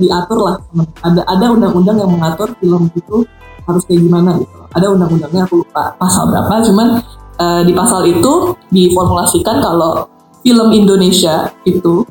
diatur 0.00 0.38
lah 0.40 0.56
ada 1.04 1.22
ada 1.28 1.46
undang-undang 1.52 2.00
yang 2.00 2.10
mengatur 2.10 2.50
film 2.58 2.88
itu 2.96 3.28
harus 3.68 3.84
kayak 3.84 4.00
gimana 4.00 4.40
gitu. 4.40 4.56
Ada 4.72 4.86
undang-undangnya 4.96 5.44
aku 5.44 5.60
lupa 5.60 5.92
pasal 6.00 6.32
berapa, 6.32 6.54
cuman 6.64 6.88
eh, 7.36 7.62
di 7.68 7.72
pasal 7.76 8.08
itu 8.08 8.56
diformulasikan 8.72 9.60
kalau 9.60 10.08
film 10.40 10.68
Indonesia 10.72 11.52
itu 11.68 12.02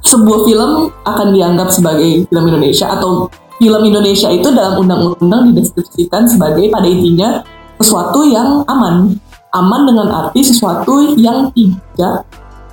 sebuah 0.00 0.40
film 0.48 0.70
akan 1.04 1.28
dianggap 1.36 1.68
sebagai 1.68 2.24
film 2.28 2.44
Indonesia 2.48 2.96
atau 2.96 3.28
film 3.60 3.82
Indonesia 3.84 4.28
itu 4.32 4.48
dalam 4.52 4.80
undang-undang 4.80 5.52
dideskripsikan 5.52 6.28
sebagai 6.28 6.72
pada 6.72 6.88
intinya 6.88 7.44
sesuatu 7.84 8.24
yang 8.24 8.64
aman. 8.64 9.12
Aman 9.52 9.84
dengan 9.84 10.08
arti 10.10 10.40
sesuatu 10.40 11.14
yang 11.20 11.52
tidak 11.52 12.24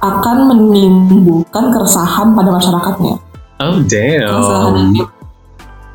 akan 0.01 0.49
menimbulkan 0.49 1.69
keresahan 1.69 2.33
pada 2.33 2.49
masyarakatnya. 2.49 3.19
Oh 3.61 3.77
Keresahan 3.85 4.73
yang, 4.73 4.89
damn. 4.97 5.09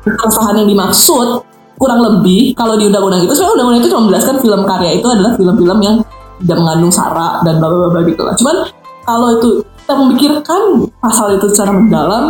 keresahan 0.07 0.55
yang 0.63 0.69
dimaksud 0.71 1.43
kurang 1.75 1.99
lebih 1.99 2.55
kalau 2.55 2.79
di 2.79 2.87
undang-undang 2.87 3.27
itu 3.27 3.33
sebenarnya 3.35 3.53
undang-undang 3.59 3.81
itu 3.83 3.89
cuma 3.91 4.01
menjelaskan 4.07 4.35
film 4.39 4.61
karya 4.63 4.91
itu 4.95 5.07
adalah 5.11 5.31
film-film 5.35 5.77
yang 5.83 5.95
tidak 6.39 6.57
mengandung 6.63 6.93
sara 6.93 7.29
dan 7.43 7.59
bla 7.59 7.67
bla 7.67 7.89
bla 7.91 8.01
gitu 8.07 8.21
lah. 8.23 8.33
Cuman 8.39 8.55
kalau 9.03 9.27
itu 9.35 9.49
kita 9.83 9.93
memikirkan 9.99 10.61
pasal 11.03 11.35
itu 11.35 11.45
secara 11.51 11.75
mendalam 11.75 12.23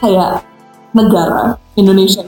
kayak 0.00 0.40
negara 0.96 1.60
Indonesia 1.76 2.24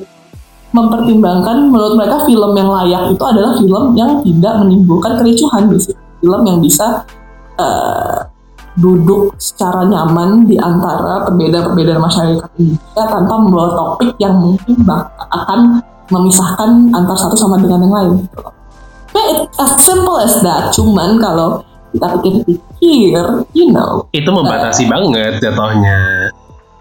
mempertimbangkan 0.71 1.67
menurut 1.71 1.99
mereka 1.99 2.23
film 2.27 2.55
yang 2.55 2.71
layak 2.71 3.11
itu 3.11 3.25
adalah 3.27 3.59
film 3.59 3.85
yang 3.99 4.23
tidak 4.23 4.55
menimbulkan 4.63 5.19
kericuhan 5.19 5.67
gitu. 5.75 5.95
film 6.21 6.41
yang 6.47 6.59
bisa 6.63 7.03
eh, 7.59 8.19
duduk 8.79 9.35
secara 9.37 9.83
nyaman 9.83 10.47
di 10.47 10.55
antara 10.55 11.27
perbedaan-perbedaan 11.27 12.01
masyarakat 12.01 12.51
Indonesia 12.57 13.05
tanpa 13.11 13.35
membawa 13.35 13.69
topik 13.75 14.15
yang 14.23 14.39
mungkin 14.39 14.79
akan 15.19 15.83
memisahkan 16.11 16.91
antar 16.95 17.17
satu 17.19 17.35
sama 17.35 17.59
dengan 17.59 17.83
yang 17.83 17.95
lain. 17.95 18.13
Kayak 19.11 19.51
it's 19.51 19.59
as 19.59 19.73
simple 19.83 20.17
as 20.23 20.35
that. 20.47 20.71
Cuman 20.71 21.19
kalau 21.19 21.67
kita 21.91 22.07
pikir-pikir, 22.19 23.25
you 23.59 23.75
know, 23.75 24.07
Itu 24.15 24.31
membatasi 24.31 24.87
banget 24.87 25.43
jatuhnya. 25.43 26.31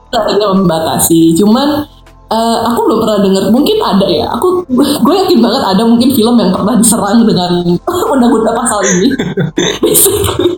ada 0.10 0.46
membatasi. 0.58 1.38
Cuman 1.38 1.86
eh, 2.30 2.58
aku 2.66 2.80
belum 2.86 3.00
pernah 3.02 3.20
dengar. 3.22 3.44
Mungkin 3.50 3.78
ada 3.78 4.06
ya. 4.06 4.26
Aku 4.34 4.62
gue 4.70 5.16
yakin 5.26 5.40
banget 5.40 5.62
ada 5.66 5.84
mungkin 5.84 6.10
film 6.12 6.36
yang 6.36 6.52
pernah 6.52 6.74
diserang 6.76 7.22
dengan 7.24 7.52
undang-undang 8.14 8.56
pasal 8.56 8.80
ini. 8.86 9.08
Basically. 9.84 10.58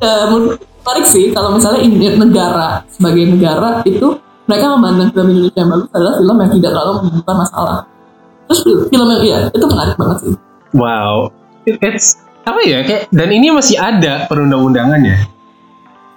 Menurut- 0.00 0.58
menarik 0.78 1.04
sih 1.04 1.28
kalau 1.30 1.52
misalnya 1.52 1.84
ini 1.84 2.16
negara 2.16 2.80
sebagai 2.88 3.28
negara 3.28 3.84
itu 3.84 4.08
mereka 4.48 4.72
memandang 4.72 5.12
film 5.12 5.28
Indonesia 5.28 5.60
yang 5.60 5.68
bagus 5.68 5.88
adalah 5.92 6.14
film 6.16 6.36
yang 6.40 6.50
tidak 6.56 6.70
terlalu 6.72 6.92
menimbulkan 6.96 7.36
masalah. 7.36 7.78
Terus 8.48 8.60
film 8.88 9.06
yang 9.06 9.20
iya 9.20 9.38
itu 9.52 9.66
menarik 9.68 9.94
banget 10.00 10.16
sih. 10.24 10.32
Wow. 10.72 11.28
It- 11.68 11.76
It's 11.84 12.16
apa 12.48 12.64
ya 12.64 12.80
kayak 12.80 13.12
dan 13.12 13.28
ini 13.28 13.52
masih 13.52 13.76
ada 13.76 14.24
perundang-undangannya. 14.24 15.16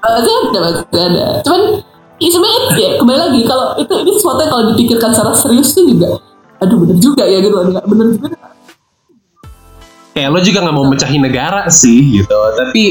Eh, 0.01 0.15
Itu 0.23 0.31
ada, 0.55 0.59
ada. 0.87 1.25
Cuman 1.43 1.61
ya 2.21 2.29
sebenarnya 2.29 2.61
ya 2.77 2.89
kembali 3.01 3.17
lagi 3.17 3.41
kalau 3.49 3.67
itu 3.81 3.93
ini 3.97 4.11
sesuatu 4.13 4.39
yang 4.45 4.51
kalau 4.53 4.63
dipikirkan 4.73 5.09
secara 5.09 5.33
serius 5.33 5.73
tuh 5.73 5.89
juga, 5.89 6.21
aduh 6.61 6.77
bener 6.85 6.97
juga 7.01 7.23
ya 7.25 7.41
gitu, 7.41 7.57
bener 7.65 8.07
juga. 8.13 8.37
Kayak 10.11 10.29
lo 10.29 10.39
juga 10.43 10.59
nggak 10.61 10.75
mau 10.75 10.85
mecahin 10.85 11.23
negara 11.23 11.65
sih 11.73 12.21
gitu. 12.21 12.29
Tapi 12.29 12.83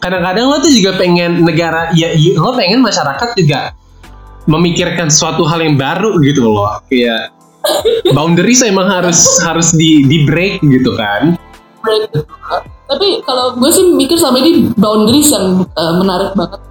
kadang-kadang 0.00 0.46
lo 0.48 0.56
tuh 0.64 0.72
juga 0.72 0.96
pengen 0.96 1.44
negara 1.44 1.92
ya 1.92 2.16
ya, 2.16 2.40
lo 2.40 2.56
pengen 2.56 2.80
masyarakat 2.80 3.28
juga 3.36 3.76
memikirkan 4.48 5.12
suatu 5.12 5.44
hal 5.44 5.60
yang 5.60 5.76
baru 5.76 6.16
gitu 6.24 6.48
loh. 6.48 6.80
Kayak 6.88 7.36
boundaries 8.16 8.64
emang 8.64 8.88
harus 8.88 9.20
harus 9.44 9.74
di 9.76 10.06
di 10.06 10.24
break 10.24 10.64
gitu 10.64 10.96
kan. 10.96 11.36
break. 11.84 12.08
Tapi 12.86 13.20
kalau 13.26 13.58
gue 13.58 13.70
sih 13.74 13.84
mikir 13.92 14.16
sama 14.16 14.38
ini 14.40 14.70
boundaries 14.78 15.28
yang 15.34 15.66
eh, 15.66 15.94
menarik 15.98 16.32
banget 16.38 16.62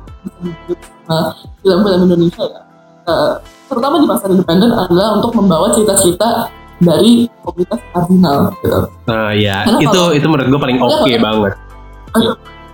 film-film 1.62 2.01
Indonesia 2.06 2.43
ya. 2.43 2.62
Eh, 3.06 3.34
terutama 3.70 4.01
di 4.01 4.08
pasar 4.10 4.30
independen 4.30 4.74
adalah 4.74 5.22
untuk 5.22 5.32
membawa 5.38 5.70
cerita-cerita 5.72 6.49
dari 6.76 7.30
komunitas 7.41 7.80
kardinal 7.93 8.51
gitu. 8.60 8.80
Nah 9.06 9.32
ya 9.32 9.64
Karena 9.64 9.80
itu 9.80 9.89
kalau- 9.93 10.14
itu 10.14 10.26
menurut 10.28 10.47
gue 10.51 10.62
paling 10.62 10.78
Iya, 10.78 10.86
oke 10.86 10.95
kalau- 10.97 11.24
banget. 11.24 11.53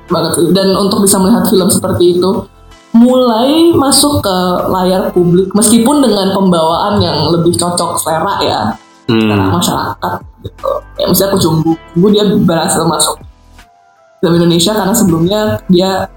banget 0.07 0.31
sih. 0.35 0.45
Dan 0.51 0.67
untuk 0.75 0.99
bisa 1.01 1.15
melihat 1.19 1.43
film 1.47 1.69
seperti 1.69 2.17
itu 2.17 2.29
mulai 2.91 3.71
masuk 3.71 4.19
ke 4.19 4.37
layar 4.67 5.15
publik 5.15 5.47
meskipun 5.55 6.03
dengan 6.03 6.35
pembawaan 6.35 6.99
yang 6.99 7.31
lebih 7.31 7.55
cocok 7.55 7.95
selera 7.95 8.35
ya 8.43 8.59
Hmm. 9.07 9.47
masyarakat 9.51 10.13
gitu. 10.43 10.69
Kayak 10.95 11.07
misalnya 11.09 11.31
Kucumbu, 11.35 11.71
Kucumbu 11.75 12.07
dia 12.11 12.23
berhasil 12.27 12.83
masuk 12.83 13.15
film 14.19 14.33
Indonesia 14.35 14.71
karena 14.71 14.93
sebelumnya 14.93 15.39
dia 15.67 16.07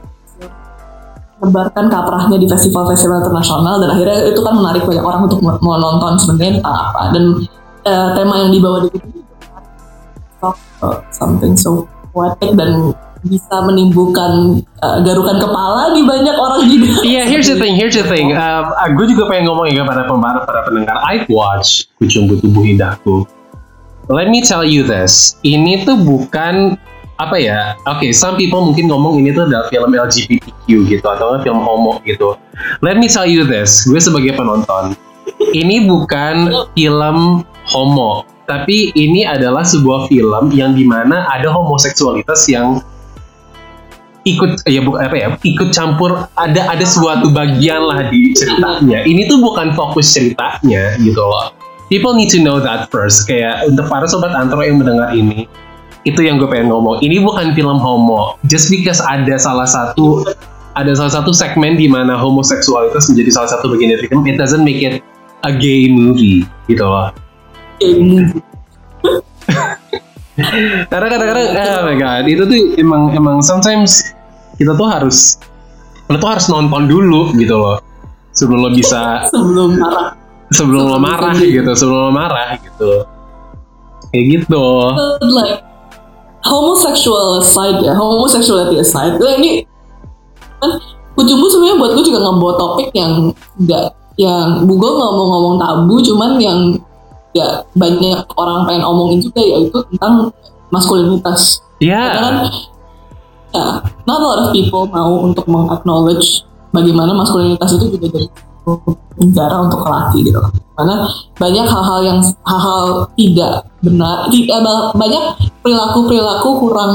sebarkan 1.45 1.93
kaprahnya 1.93 2.37
di 2.41 2.49
festival-festival 2.49 3.21
internasional 3.21 3.77
dan 3.79 3.89
akhirnya 3.93 4.19
itu 4.33 4.41
kan 4.41 4.55
menarik 4.57 4.83
banyak 4.89 5.05
orang 5.05 5.21
untuk 5.29 5.39
mau 5.45 5.77
nonton 5.77 6.17
sebenarnya 6.17 6.59
tentang 6.59 6.77
apa 6.77 7.03
dan 7.13 7.25
eh, 7.85 8.09
tema 8.17 8.35
yang 8.41 8.51
dibawa 8.51 8.89
di 8.89 8.89
about 10.45 11.09
something 11.13 11.57
so 11.57 11.89
poetic 12.13 12.53
dan 12.57 12.93
bisa 13.25 13.57
menimbulkan 13.65 14.61
eh, 14.61 14.99
garukan 15.01 15.41
kepala 15.41 15.97
di 15.97 16.05
banyak 16.05 16.37
orang 16.37 16.69
juga. 16.69 17.01
Iya, 17.01 17.25
here's 17.25 17.49
the 17.49 17.57
thing, 17.57 17.73
here's 17.73 17.97
the 17.97 18.05
thing. 18.05 18.33
Um, 18.37 18.69
gue 19.01 19.17
juga 19.17 19.33
pengen 19.33 19.49
ngomong 19.49 19.73
ya 19.73 19.81
pada 19.89 20.05
pembar 20.05 20.45
para 20.45 20.61
pendengar. 20.69 21.01
I 21.01 21.25
watch 21.33 21.89
Kucumbu 21.97 22.37
Tubuh 22.45 22.69
Indahku. 22.69 23.25
Let 24.13 24.29
me 24.29 24.45
tell 24.45 24.61
you 24.61 24.85
this. 24.85 25.41
Ini 25.41 25.89
tuh 25.89 25.97
bukan 25.97 26.77
apa 27.19 27.37
ya? 27.39 27.79
Oke, 27.87 28.11
some 28.11 28.35
people 28.35 28.63
mungkin 28.67 28.91
ngomong 28.91 29.23
ini 29.23 29.31
tuh 29.31 29.47
adalah 29.47 29.71
film 29.71 29.95
LGBTQ 29.95 30.67
gitu 30.91 31.07
atau 31.07 31.39
film 31.43 31.63
homo 31.63 32.03
gitu. 32.03 32.35
Let 32.83 32.99
me 32.99 33.07
tell 33.07 33.27
you 33.27 33.47
this. 33.47 33.87
Gue 33.87 34.03
sebagai 34.03 34.35
penonton, 34.35 34.99
ini 35.55 35.87
bukan 35.87 36.51
film 36.75 37.47
homo, 37.71 38.27
tapi 38.51 38.91
ini 38.99 39.23
adalah 39.23 39.63
sebuah 39.63 40.11
film 40.11 40.51
yang 40.53 40.75
di 40.75 40.85
mana 40.85 41.25
ada 41.31 41.49
homoseksualitas 41.55 42.51
yang 42.51 42.83
ikut 44.25 44.65
ya 44.65 44.81
bu, 44.81 44.97
apa 44.97 45.17
ya 45.21 45.29
ikut 45.37 45.69
campur 45.77 46.25
ada 46.41 46.61
ada 46.73 46.85
suatu 46.89 47.29
bagian 47.29 47.85
lah 47.85 48.09
di 48.09 48.33
ceritanya 48.33 49.05
ini 49.05 49.29
tuh 49.29 49.37
bukan 49.37 49.77
fokus 49.77 50.17
ceritanya 50.17 50.97
gitu 50.97 51.21
loh 51.21 51.53
people 51.93 52.17
need 52.17 52.33
to 52.33 52.41
know 52.41 52.57
that 52.57 52.89
first 52.89 53.29
kayak 53.29 53.61
untuk 53.69 53.85
para 53.85 54.09
sobat 54.09 54.33
antro 54.33 54.65
yang 54.65 54.81
mendengar 54.81 55.13
ini 55.13 55.45
itu 56.05 56.21
yang 56.21 56.37
gue 56.37 56.49
pengen 56.49 56.69
ngomong. 56.69 57.01
Ini 57.01 57.25
bukan 57.25 57.57
film 57.57 57.81
homo. 57.81 58.37
Just 58.45 58.69
because 58.69 59.01
ada 59.01 59.41
salah 59.41 59.65
satu 59.65 60.25
ada 60.77 60.93
salah 60.93 61.13
satu 61.23 61.33
segmen 61.33 61.79
di 61.79 61.89
mana 61.89 62.19
homoseksualitas 62.19 63.09
menjadi 63.11 63.31
salah 63.31 63.51
satu 63.57 63.73
bagian 63.73 63.95
dari 63.97 64.11
film 64.11 64.27
it 64.27 64.37
doesn't 64.37 64.67
make 64.67 64.83
it 64.83 65.01
a 65.47 65.51
gay 65.55 65.89
movie 65.89 66.45
gitu 66.69 66.85
loh. 66.85 67.09
Karena 70.91 71.07
kadang-kadang 71.15 71.47
oh 71.55 71.83
my 71.87 71.95
god 71.95 72.27
itu 72.27 72.43
tuh 72.43 72.75
emang 72.75 73.15
emang 73.15 73.39
sometimes 73.39 74.11
kita 74.59 74.75
tuh 74.75 74.89
harus 74.91 75.39
lo 76.11 76.19
tuh 76.19 76.27
harus 76.27 76.51
nonton 76.51 76.91
dulu 76.91 77.33
gitu 77.39 77.55
loh. 77.55 77.79
Sebelum 78.35 78.67
lo 78.67 78.71
bisa 78.75 79.23
sebelum 79.33 79.79
marah. 79.79 80.11
Sebelum 80.51 80.85
lo 80.91 80.99
marah 80.99 81.39
gitu 81.39 81.71
sebelum 81.79 82.11
lo 82.11 82.13
marah 82.13 82.59
gitu. 82.59 83.07
Kayak 84.11 84.25
gitu. 84.43 84.67
Like 85.23 85.74
homosexual 86.45 87.41
aside 87.41 87.81
ya 87.81 87.97
homosexuality 87.97 88.81
aside 88.81 89.17
nah, 89.19 89.35
ini 89.41 89.65
kan 90.61 90.81
Kucumbu 91.15 91.47
sebenarnya 91.47 91.79
buat 91.79 91.93
gue 91.95 92.05
juga 92.11 92.19
ngebawa 92.27 92.55
topik 92.59 92.91
yang 92.91 93.31
enggak 93.55 93.95
yang 94.19 94.67
gue 94.67 94.91
nggak 94.99 95.13
mau 95.15 95.27
ngomong 95.31 95.57
tabu 95.63 95.95
cuman 96.03 96.39
yang 96.43 96.59
ya 97.35 97.63
banyak 97.75 98.19
orang 98.35 98.67
pengen 98.67 98.83
omongin 98.83 99.19
juga 99.23 99.43
yaitu 99.43 99.79
tentang 99.95 100.31
maskulinitas. 100.75 101.63
Ya 101.79 102.19
karena 102.19 102.19
kan 102.27 102.37
ya 103.55 103.65
not 104.11 104.19
a 104.19 104.27
lot 104.27 104.41
of 104.43 104.49
people 104.51 104.91
mau 104.91 105.23
untuk 105.23 105.47
meng-acknowledge 105.47 106.43
bagaimana 106.75 107.15
maskulinitas 107.15 107.79
itu 107.79 107.95
juga 107.95 108.11
jadi 108.11 108.27
penjara 109.15 109.57
untuk 109.69 109.85
laki 109.85 110.27
gitu. 110.27 110.41
Karena 110.75 111.07
banyak 111.39 111.67
hal-hal 111.69 112.01
yang 112.03 112.19
hal-hal 112.43 113.07
tidak 113.15 113.53
benar 113.85 114.27
tidak 114.33 114.59
banyak 114.97 115.23
perilaku 115.63 115.99
perilaku 116.09 116.49
kurang 116.59 116.93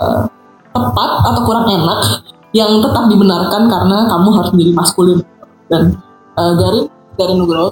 eh, 0.00 0.24
tepat 0.72 1.10
atau 1.28 1.42
kurang 1.46 1.66
enak 1.68 2.00
yang 2.52 2.80
tetap 2.80 3.08
dibenarkan 3.08 3.68
karena 3.68 3.96
kamu 4.08 4.28
harus 4.34 4.50
menjadi 4.56 4.72
maskulin. 4.74 5.18
Dan 5.70 5.82
eh, 6.40 6.52
Garin 6.58 6.84
Garin 7.14 7.36
Nugroho 7.38 7.70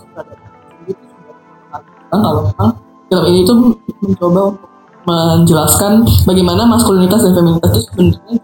kalau 2.11 2.43
memang 2.51 2.71
film 3.09 3.25
ini. 3.31 3.41
Tuh 3.47 3.57
mencoba 4.01 4.43
menjelaskan 5.01 6.05
bagaimana 6.29 6.69
maskulinitas 6.69 7.25
dan 7.25 7.33
feminitas 7.33 7.73
itu 7.73 7.83
sebenarnya 7.89 8.37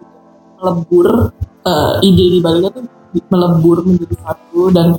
melebur 0.56 1.06
eh, 1.68 1.92
ide 2.08 2.24
di 2.32 2.38
baliknya 2.40 2.70
tuh 2.72 2.95
melebur 3.30 3.82
menjadi 3.84 4.16
satu 4.22 4.70
dan 4.72 4.96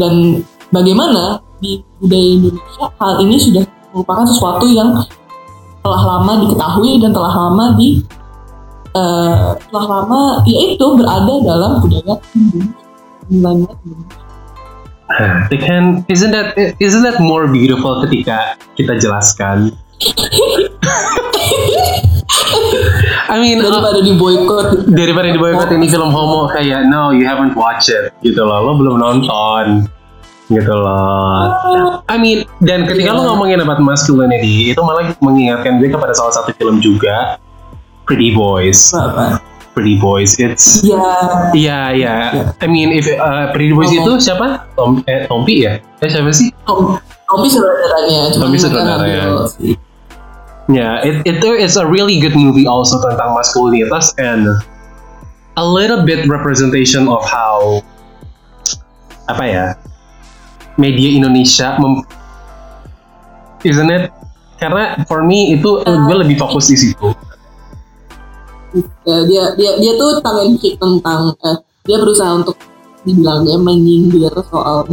dan 0.00 0.42
bagaimana 0.72 1.42
di 1.58 1.82
budaya 1.98 2.28
Indonesia 2.38 2.86
hal 2.98 3.12
ini 3.22 3.36
sudah 3.38 3.64
merupakan 3.92 4.26
sesuatu 4.26 4.66
yang 4.70 4.90
telah 5.82 6.02
lama 6.04 6.32
diketahui 6.46 6.92
dan 7.02 7.10
telah 7.14 7.32
lama 7.32 7.64
di 7.78 8.02
eh, 8.94 9.48
telah 9.56 9.86
lama 9.86 10.20
yaitu 10.46 10.86
berada 10.98 11.34
dalam 11.42 11.72
budaya 11.82 12.14
Indonesia. 13.28 13.74
They 15.48 15.56
can 15.56 16.04
isn't 16.12 16.36
that 16.36 16.52
isn't 16.84 17.00
that 17.00 17.16
more 17.16 17.48
beautiful 17.48 18.04
ketika 18.04 18.60
kita 18.76 19.00
jelaskan 19.00 19.72
I 23.28 23.36
mean 23.42 23.60
uh, 23.60 23.68
daripada 23.68 24.00
di 24.00 24.14
boykot 24.14 24.88
daripada 24.94 25.28
di 25.28 25.38
boykot 25.38 25.68
ini 25.74 25.86
film 25.90 26.10
homo 26.14 26.48
kayak 26.54 26.86
no 26.88 27.10
you 27.10 27.26
haven't 27.26 27.58
watched 27.58 27.90
it. 27.90 28.14
Gitu 28.22 28.38
loh 28.38 28.62
lo 28.62 28.72
belum 28.78 29.02
nonton. 29.02 29.90
Gitu 30.48 30.72
loh. 30.72 31.52
I 32.08 32.16
mean 32.16 32.46
dan 32.64 32.88
ketika 32.88 33.12
lo 33.12 33.26
ngomongin 33.26 33.60
about 33.60 33.82
masculinity 33.82 34.72
itu 34.72 34.80
malah 34.80 35.12
mengingatkan 35.20 35.82
gue 35.82 35.90
kepada 35.92 36.14
salah 36.16 36.32
satu 36.32 36.54
film 36.56 36.80
juga 36.80 37.36
Pretty 38.08 38.32
Boys. 38.32 38.94
Apa 38.96 39.42
Pretty 39.76 40.00
Boys 40.00 40.38
it's 40.40 40.82
ya 40.86 40.98
Iya 41.52 41.78
iya. 41.94 42.14
I 42.58 42.66
mean 42.70 42.94
if 42.94 43.06
uh, 43.12 43.50
Pretty 43.52 43.74
Boys 43.74 43.92
Tom- 43.92 43.98
itu 44.08 44.12
siapa? 44.22 44.70
Tom 44.72 45.02
eh, 45.04 45.28
Tompi 45.28 45.66
ya? 45.68 45.82
Eh 46.00 46.08
siapa 46.08 46.32
sih? 46.32 46.48
Tom 46.64 46.96
Tommy 47.28 47.48
saudaranya 47.52 48.32
cuma 48.32 48.48
Tommy 48.48 48.56
mereka 48.56 48.64
saudaranya. 48.72 49.20
Ya, 50.68 51.00
it 51.00 51.24
it 51.24 51.40
is 51.40 51.80
a 51.80 51.88
really 51.88 52.20
good 52.20 52.36
movie 52.36 52.68
also 52.68 53.00
tentang 53.00 53.32
maskulinitas 53.32 54.12
and 54.20 54.44
a 55.56 55.64
little 55.64 56.04
bit 56.04 56.28
representation 56.28 57.08
of 57.08 57.24
how 57.24 57.80
apa 59.32 59.44
ya 59.48 59.66
media 60.76 61.08
Indonesia 61.16 61.72
mem, 61.80 62.04
isn't 63.64 63.88
it? 63.88 64.12
Karena 64.60 65.00
for 65.08 65.24
me 65.24 65.56
itu 65.56 65.80
uh, 65.88 65.98
gue 66.04 66.16
lebih 66.20 66.36
fokus 66.36 66.68
di 66.68 66.76
situ. 66.76 67.16
ya, 69.08 69.24
dia 69.24 69.44
dia 69.56 69.72
dia 69.80 69.92
tuh 69.96 70.20
cheek 70.60 70.76
tentang 70.76 71.32
eh, 71.48 71.56
dia 71.88 71.96
berusaha 71.96 72.44
untuk 72.44 72.60
dibilangnya 73.08 73.56
menyindir 73.56 74.36
soal 74.52 74.84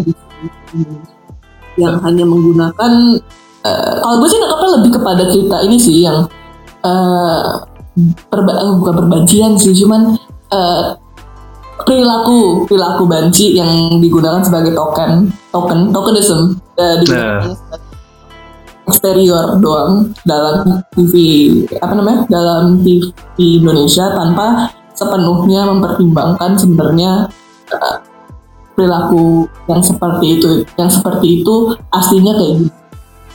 yang 1.76 2.00
hanya 2.00 2.24
menggunakan 2.24 3.20
eh, 3.66 3.93
kalau 3.99 4.22
gue 4.22 4.30
sih 4.30 4.38
nangkapnya 4.38 4.70
lebih 4.80 4.91
kepada 5.01 5.24
cerita 5.28 5.57
ini 5.66 5.78
sih 5.82 6.05
yang 6.05 6.30
eh, 6.86 7.43
perba- 8.30 8.59
eh, 8.61 8.74
bukan 8.78 8.93
perbanjian 9.03 9.57
sih 9.57 9.74
cuman 9.74 10.13
eh, 10.53 10.84
perilaku 11.84 12.63
perilaku 12.70 13.03
banci 13.03 13.59
yang 13.59 13.99
digunakan 13.99 14.39
sebagai 14.39 14.72
token 14.72 15.28
token 15.51 15.91
tokenism 15.91 16.55
eh, 16.80 16.95
digunakan 17.03 17.51
sebagai 17.51 17.84
eksterior 18.86 19.57
doang 19.57 20.13
dalam 20.30 20.86
TV 20.93 21.13
apa 21.82 21.93
namanya 21.97 22.30
dalam 22.30 22.86
TV 22.86 23.11
Indonesia 23.59 24.13
tanpa 24.13 24.70
sepenuhnya 24.93 25.68
mempertimbangkan 25.68 26.55
sebenarnya 26.55 27.28
eh, 27.74 27.97
perilaku 28.76 29.47
yang 29.66 29.82
seperti 29.82 30.26
itu 30.39 30.47
yang 30.76 30.91
seperti 30.91 31.41
itu 31.41 31.55
aslinya 31.91 32.34
kayak 32.36 32.53
gitu. 32.61 32.72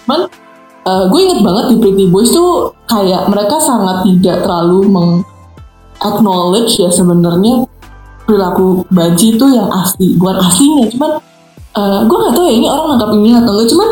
Cuman 0.05 0.21
eh, 0.87 1.05
gue 1.09 1.21
inget 1.21 1.41
banget 1.45 1.65
di 1.73 1.77
Pretty 1.81 2.05
Boys 2.09 2.31
tuh 2.33 2.73
kayak 2.89 3.29
mereka 3.29 3.57
sangat 3.61 4.07
tidak 4.07 4.45
terlalu 4.45 4.89
meng 4.89 5.11
acknowledge 6.01 6.81
ya 6.81 6.89
sebenarnya 6.89 7.69
perilaku 8.25 8.87
Baji 8.89 9.37
itu 9.37 9.47
yang 9.53 9.69
asli 9.69 10.17
bukan 10.17 10.37
aslinya. 10.41 10.85
Cuman 10.95 11.11
eh, 11.77 11.99
gue 12.05 12.17
nggak 12.17 12.35
tahu 12.35 12.45
ya 12.49 12.55
ini 12.57 12.67
orang 12.67 12.87
nangkap 12.97 13.11
ini 13.17 13.31
atau 13.37 13.53
enggak 13.57 13.69
cuman 13.71 13.91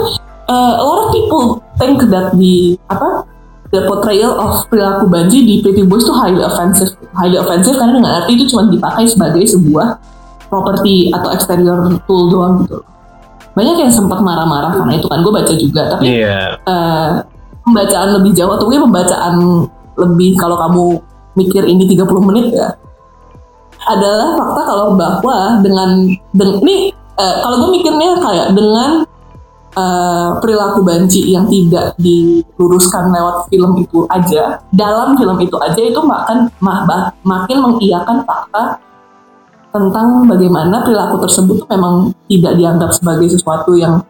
uh, 0.48 0.74
a 0.80 0.84
lot 0.84 0.98
of 1.06 1.08
people 1.12 1.60
think 1.76 2.00
that 2.08 2.32
the 2.34 2.74
apa 2.88 3.22
the 3.68 3.84
portrayal 3.84 4.32
of 4.40 4.64
perilaku 4.72 5.04
Banji 5.06 5.44
di 5.44 5.54
Pretty 5.60 5.84
Boys 5.84 6.08
itu 6.08 6.14
highly 6.16 6.40
offensive. 6.40 6.96
Highly 7.12 7.36
offensive 7.36 7.76
karena 7.76 8.00
dengan 8.00 8.12
arti 8.24 8.32
itu 8.34 8.44
cuma 8.56 8.66
dipakai 8.72 9.04
sebagai 9.04 9.44
sebuah 9.44 10.00
properti 10.48 11.12
atau 11.12 11.28
exterior 11.36 12.00
tool 12.08 12.32
doang 12.32 12.64
gitu 12.64 12.80
banyak 13.58 13.76
yang 13.76 13.90
sempat 13.90 14.18
marah-marah 14.20 14.70
karena 14.72 14.92
itu 14.94 15.06
kan 15.06 15.18
gue 15.18 15.32
baca 15.34 15.52
juga 15.52 15.82
tapi 15.90 16.04
Iya. 16.16 16.62
eh, 16.62 17.08
pembacaan 17.60 18.08
lebih 18.14 18.32
jauh 18.32 18.54
atau 18.54 18.64
mungkin 18.64 18.86
pembacaan 18.86 19.34
lebih 19.98 20.30
kalau 20.34 20.56
kamu 20.56 20.84
mikir 21.34 21.62
ini 21.64 21.84
30 21.88 22.06
menit 22.24 22.46
ya 22.52 22.70
adalah 23.84 24.34
fakta 24.34 24.62
kalau 24.64 24.86
bahwa 24.94 25.36
dengan 25.58 26.06
deng- 26.30 26.60
ini 26.60 26.90
eh, 27.14 27.36
kalau 27.40 27.56
gue 27.60 27.70
mikirnya 27.72 28.16
kayak 28.16 28.48
dengan 28.52 29.02
eh, 29.70 30.28
perilaku 30.38 30.80
banci 30.80 31.28
yang 31.28 31.46
tidak 31.46 31.94
diluruskan 31.96 33.08
lewat 33.08 33.46
film 33.46 33.78
itu 33.78 34.02
aja 34.08 34.58
dalam 34.70 35.14
film 35.14 35.38
itu 35.38 35.56
aja 35.56 35.78
itu 35.78 36.00
makan 36.00 36.50
mah- 36.58 36.84
bah- 36.84 37.10
makin 37.22 37.58
mengiyakan 37.60 38.22
fakta 38.22 38.78
tentang 39.68 40.24
bagaimana 40.24 40.80
perilaku 40.80 41.20
tersebut 41.20 41.68
memang 41.68 42.10
tidak 42.26 42.56
dianggap 42.56 42.90
sebagai 42.90 43.28
sesuatu 43.28 43.74
yang 43.74 44.00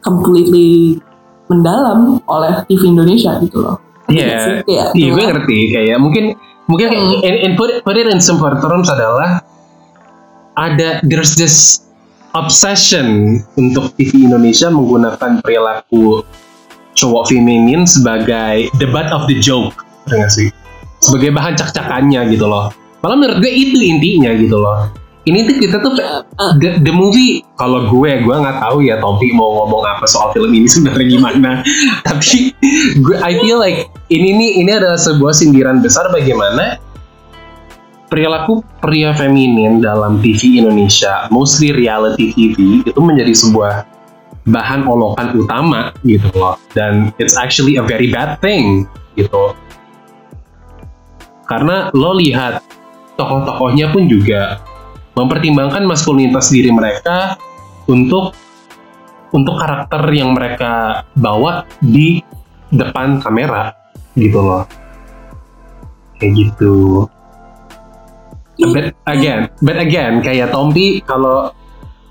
completely 0.00 1.00
mendalam 1.46 2.18
oleh 2.26 2.62
TV 2.66 2.90
Indonesia 2.90 3.38
gitu 3.38 3.62
loh. 3.62 3.76
Iya, 4.06 4.62
Kayak 4.62 4.86
iya 4.94 5.08
gue 5.10 5.16
kayak- 5.16 5.30
ngerti 5.34 5.58
kayak 5.72 5.98
mungkin 5.98 6.24
mungkin 6.66 6.88
Hmm. 6.90 7.22
in, 7.22 7.34
in 7.42 7.52
put, 7.54 7.82
put 7.82 7.94
it 7.94 8.06
in 8.06 8.18
simple 8.18 8.50
terms 8.52 8.86
adalah 8.86 9.42
ada 10.54 11.02
there's 11.02 11.34
this 11.34 11.86
obsession 12.32 13.38
untuk 13.54 13.96
TV 13.96 14.26
Indonesia 14.26 14.68
menggunakan 14.68 15.40
perilaku 15.40 16.22
cowok 16.92 17.28
feminin 17.28 17.84
sebagai 17.84 18.68
the 18.76 18.86
butt 18.86 19.08
of 19.10 19.24
the 19.26 19.36
joke, 19.36 19.72
bener 20.04 20.24
nggak 20.24 20.32
sih? 20.32 20.48
Sebagai 20.98 21.30
bahan 21.30 21.54
cak-cakannya 21.54 22.30
gitu 22.30 22.46
loh. 22.46 22.72
Malah 23.00 23.16
menurut 23.16 23.38
gue 23.38 23.52
itu 23.52 23.76
intinya 23.78 24.32
gitu 24.32 24.56
loh. 24.56 24.88
Ini 25.26 25.42
tuh 25.42 25.56
kita 25.58 25.82
tuh 25.82 25.98
the, 26.62 26.78
the 26.86 26.94
movie 26.94 27.42
kalau 27.58 27.90
gue 27.90 28.10
gue 28.22 28.36
nggak 28.38 28.62
tahu 28.62 28.86
ya 28.86 29.02
Tompi 29.02 29.34
mau 29.34 29.58
ngomong 29.58 29.82
apa 29.82 30.06
soal 30.06 30.30
film 30.30 30.54
ini 30.54 30.70
sebenarnya 30.70 31.06
gimana. 31.18 31.50
Tapi 32.06 32.54
gue 33.02 33.16
I 33.18 33.34
feel 33.42 33.58
like 33.58 33.90
ini 34.06 34.30
nih 34.30 34.50
ini 34.62 34.70
adalah 34.70 34.94
sebuah 34.94 35.34
sindiran 35.34 35.82
besar 35.82 36.14
bagaimana 36.14 36.78
perilaku 38.06 38.62
pria 38.78 39.10
feminin 39.18 39.82
dalam 39.82 40.22
TV 40.22 40.62
Indonesia, 40.62 41.26
mostly 41.34 41.74
reality 41.74 42.30
TV 42.30 42.86
itu 42.86 43.00
menjadi 43.02 43.34
sebuah 43.34 43.82
bahan 44.46 44.86
olokan 44.86 45.34
utama 45.34 45.90
gitu 46.06 46.30
loh. 46.38 46.54
Dan 46.70 47.10
it's 47.18 47.34
actually 47.34 47.82
a 47.82 47.84
very 47.84 48.14
bad 48.14 48.38
thing 48.38 48.86
gitu. 49.18 49.58
Karena 51.50 51.90
lo 51.90 52.14
lihat 52.14 52.62
tokoh-tokohnya 53.18 53.90
pun 53.90 54.06
juga 54.06 54.62
mempertimbangkan 55.16 55.88
maskulinitas 55.88 56.52
diri 56.52 56.68
mereka 56.68 57.40
untuk 57.88 58.36
untuk 59.32 59.56
karakter 59.58 60.04
yang 60.12 60.36
mereka 60.36 61.02
bawa 61.16 61.64
di 61.80 62.20
depan 62.70 63.18
kamera 63.24 63.72
gitu 64.14 64.38
loh. 64.38 64.64
Kayak 66.20 66.32
gitu. 66.36 66.74
But 68.56 68.96
again 69.04 69.52
but 69.60 69.76
again 69.76 70.24
kayak 70.24 70.48
Tompi 70.52 71.04
kalau 71.04 71.52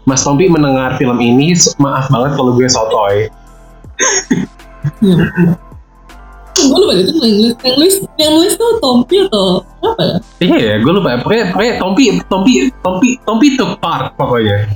Mas 0.06 0.22
Tompi 0.22 0.46
mendengar 0.46 0.94
film 1.02 1.18
ini 1.18 1.58
maaf 1.82 2.06
banget 2.14 2.38
kalau 2.38 2.54
gue 2.54 2.70
sotoy 2.70 3.26
gue 6.56 6.80
lupa 6.80 6.94
itu 6.96 7.12
yang 7.12 7.36
nulis 7.36 7.54
yang 7.60 7.76
nulis 7.76 7.96
yang 8.16 8.32
nulis 8.32 8.54
tuh 8.56 8.80
Tompi 8.80 9.28
atau 9.28 9.60
apa 9.84 10.02
ya? 10.02 10.18
iya 10.40 10.58
ya 10.60 10.76
gue 10.80 10.94
lupa 10.96 11.20
pokoknya, 11.20 11.52
pokoknya 11.52 11.74
Tompi 11.78 12.06
Tompi 12.32 12.54
Tompi 12.80 13.10
Tompi 13.28 13.48
took 13.60 13.76
part 13.84 14.16
pokoknya 14.16 14.68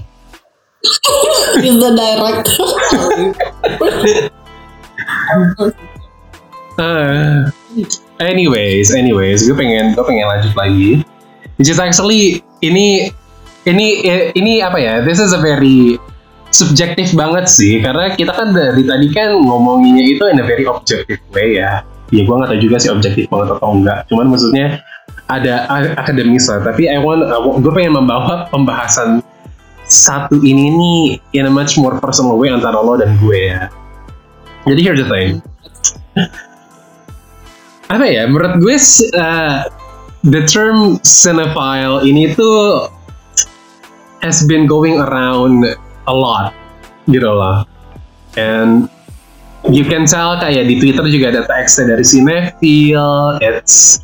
Is 1.59 1.75
the 1.75 1.91
director. 1.91 2.71
Uh, 6.79 7.51
anyways, 8.23 8.95
anyways, 8.95 9.43
gue 9.43 9.51
pengen 9.51 9.91
gue 9.99 10.05
pengen 10.07 10.31
lanjut 10.31 10.55
lagi. 10.55 11.03
Which 11.59 11.67
is 11.67 11.75
actually 11.75 12.39
ini 12.63 13.11
ini 13.67 13.87
ini 14.31 14.63
apa 14.63 14.79
ya? 14.79 15.03
This 15.03 15.19
is 15.19 15.35
a 15.35 15.41
very 15.43 15.99
subjektif 16.59 17.15
banget 17.15 17.47
sih 17.47 17.79
karena 17.79 18.11
kita 18.13 18.35
kan 18.35 18.51
dari 18.51 18.83
tadi 18.83 19.07
kan 19.15 19.39
ngomonginnya 19.39 20.05
itu 20.05 20.23
in 20.27 20.43
a 20.43 20.45
very 20.45 20.67
objective 20.67 21.21
way 21.31 21.57
ya. 21.57 21.87
Ya 22.09 22.21
gue 22.25 22.35
nggak 22.35 22.49
tahu 22.51 22.59
juga 22.59 22.77
sih 22.81 22.89
objektif 22.91 23.31
banget 23.31 23.55
atau 23.55 23.69
enggak. 23.71 24.03
Cuman 24.11 24.33
maksudnya 24.33 24.81
ada 25.29 25.69
akademis 25.95 26.49
lah. 26.51 26.59
Tapi 26.65 26.89
I 26.91 26.99
want 26.99 27.23
gue 27.63 27.71
pengen 27.71 27.95
membawa 27.95 28.49
pembahasan 28.51 29.23
satu 29.87 30.37
ini 30.43 30.73
nih 30.73 31.01
in 31.39 31.47
a 31.47 31.53
much 31.53 31.79
more 31.79 31.97
personal 31.97 32.35
way 32.35 32.51
antara 32.51 32.77
lo 32.77 32.99
dan 32.99 33.15
gue 33.23 33.55
ya. 33.55 33.71
Jadi 34.67 34.81
here's 34.83 34.99
the 34.99 35.07
thing 35.07 35.39
apa 37.93 38.05
ya 38.05 38.29
menurut 38.29 38.61
gue 38.61 38.77
uh, 39.17 39.65
the 40.29 40.45
term 40.45 41.01
cinephile 41.01 42.05
ini 42.05 42.29
tuh 42.37 42.85
has 44.21 44.45
been 44.45 44.69
going 44.69 45.01
around 45.01 45.65
a 46.09 46.13
lot 46.13 46.51
gitu 47.05 47.29
loh. 47.29 47.63
And 48.37 48.89
you 49.69 49.85
can 49.85 50.09
tell 50.09 50.39
kayak 50.41 50.65
di 50.65 50.81
Twitter 50.81 51.05
juga 51.05 51.35
ada 51.35 51.41
teksnya 51.45 51.95
dari 51.95 52.05
cinephile 52.05 53.37
it's 53.43 54.01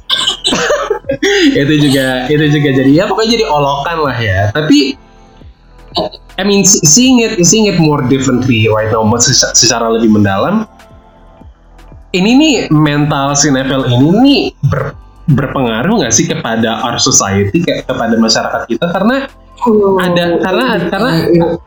itu 1.62 1.74
juga 1.90 2.30
itu 2.30 2.46
juga 2.54 2.70
jadi 2.76 2.92
ya 2.92 3.04
pokoknya 3.10 3.42
jadi 3.42 3.46
olokan 3.50 3.98
lah 4.06 4.18
ya. 4.18 4.42
Tapi 4.54 4.94
I 6.36 6.44
mean 6.44 6.68
seeing 6.68 7.24
it 7.24 7.40
seeing 7.48 7.72
it 7.72 7.80
more 7.80 8.04
differently 8.04 8.68
right 8.68 8.92
now 8.92 9.08
secara, 9.18 9.88
lebih 9.88 10.12
mendalam 10.12 10.68
ini 12.12 12.32
nih 12.36 12.54
mental 12.72 13.36
cinephile 13.36 13.88
ini 13.92 14.10
nih 14.24 14.42
ber- 14.68 14.96
berpengaruh 15.32 16.04
nggak 16.04 16.14
sih 16.14 16.28
kepada 16.30 16.84
our 16.86 17.00
society 17.02 17.64
kayak 17.64 17.88
kepada 17.90 18.16
masyarakat 18.20 18.62
kita? 18.70 18.86
Karena 18.92 19.28
ada 20.02 20.24
karena 20.42 20.66
karena 20.90 21.12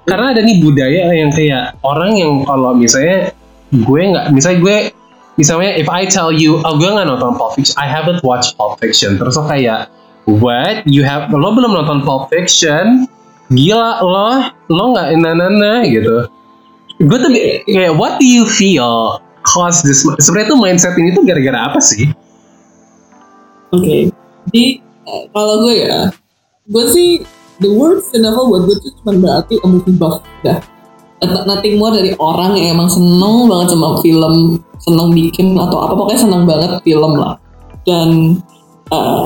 karena 0.06 0.26
ada 0.34 0.40
nih 0.46 0.56
budaya 0.62 1.02
yang 1.14 1.30
kayak 1.34 1.74
orang 1.82 2.14
yang 2.14 2.46
kalau 2.46 2.74
misalnya 2.74 3.34
gue 3.74 4.00
nggak 4.00 4.30
misalnya 4.30 4.58
gue 4.62 4.76
misalnya 5.34 5.72
if 5.74 5.90
I 5.90 6.06
tell 6.06 6.30
you 6.30 6.62
oh 6.62 6.74
gue 6.78 6.88
nggak 6.88 7.06
nonton 7.10 7.34
Pulp 7.34 7.58
Fiction 7.58 7.74
I 7.76 7.90
haven't 7.90 8.22
watched 8.22 8.54
Pulp 8.54 8.78
Fiction. 8.78 9.18
Terus 9.18 9.34
lo 9.34 9.44
kayak 9.46 9.90
what? 10.30 10.86
You 10.86 11.02
have 11.02 11.30
lo 11.34 11.50
belum 11.52 11.74
nonton 11.74 12.06
Pulp 12.06 12.30
Fiction? 12.30 13.06
Gila 13.50 14.04
lo 14.04 14.28
lo 14.70 14.84
nggak 14.94 15.08
nana 15.18 15.82
gitu. 15.88 16.28
Gue 17.02 17.18
tuh 17.18 17.30
kayak 17.66 17.94
what 17.94 18.18
do 18.18 18.26
you 18.26 18.46
feel 18.46 19.22
cause 19.46 19.80
this 19.86 20.04
sebenarnya 20.20 20.52
tuh 20.52 20.58
mindset 20.60 20.94
ini 20.98 21.14
tuh 21.14 21.24
gara-gara 21.24 21.72
apa 21.72 21.80
sih? 21.80 22.10
Oke, 23.68 24.08
jadi 24.48 24.80
eh, 24.80 25.22
kalau 25.28 25.60
gue 25.60 25.74
ya, 25.76 26.08
gue 26.72 26.84
sih 26.88 27.20
the 27.58 27.70
word 27.70 28.02
cinephile 28.10 28.46
buat 28.48 28.62
gue 28.66 28.76
tuh 28.82 28.92
cuma 29.02 29.12
berarti 29.18 29.54
a 29.62 29.66
movie 29.66 29.94
buff, 29.94 30.22
dah. 30.46 30.58
Not- 31.18 31.46
Nothing 31.50 31.82
more 31.82 31.90
dari 31.90 32.14
orang 32.22 32.54
yang 32.54 32.78
emang 32.78 32.86
seneng 32.86 33.50
banget 33.50 33.74
sama 33.74 33.98
film, 33.98 34.62
seneng 34.78 35.08
bikin 35.10 35.58
atau 35.58 35.82
apa 35.82 35.98
pokoknya 35.98 36.20
seneng 36.22 36.42
banget 36.46 36.78
film 36.86 37.18
lah. 37.18 37.34
Dan 37.82 38.38
eh, 38.94 39.22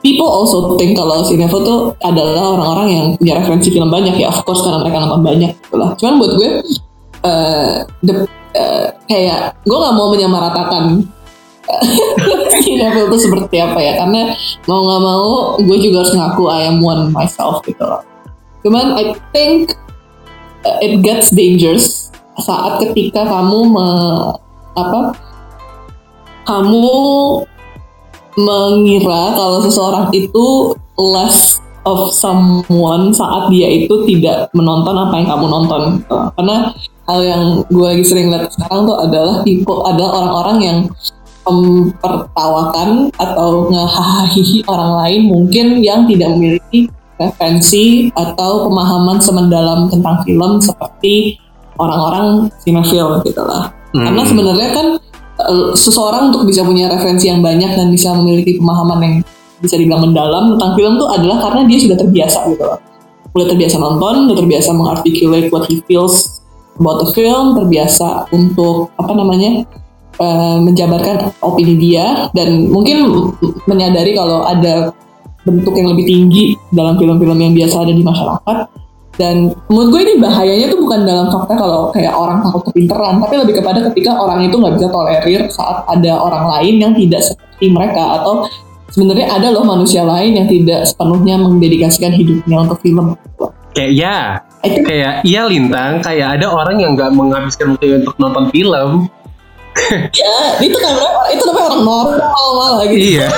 people 0.00 0.24
also 0.24 0.80
think 0.80 0.96
kalau 0.96 1.20
cinephile 1.20 1.60
tuh 1.60 1.80
adalah 2.00 2.56
orang-orang 2.56 2.88
yang 2.88 3.06
punya 3.20 3.36
referensi 3.36 3.68
film 3.68 3.92
banyak 3.92 4.16
ya, 4.16 4.32
of 4.32 4.40
course 4.48 4.64
karena 4.64 4.80
mereka 4.80 5.04
nonton 5.04 5.20
banyak 5.20 5.52
gitu 5.60 5.76
lah. 5.76 5.92
Cuman 6.00 6.14
buat 6.16 6.32
gue, 6.40 6.50
eh, 7.28 7.74
the- 8.00 8.28
eh, 8.56 8.88
kayak 9.04 9.60
gue 9.68 9.76
nggak 9.76 9.94
mau 9.94 10.08
menyamaratakan 10.08 11.04
Cinephile 12.60 13.08
itu 13.08 13.18
seperti 13.18 13.56
apa 13.60 13.78
ya? 13.80 13.92
Karena 14.00 14.34
mau 14.68 14.80
nggak 14.84 15.02
mau 15.02 15.26
gue 15.60 15.78
juga 15.80 16.04
harus 16.04 16.14
ngaku 16.14 16.42
I 16.50 16.60
am 16.68 16.78
one 16.84 17.10
myself 17.14 17.62
gitu 17.64 17.82
loh. 17.82 18.02
Cuman 18.60 18.96
I 18.98 19.16
think 19.32 19.74
uh, 20.66 20.78
it 20.84 21.00
gets 21.00 21.32
dangerous 21.32 22.12
saat 22.40 22.80
ketika 22.80 23.24
kamu 23.28 23.68
me, 23.68 23.88
apa 24.76 25.16
kamu 26.48 26.88
mengira 28.40 29.36
kalau 29.36 29.60
seseorang 29.60 30.08
itu 30.16 30.72
less 30.96 31.60
of 31.88 32.12
someone 32.12 33.12
saat 33.12 33.48
dia 33.48 33.68
itu 33.68 34.04
tidak 34.04 34.52
menonton 34.52 34.96
apa 34.96 35.14
yang 35.20 35.28
kamu 35.28 35.46
nonton. 35.48 35.82
Karena 36.08 36.72
hal 37.08 37.20
yang 37.26 37.42
gue 37.66 37.86
lagi 37.86 38.04
sering 38.06 38.30
lihat 38.30 38.52
sekarang 38.54 38.86
tuh 38.86 38.96
adalah 39.00 39.42
people 39.42 39.82
adalah 39.82 40.10
orang-orang 40.22 40.58
yang 40.62 40.78
mempertawakan 41.46 43.10
atau 43.16 43.72
ngehahihi 43.72 44.68
orang 44.68 44.92
lain 45.04 45.20
mungkin 45.28 45.66
yang 45.80 46.04
tidak 46.04 46.36
memiliki 46.36 46.92
referensi 47.20 48.08
atau 48.16 48.68
pemahaman 48.68 49.20
semendalam 49.20 49.92
tentang 49.92 50.24
film 50.24 50.56
seperti 50.60 51.36
orang-orang 51.76 52.48
cinephile 52.64 53.20
gitu 53.24 53.44
lah. 53.44 53.72
Hmm. 53.92 54.08
Karena 54.08 54.22
sebenarnya 54.24 54.68
kan 54.72 54.86
eh, 55.44 55.68
seseorang 55.76 56.32
untuk 56.32 56.48
bisa 56.48 56.64
punya 56.64 56.88
referensi 56.88 57.28
yang 57.28 57.44
banyak 57.44 57.76
dan 57.76 57.92
bisa 57.92 58.16
memiliki 58.16 58.56
pemahaman 58.56 58.98
yang 59.00 59.14
bisa 59.60 59.76
dibilang 59.76 60.08
mendalam 60.08 60.56
tentang 60.56 60.72
film 60.72 60.96
tuh 60.96 61.08
adalah 61.12 61.36
karena 61.44 61.68
dia 61.68 61.78
sudah 61.84 61.96
terbiasa 62.00 62.38
gitu 62.48 62.64
loh. 62.64 62.80
Udah 63.36 63.46
terbiasa 63.52 63.76
nonton, 63.78 64.14
udah 64.26 64.36
terbiasa 64.40 64.70
mengarticulate 64.72 65.52
what 65.52 65.68
he 65.68 65.84
feels 65.84 66.40
about 66.80 67.04
the 67.04 67.08
film, 67.12 67.54
terbiasa 67.54 68.32
untuk 68.32 68.88
apa 68.96 69.12
namanya 69.12 69.68
eh, 70.20 70.56
menjabarkan 70.60 71.32
opini 71.40 71.74
dia 71.80 72.28
dan 72.36 72.68
mungkin 72.68 73.32
menyadari 73.64 74.12
kalau 74.12 74.44
ada 74.44 74.92
bentuk 75.48 75.72
yang 75.72 75.96
lebih 75.96 76.04
tinggi 76.04 76.44
dalam 76.68 77.00
film-film 77.00 77.38
yang 77.40 77.56
biasa 77.56 77.88
ada 77.88 77.92
di 77.96 78.04
masyarakat 78.04 78.56
dan 79.16 79.52
menurut 79.68 79.88
gue 79.92 80.00
ini 80.00 80.14
bahayanya 80.16 80.66
tuh 80.72 80.80
bukan 80.80 81.04
dalam 81.04 81.28
fakta 81.28 81.52
kalau 81.56 81.92
kayak 81.92 82.12
orang 82.16 82.40
takut 82.40 82.72
kepinteran 82.72 83.20
tapi 83.20 83.34
lebih 83.36 83.54
kepada 83.60 83.84
ketika 83.92 84.16
orang 84.16 84.48
itu 84.48 84.56
nggak 84.56 84.80
bisa 84.80 84.88
tolerir 84.88 85.40
saat 85.52 85.84
ada 85.88 86.12
orang 86.16 86.44
lain 86.48 86.74
yang 86.80 86.92
tidak 86.96 87.20
seperti 87.24 87.66
mereka 87.68 88.20
atau 88.20 88.48
sebenarnya 88.90 89.26
ada 89.30 89.48
loh 89.54 89.64
manusia 89.64 90.02
lain 90.04 90.40
yang 90.40 90.48
tidak 90.50 90.86
sepenuhnya 90.86 91.38
mendedikasikan 91.40 92.12
hidupnya 92.14 92.56
untuk 92.66 92.78
film. 92.82 93.14
Kayak 93.70 93.92
ya, 93.94 94.16
kayak 94.66 95.14
iya 95.22 95.42
lintang, 95.46 96.02
kayak 96.02 96.40
ada 96.40 96.46
orang 96.50 96.82
yang 96.82 96.98
nggak 96.98 97.14
menghabiskan 97.14 97.78
waktu 97.78 98.02
untuk 98.02 98.14
nonton 98.18 98.50
film. 98.50 99.06
Ya 100.14 100.34
itu 100.60 100.76
kan 100.76 100.92
itu 101.30 101.42
namanya 101.46 101.66
orang 101.72 101.82
normal 101.84 102.46
malah 102.56 102.84
gitu. 102.88 103.20
iya. 103.20 103.28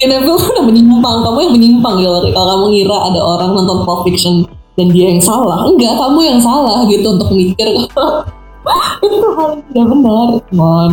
Kenapa 0.00 0.24
lu 0.24 0.40
udah 0.40 0.64
menyimpang? 0.64 1.16
Kamu 1.28 1.38
yang 1.44 1.52
menyimpang 1.60 1.96
ya 2.00 2.08
Kalau 2.32 2.46
kamu 2.56 2.64
ngira 2.72 2.96
ada 3.12 3.20
orang 3.20 3.50
nonton 3.52 3.84
Pulp 3.84 4.00
Fiction 4.08 4.48
dan 4.76 4.92
dia 4.92 5.08
yang 5.08 5.20
salah, 5.24 5.64
enggak 5.64 5.96
kamu 5.96 6.20
yang 6.20 6.40
salah 6.40 6.84
gitu 6.84 7.16
untuk 7.16 7.32
mikir 7.32 7.64
itu 7.80 9.28
hal 9.32 9.48
yang 9.56 9.62
tidak 9.72 9.86
benar, 9.88 10.28
mon. 10.52 10.92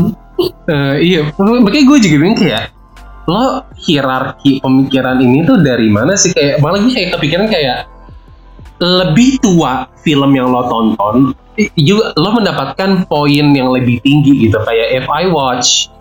Eh, 0.71 0.95
iya, 1.03 1.21
makanya 1.35 1.85
gue 1.91 1.97
juga 1.99 2.15
bingung 2.23 2.39
kayak 2.39 2.71
lo 3.23 3.63
hierarki 3.79 4.59
pemikiran 4.59 5.15
ini 5.23 5.47
tuh 5.47 5.59
dari 5.63 5.87
mana 5.87 6.15
sih 6.19 6.35
kayak 6.35 6.59
malah 6.59 6.79
gue 6.83 6.91
kayak 6.91 7.15
kepikiran 7.15 7.47
kayak 7.47 7.87
lebih 8.83 9.39
tua 9.39 9.87
film 10.03 10.31
yang 10.35 10.51
lo 10.51 10.67
tonton 10.67 11.31
juga 11.77 12.13
lo 12.17 12.29
mendapatkan 12.33 13.05
poin 13.05 13.45
yang 13.53 13.69
lebih 13.69 14.01
tinggi 14.01 14.49
gitu 14.49 14.57
kayak 14.65 15.03
if 15.03 15.05
I 15.05 15.29
watch 15.29 15.93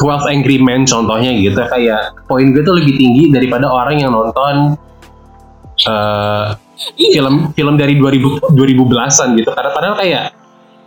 12 0.00 0.32
Angry 0.32 0.56
Men 0.56 0.88
contohnya 0.88 1.36
gitu 1.36 1.60
kayak 1.60 2.16
poin 2.24 2.56
gue 2.56 2.64
tuh 2.64 2.72
lebih 2.72 2.96
tinggi 2.96 3.28
daripada 3.28 3.68
orang 3.68 4.00
yang 4.00 4.16
nonton 4.16 4.80
eh, 5.84 6.46
film 6.96 7.52
film 7.52 7.74
dari 7.76 8.00
2000 8.00 8.56
2010-an 8.56 9.28
gitu. 9.36 9.50
Karena 9.52 9.70
padahal 9.76 9.96
kayak 10.00 10.24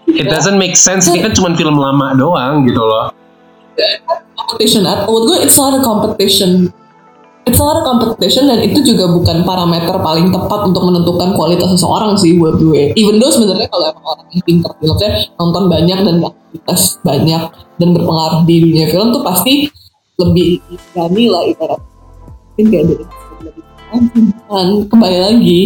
it 0.09 0.25
doesn't 0.25 0.57
make 0.57 0.73
sense 0.73 1.05
ini 1.05 1.21
kan 1.21 1.37
cuma 1.37 1.53
film 1.53 1.77
lama 1.77 2.17
doang 2.17 2.65
gitu 2.65 2.81
loh. 2.81 3.13
Competition 4.33 4.89
at 4.89 5.05
menurut 5.05 5.23
gue 5.29 5.37
it's 5.45 5.57
not 5.61 5.77
a 5.77 5.81
competition 5.81 6.73
it's 7.43 7.59
a 7.59 7.83
competition 7.83 8.47
dan 8.47 8.63
itu 8.63 8.79
juga 8.93 9.11
bukan 9.11 9.43
parameter 9.43 9.95
paling 9.99 10.31
tepat 10.31 10.71
untuk 10.71 10.83
menentukan 10.87 11.35
kualitas 11.35 11.75
seseorang 11.75 12.15
sih 12.15 12.39
buat 12.39 12.55
gue. 12.59 12.95
Even 12.95 13.19
though 13.19 13.31
sebenarnya 13.31 13.67
kalau 13.67 13.91
emang 13.91 14.05
orang 14.15 14.27
yang 14.31 14.43
pinter 14.47 14.71
filmnya 14.79 15.09
nonton 15.35 15.63
banyak 15.67 15.99
dan 16.07 16.15
aktivitas 16.23 16.81
banyak 17.03 17.41
dan 17.79 17.89
berpengaruh 17.91 18.41
di 18.47 18.55
dunia 18.63 18.85
film 18.87 19.07
tuh 19.11 19.23
pasti 19.25 19.67
lebih 20.21 20.61
berani 20.93 21.25
lah 21.25 21.43
ibarat 21.49 21.81
mungkin 22.53 22.65
kayak 22.69 22.85
dari 22.85 23.05
lebih 23.41 23.63
dan 24.45 24.67
kembali 24.87 25.19
lagi 25.19 25.61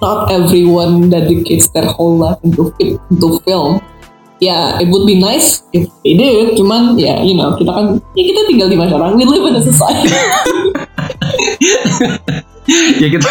not 0.00 0.32
everyone 0.32 1.12
dedicates 1.12 1.68
their 1.76 1.84
whole 1.84 2.16
life 2.16 2.40
into, 2.40 2.72
into 2.80 3.28
film. 3.44 3.78
Ya 4.40 4.80
it 4.80 4.88
would 4.88 5.04
be 5.04 5.20
nice 5.20 5.68
if 5.76 5.84
they 6.00 6.16
did 6.16 6.56
cuman 6.56 6.96
ya 6.96 7.20
you 7.20 7.36
know 7.36 7.52
kita 7.60 7.68
kan 7.68 8.00
ya 8.16 8.22
kita 8.24 8.40
tinggal 8.48 8.72
di 8.72 8.76
masyarakat 8.80 9.12
we 9.20 9.28
live 9.28 9.44
in 9.52 9.60
a 9.60 9.60
society 9.60 10.08
ya 13.00 13.08
kita 13.10 13.28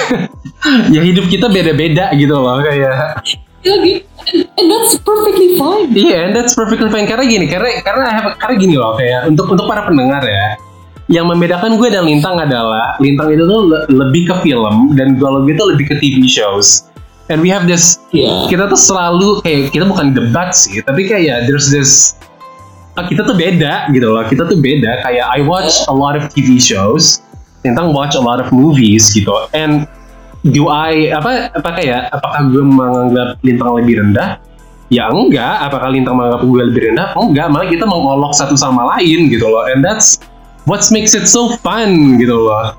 ya 0.91 1.01
hidup 1.01 1.25
kita 1.27 1.47
beda-beda 1.47 2.11
gitu 2.13 2.35
loh 2.35 2.59
kayak. 2.61 3.23
Ya 3.59 3.75
gitu. 3.83 4.07
And, 4.55 4.67
that's 4.71 4.95
perfectly 4.99 5.57
fine. 5.57 5.91
Iya 5.91 6.29
and 6.29 6.31
that's 6.31 6.53
perfectly 6.55 6.87
fine. 6.87 7.07
Karena 7.07 7.25
gini 7.25 7.45
karena 7.47 7.81
karena 7.81 8.03
I 8.07 8.13
have- 8.15 8.37
karena 8.39 8.55
gini 8.55 8.75
loh 8.75 8.95
kayak 8.95 9.27
untuk 9.27 9.51
untuk 9.51 9.65
para 9.67 9.83
pendengar 9.83 10.23
ya 10.23 10.55
yang 11.09 11.25
membedakan 11.25 11.75
gue 11.75 11.89
dan 11.89 12.05
Lintang 12.05 12.37
adalah 12.37 12.93
Lintang 13.01 13.33
itu 13.33 13.43
tuh 13.43 13.65
le- 13.65 13.87
lebih 13.89 14.29
ke 14.29 14.35
film 14.45 14.93
dan 14.93 15.17
kalau 15.17 15.41
gue 15.43 15.57
tuh 15.57 15.73
lebih 15.73 15.89
ke 15.91 15.95
TV 15.97 16.23
shows. 16.29 16.85
And 17.29 17.41
we 17.41 17.49
have 17.49 17.69
this 17.69 18.01
Iya. 18.09 18.49
kita 18.49 18.69
tuh 18.69 18.77
selalu 18.79 19.41
kayak 19.41 19.69
kita 19.69 19.85
bukan 19.85 20.17
debat 20.17 20.49
sih 20.53 20.81
tapi 20.81 21.05
kayak 21.05 21.45
there's 21.45 21.69
this 21.69 22.17
ah, 22.97 23.05
kita 23.05 23.21
tuh 23.21 23.37
beda 23.37 23.89
gitu 23.93 24.07
loh 24.09 24.23
kita 24.25 24.45
tuh 24.45 24.57
beda. 24.57 25.03
Kayak 25.03 25.25
I 25.29 25.41
watch 25.43 25.83
a 25.85 25.93
lot 25.93 26.13
of 26.15 26.29
TV 26.31 26.57
shows 26.57 27.21
Lintang 27.65 27.91
watch 27.91 28.15
a 28.15 28.23
lot 28.23 28.39
of 28.39 28.49
movies 28.55 29.11
gitu. 29.11 29.31
And 29.51 29.83
do 30.47 30.71
I 30.71 31.11
apa 31.11 31.51
apa 31.51 31.69
kayak 31.75 32.15
apakah 32.15 32.47
gue 32.47 32.63
menganggap 32.63 33.43
Lintang 33.43 33.75
lebih 33.75 33.99
rendah? 33.99 34.39
Ya 34.89 35.11
enggak. 35.11 35.67
Apakah 35.67 35.91
Lintang 35.91 36.15
menganggap 36.17 36.41
gue 36.47 36.63
lebih 36.71 36.81
rendah? 36.91 37.13
Enggak. 37.19 37.47
Malah 37.51 37.67
kita 37.67 37.83
mengolok 37.83 38.31
satu 38.33 38.55
sama 38.55 38.87
lain 38.97 39.27
gitu 39.27 39.45
loh. 39.45 39.67
And 39.67 39.83
that's 39.83 40.23
what 40.63 40.81
makes 40.89 41.11
it 41.11 41.27
so 41.27 41.53
fun 41.59 42.15
gitu 42.17 42.33
loh. 42.35 42.73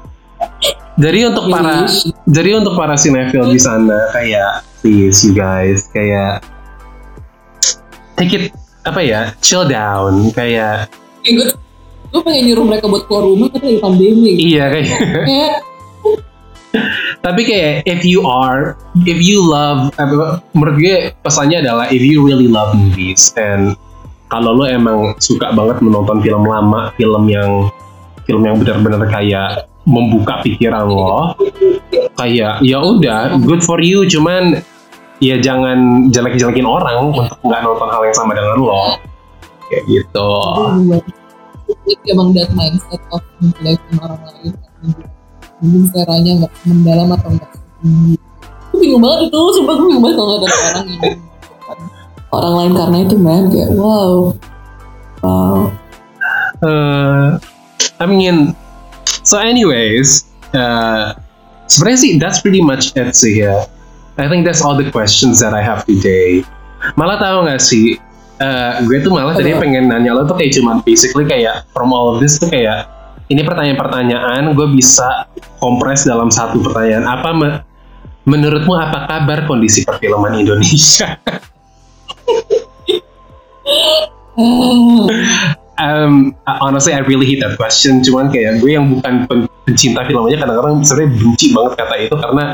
Jadi 1.00 1.28
untuk 1.28 1.48
para 1.52 1.84
Yes. 1.84 2.08
jadi 2.28 2.60
untuk 2.60 2.76
para 2.76 2.96
sinetron 2.96 3.52
di 3.52 3.60
sana 3.60 4.08
kayak 4.12 4.64
please 4.80 5.20
you 5.24 5.32
guys 5.32 5.88
kayak 5.92 6.40
take 8.16 8.32
it 8.32 8.52
apa 8.84 9.00
ya 9.00 9.20
chill 9.44 9.64
down 9.68 10.28
kayak 10.32 10.88
gue 11.24 11.52
gue 12.10 12.20
pengen 12.26 12.42
nyuruh 12.50 12.64
mereka 12.66 12.84
buat 12.90 13.06
keluar 13.06 13.24
rumah 13.26 13.48
tapi 13.50 13.64
lagi 13.74 13.80
pandemi. 13.80 14.32
Iya 14.36 14.64
kayak 14.70 14.90
kayak 15.26 15.54
tapi 17.20 17.40
kayak 17.42 17.74
if 17.86 18.02
you 18.06 18.22
are 18.26 18.78
if 19.06 19.18
you 19.18 19.42
love 19.42 19.90
apa, 19.98 20.42
menurut 20.54 20.76
gue 20.78 20.96
pesannya 21.22 21.62
adalah 21.62 21.86
if 21.90 22.02
you 22.02 22.22
really 22.22 22.46
love 22.50 22.74
movies 22.74 23.34
and 23.38 23.74
kalau 24.30 24.54
lo 24.54 24.66
emang 24.66 25.18
suka 25.18 25.50
banget 25.50 25.82
menonton 25.82 26.22
film 26.22 26.46
lama 26.46 26.94
film 26.94 27.26
yang 27.26 27.66
film 28.26 28.42
yang 28.46 28.56
benar-benar 28.62 29.02
kayak 29.10 29.66
membuka 29.82 30.38
pikiran 30.46 30.86
lo 30.86 31.34
kayak 32.14 32.62
ya 32.62 32.78
udah 32.78 33.34
good 33.42 33.62
for 33.66 33.82
you 33.82 34.06
cuman 34.06 34.62
ya 35.20 35.36
jangan 35.36 36.08
jelek-jelekin 36.08 36.64
orang 36.64 37.12
untuk 37.12 37.28
nggak 37.44 37.60
nonton 37.60 37.88
hal 37.92 38.02
yang 38.06 38.16
sama 38.16 38.32
dengan 38.32 38.56
lo. 38.56 38.82
Kayak 39.70 39.84
gitu 39.86 40.32
itu 41.88 42.04
emang 42.12 42.36
that 42.36 42.50
mindset 42.52 43.02
of 43.14 43.22
menjelekin 43.40 43.96
orang 44.00 44.20
lain 44.28 44.52
mungkin 45.60 45.84
caranya 45.92 46.32
nggak 46.44 46.52
mendalam 46.64 47.08
atau 47.14 47.30
nggak 47.36 47.50
tinggi. 47.84 48.16
Gue 48.70 48.78
bingung 48.80 49.02
banget 49.04 49.28
itu 49.28 49.40
sumpah 49.60 49.74
gue 49.76 49.86
bingung 49.92 50.04
banget 50.04 50.16
kalau 50.16 50.32
ada 50.40 50.46
orang 50.48 50.86
yang 50.88 51.02
orang 52.36 52.54
lain 52.56 52.72
karena 52.76 52.98
itu 53.04 53.16
man. 53.20 53.42
Kayak 53.52 53.70
wow. 53.76 54.12
Wow. 55.20 55.58
Uh, 56.64 57.36
I 58.00 58.04
mean, 58.08 58.56
so 59.24 59.36
anyways, 59.36 60.24
uh, 60.56 61.16
sebenarnya 61.68 62.00
sih 62.00 62.12
that's 62.16 62.40
pretty 62.40 62.64
much 62.64 62.96
it 62.96 63.12
sih 63.12 63.44
ya. 63.44 63.68
I 64.20 64.28
think 64.28 64.44
that's 64.44 64.60
all 64.60 64.76
the 64.76 64.88
questions 64.88 65.40
that 65.40 65.56
I 65.56 65.64
have 65.64 65.84
today. 65.84 66.44
Malah 66.96 67.20
tahu 67.20 67.48
nggak 67.48 67.60
sih, 67.60 68.00
uh, 68.40 68.80
gue 68.84 68.98
tuh 69.04 69.12
malah 69.12 69.36
tadi 69.36 69.52
pengen 69.54 69.92
nanya 69.92 70.16
lo 70.16 70.24
tuh 70.26 70.36
kayak 70.40 70.56
cuman 70.56 70.80
basically 70.82 71.28
kayak 71.28 71.68
from 71.76 71.92
all 71.92 72.16
of 72.16 72.18
this 72.18 72.40
tuh 72.40 72.48
kayak 72.48 72.88
ini 73.30 73.46
pertanyaan-pertanyaan 73.46 74.50
gue 74.58 74.68
bisa 74.74 75.30
kompres 75.62 76.02
dalam 76.02 76.34
satu 76.34 76.58
pertanyaan. 76.66 77.06
Apa 77.06 77.30
me- 77.30 77.62
menurutmu 78.26 78.74
apa 78.74 79.06
kabar 79.06 79.46
kondisi 79.46 79.86
perfilman 79.86 80.34
Indonesia? 80.34 81.14
um, 85.80 86.34
honestly 86.46 86.92
I 86.92 87.00
really 87.06 87.26
hate 87.26 87.40
that 87.42 87.56
question 87.56 88.04
cuman 88.04 88.28
kayak 88.30 88.60
gue 88.60 88.76
yang 88.76 88.90
bukan 88.92 89.26
pen- 89.26 89.48
pencinta 89.64 90.04
film 90.06 90.28
aja 90.28 90.42
kadang-kadang 90.44 90.84
sebenarnya 90.84 91.10
benci 91.16 91.46
banget 91.54 91.72
kata 91.78 91.94
itu 91.96 92.14
karena 92.16 92.44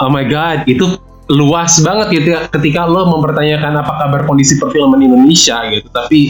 oh 0.00 0.10
my 0.10 0.24
god 0.26 0.64
itu 0.64 0.84
luas 1.28 1.76
banget 1.84 2.20
gitu 2.20 2.28
ya 2.32 2.48
ketika 2.48 2.88
lo 2.88 3.04
mempertanyakan 3.12 3.84
apa 3.84 3.92
kabar 4.00 4.20
kondisi 4.24 4.56
perfilman 4.56 5.04
Indonesia 5.04 5.60
gitu. 5.68 5.88
Tapi 5.92 6.20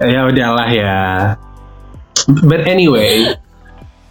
ya 0.00 0.28
udahlah 0.28 0.68
ya. 0.68 1.00
But 2.44 2.68
anyway 2.68 3.34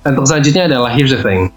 untuk 0.01 0.25
selanjutnya 0.25 0.65
adalah 0.65 0.89
here's 0.93 1.13
the 1.13 1.21
thing. 1.21 1.53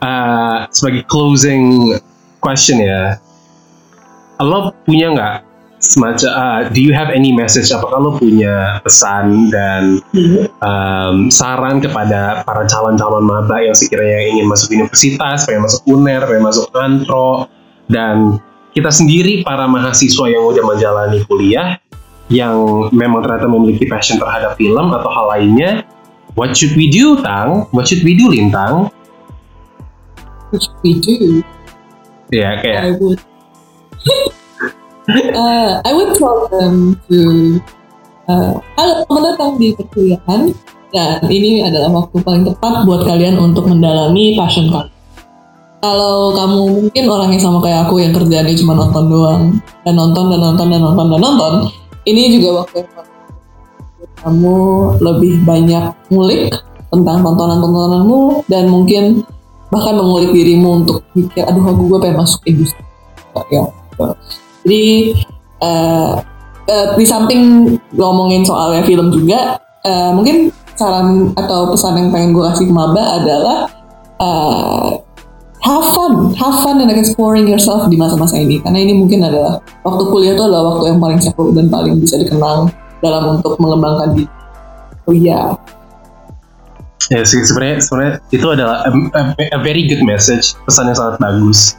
Uh, 0.00 0.64
sebagai 0.70 1.04
closing 1.10 1.92
question 2.38 2.80
ya. 2.80 3.18
Lo 4.40 4.72
punya 4.86 5.12
nggak 5.12 5.49
semacam 5.80 6.30
uh, 6.36 6.60
do 6.68 6.84
you 6.84 6.92
have 6.92 7.08
any 7.08 7.32
message 7.32 7.72
apakah 7.72 7.96
lo 7.96 8.10
punya 8.20 8.84
pesan 8.84 9.48
dan 9.48 10.04
um, 10.60 11.32
saran 11.32 11.80
kepada 11.80 12.44
para 12.44 12.68
calon-calon 12.68 13.24
maba 13.24 13.64
yang 13.64 13.72
sekiranya 13.72 14.28
ingin 14.28 14.46
masuk 14.46 14.76
universitas, 14.76 15.48
pengen 15.48 15.64
masuk 15.64 15.80
UNER, 15.88 16.20
pengen 16.28 16.44
masuk 16.44 16.68
antro 16.76 17.48
dan 17.88 18.36
kita 18.76 18.92
sendiri 18.92 19.40
para 19.40 19.64
mahasiswa 19.64 20.28
yang 20.28 20.44
udah 20.46 20.62
menjalani 20.62 21.24
kuliah 21.24 21.80
yang 22.30 22.86
memang 22.94 23.26
ternyata 23.26 23.48
memiliki 23.50 23.88
passion 23.90 24.20
terhadap 24.20 24.54
film 24.60 24.92
atau 24.94 25.10
hal 25.10 25.26
lainnya 25.34 25.82
what 26.38 26.54
should 26.54 26.76
we 26.76 26.92
do 26.92 27.18
Tang? 27.24 27.66
what 27.72 27.88
should 27.88 28.04
we 28.04 28.14
do 28.14 28.30
Lintang? 28.30 28.92
which 30.52 30.68
we 30.84 30.98
do 31.00 31.42
ya 32.30 32.58
kayak 32.62 32.80
I 32.84 32.90
would 33.00 33.18
uh, 35.08 35.80
I 35.84 35.90
would 35.94 36.16
tell 36.18 36.48
them 36.52 37.00
to 37.08 37.18
uh, 38.28 38.60
halo 38.76 38.92
selamat 39.08 39.22
datang 39.32 39.50
di 39.56 39.72
perkuliahan 39.72 40.52
dan 40.90 41.22
ini 41.30 41.64
adalah 41.64 41.88
waktu 41.88 42.20
paling 42.20 42.44
tepat 42.44 42.84
buat 42.84 43.06
kalian 43.06 43.38
untuk 43.38 43.64
mendalami 43.70 44.34
passion 44.36 44.68
kalian. 44.68 44.92
Kalau 45.80 46.36
kamu 46.36 46.60
mungkin 46.76 47.04
orang 47.08 47.32
yang 47.32 47.40
sama 47.40 47.64
kayak 47.64 47.88
aku 47.88 48.04
yang 48.04 48.12
kerjaannya 48.12 48.52
cuma 48.52 48.76
nonton 48.76 49.04
doang 49.08 49.42
dan 49.80 49.94
nonton 49.96 50.28
dan 50.28 50.40
nonton 50.44 50.66
dan 50.68 50.80
nonton 50.84 51.06
dan 51.08 51.20
nonton, 51.24 51.52
ini 52.04 52.36
juga 52.36 52.60
waktu 52.60 52.84
yang 52.84 52.90
kamu 54.20 54.56
lebih 55.00 55.34
banyak 55.48 55.84
ngulik 56.12 56.52
tentang 56.92 57.24
tontonan-tontonanmu 57.24 58.44
dan 58.52 58.68
mungkin 58.68 59.24
bahkan 59.72 59.96
mengulik 59.96 60.34
dirimu 60.36 60.84
untuk 60.84 61.00
mikir 61.16 61.46
aduh 61.46 61.62
aku 61.62 61.82
gue 61.86 61.98
pengen 62.02 62.18
masuk 62.20 62.42
industri 62.44 62.82
ya 63.48 63.64
gitu. 63.64 64.04
Jadi 64.64 64.84
eh, 65.60 66.12
eh, 66.68 66.86
di 66.96 67.04
samping 67.06 67.74
ngomongin 67.96 68.44
soalnya 68.44 68.82
film 68.84 69.12
juga 69.12 69.56
eh, 69.84 70.10
mungkin 70.12 70.52
saran 70.76 71.36
atau 71.36 71.72
pesan 71.76 71.96
yang 71.96 72.08
pengen 72.08 72.32
gue 72.32 72.44
kasih 72.48 72.66
ke 72.68 72.74
maba 72.74 73.20
adalah 73.20 73.58
eh, 74.20 74.88
have 75.60 75.86
fun, 75.92 76.32
have 76.40 76.56
fun 76.64 76.80
and 76.80 76.88
exploring 76.96 77.44
yourself 77.44 77.84
di 77.92 77.96
masa-masa 78.00 78.40
ini 78.40 78.60
karena 78.64 78.80
ini 78.80 78.96
mungkin 78.96 79.20
adalah 79.24 79.60
waktu 79.84 80.02
kuliah 80.08 80.32
itu 80.32 80.44
adalah 80.44 80.76
waktu 80.76 80.92
yang 80.92 81.00
paling 81.00 81.20
seru 81.20 81.52
dan 81.52 81.68
paling 81.68 82.00
bisa 82.00 82.16
dikenang 82.16 82.72
dalam 83.04 83.40
untuk 83.40 83.56
mengembangkan 83.60 84.16
diri. 84.16 84.28
Oh 85.08 85.16
iya, 85.16 85.56
Ya 87.10 87.26
sih 87.26 87.42
sebenarnya 87.42 87.82
sebenarnya 87.82 88.12
itu 88.30 88.46
adalah 88.46 88.86
a, 88.86 88.90
a- 89.18 89.52
a 89.56 89.58
very 89.66 89.82
good 89.90 89.98
message, 90.06 90.54
pesan 90.62 90.86
yang 90.86 90.94
sangat 90.94 91.18
bagus. 91.18 91.74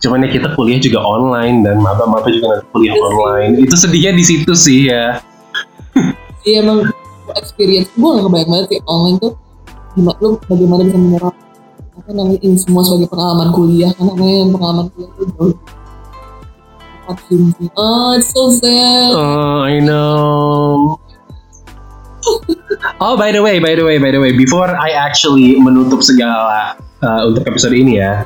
Cuman 0.00 0.24
ya 0.24 0.32
kita 0.32 0.56
kuliah 0.56 0.80
juga 0.80 0.98
online 0.98 1.60
dan 1.60 1.76
maba-maba 1.78 2.28
juga 2.28 2.56
nanti 2.56 2.66
kuliah 2.72 2.92
Iya 2.92 3.00
sih. 3.00 3.08
online. 3.12 3.52
Itu 3.60 3.74
sedihnya 3.76 4.12
di 4.16 4.24
situ 4.24 4.52
sih 4.56 4.80
ya. 4.88 5.20
Iya 6.48 6.64
emang 6.64 6.88
experience 7.36 7.92
gue 7.92 8.08
gak 8.08 8.24
kebayang 8.24 8.48
banget 8.48 8.66
sih 8.72 8.80
online 8.88 9.20
tuh 9.20 9.36
gimana 9.92 10.16
lu 10.18 10.28
bagaimana 10.40 10.82
bisa 10.88 10.98
menyerap 10.98 11.34
apa 11.92 12.10
namanya 12.10 12.40
ini 12.40 12.56
semua 12.56 12.80
sebagai 12.80 13.12
pengalaman 13.12 13.48
kuliah 13.52 13.92
karena 13.92 14.10
namanya 14.16 14.34
yang 14.40 14.50
pengalaman 14.50 14.86
kuliah 14.90 15.10
tuh 15.14 15.26
jauh 15.36 15.54
Oh, 17.74 18.14
it's 18.14 18.30
so 18.30 18.54
sad. 18.54 19.10
Oh, 19.18 19.66
I 19.66 19.82
know. 19.82 20.94
Oh, 23.02 23.18
by 23.18 23.34
the 23.34 23.42
way, 23.42 23.58
by 23.58 23.74
the 23.74 23.82
way, 23.82 23.98
by 23.98 24.14
the 24.14 24.22
way, 24.22 24.30
before 24.30 24.70
I 24.70 24.94
actually 24.94 25.58
menutup 25.58 26.06
segala 26.06 26.78
uh, 27.02 27.26
untuk 27.26 27.50
episode 27.50 27.74
ini 27.74 27.98
ya, 27.98 28.22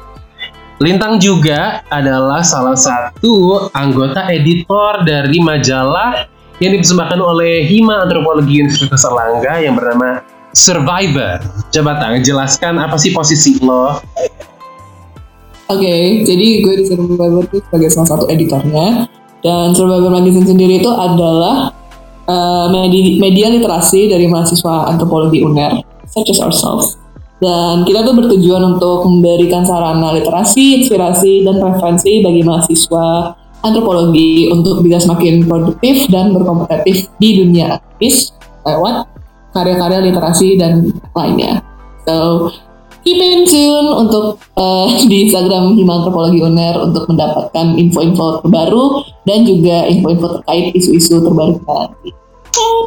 Lintang 0.82 1.22
juga 1.22 1.86
adalah 1.86 2.42
salah 2.42 2.74
satu 2.74 3.70
anggota 3.78 4.26
editor 4.26 5.06
dari 5.06 5.38
majalah 5.38 6.26
yang 6.58 6.74
dipersembahkan 6.74 7.22
oleh 7.22 7.62
Hima 7.70 8.02
Antropologi 8.02 8.58
Universitas 8.58 9.06
Erlangga 9.06 9.62
yang 9.62 9.78
bernama 9.78 10.26
Survivor. 10.50 11.38
Coba 11.70 12.02
Tang, 12.02 12.18
jelaskan 12.26 12.82
apa 12.82 12.98
sih 12.98 13.14
posisi 13.14 13.54
lo? 13.62 14.02
Oke, 15.70 16.26
jadi 16.26 16.46
gue 16.66 16.74
di 16.82 16.84
Survivor 16.90 17.46
itu 17.46 17.62
sebagai 17.70 17.88
salah 17.94 18.08
satu 18.18 18.24
editornya 18.26 19.06
dan 19.46 19.78
Survivor 19.78 20.10
Magazine 20.10 20.46
sendiri 20.46 20.82
itu 20.82 20.90
adalah 20.90 21.70
uh, 22.26 22.66
medi- 22.74 23.22
media 23.22 23.46
literasi 23.46 24.10
dari 24.10 24.26
mahasiswa 24.26 24.90
antropologi 24.90 25.38
UNER, 25.38 25.86
such 26.10 26.34
as 26.34 26.42
ourselves. 26.42 26.98
Dan 27.42 27.82
kita 27.82 28.06
tuh 28.06 28.14
bertujuan 28.14 28.78
untuk 28.78 29.04
memberikan 29.10 29.66
sarana 29.66 30.14
literasi, 30.14 30.82
inspirasi, 30.82 31.42
dan 31.42 31.58
referensi 31.58 32.22
bagi 32.22 32.42
mahasiswa 32.46 33.34
antropologi 33.64 34.52
untuk 34.52 34.84
bisa 34.84 35.00
semakin 35.00 35.48
produktif 35.48 36.06
dan 36.12 36.36
berkompetitif 36.36 37.08
di 37.16 37.40
dunia 37.40 37.80
akademis 37.80 38.36
lewat 38.62 39.08
karya-karya 39.56 39.98
literasi 40.12 40.60
dan 40.60 40.92
lainnya. 41.16 41.64
So, 42.04 42.48
keep 43.00 43.16
in 43.16 43.48
tune 43.48 43.88
untuk 43.88 44.36
eh, 44.60 44.88
di 45.10 45.28
Instagram 45.28 45.76
Hima 45.80 46.04
Antropologi 46.04 46.44
Uner 46.44 46.76
untuk 46.84 47.08
mendapatkan 47.08 47.80
info-info 47.80 48.44
terbaru 48.44 49.04
dan 49.24 49.48
juga 49.48 49.88
info-info 49.88 50.40
terkait 50.40 50.76
isu-isu 50.76 51.24
terbaru 51.24 51.56
kita 51.60 51.74
nanti. 51.88 52.10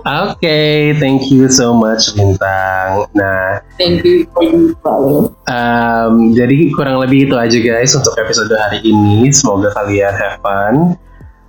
Oke, 0.08 0.96
thank 1.04 1.28
you 1.28 1.52
so 1.52 1.76
much 1.76 2.16
Lintang. 2.16 3.12
Nah, 3.12 3.60
Thank 3.76 4.08
you 4.08 4.24
for 4.32 4.44
you, 4.48 4.72
Paul. 4.80 5.36
Um, 5.52 6.32
jadi 6.32 6.72
kurang 6.72 7.04
lebih 7.04 7.28
itu 7.28 7.36
aja 7.36 7.58
guys 7.60 7.92
untuk 7.92 8.16
episode 8.16 8.52
hari 8.56 8.80
ini. 8.88 9.28
Semoga 9.36 9.76
kalian 9.76 10.16
have 10.16 10.40
fun. 10.40 10.96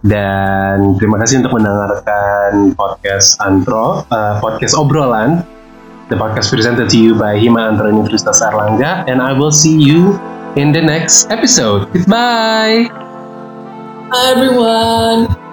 Dan 0.02 0.94
terima 0.98 1.18
kasih 1.22 1.42
untuk 1.42 1.58
mendengarkan 1.58 2.74
podcast 2.78 3.38
Antro, 3.42 4.06
uh, 4.10 4.34
podcast 4.38 4.74
obrolan. 4.78 5.42
The 6.08 6.16
podcast 6.16 6.48
presented 6.48 6.88
to 6.88 6.98
you 6.98 7.12
by 7.14 7.36
Hima 7.36 7.68
Antro 7.68 7.90
Universitas 7.92 8.40
Erlangga. 8.40 9.04
And 9.10 9.20
I 9.20 9.36
will 9.36 9.52
see 9.52 9.76
you 9.76 10.16
in 10.56 10.72
the 10.72 10.80
next 10.80 11.28
episode. 11.28 11.90
Goodbye! 11.92 12.88
Hi 14.08 14.24
everyone. 14.32 15.47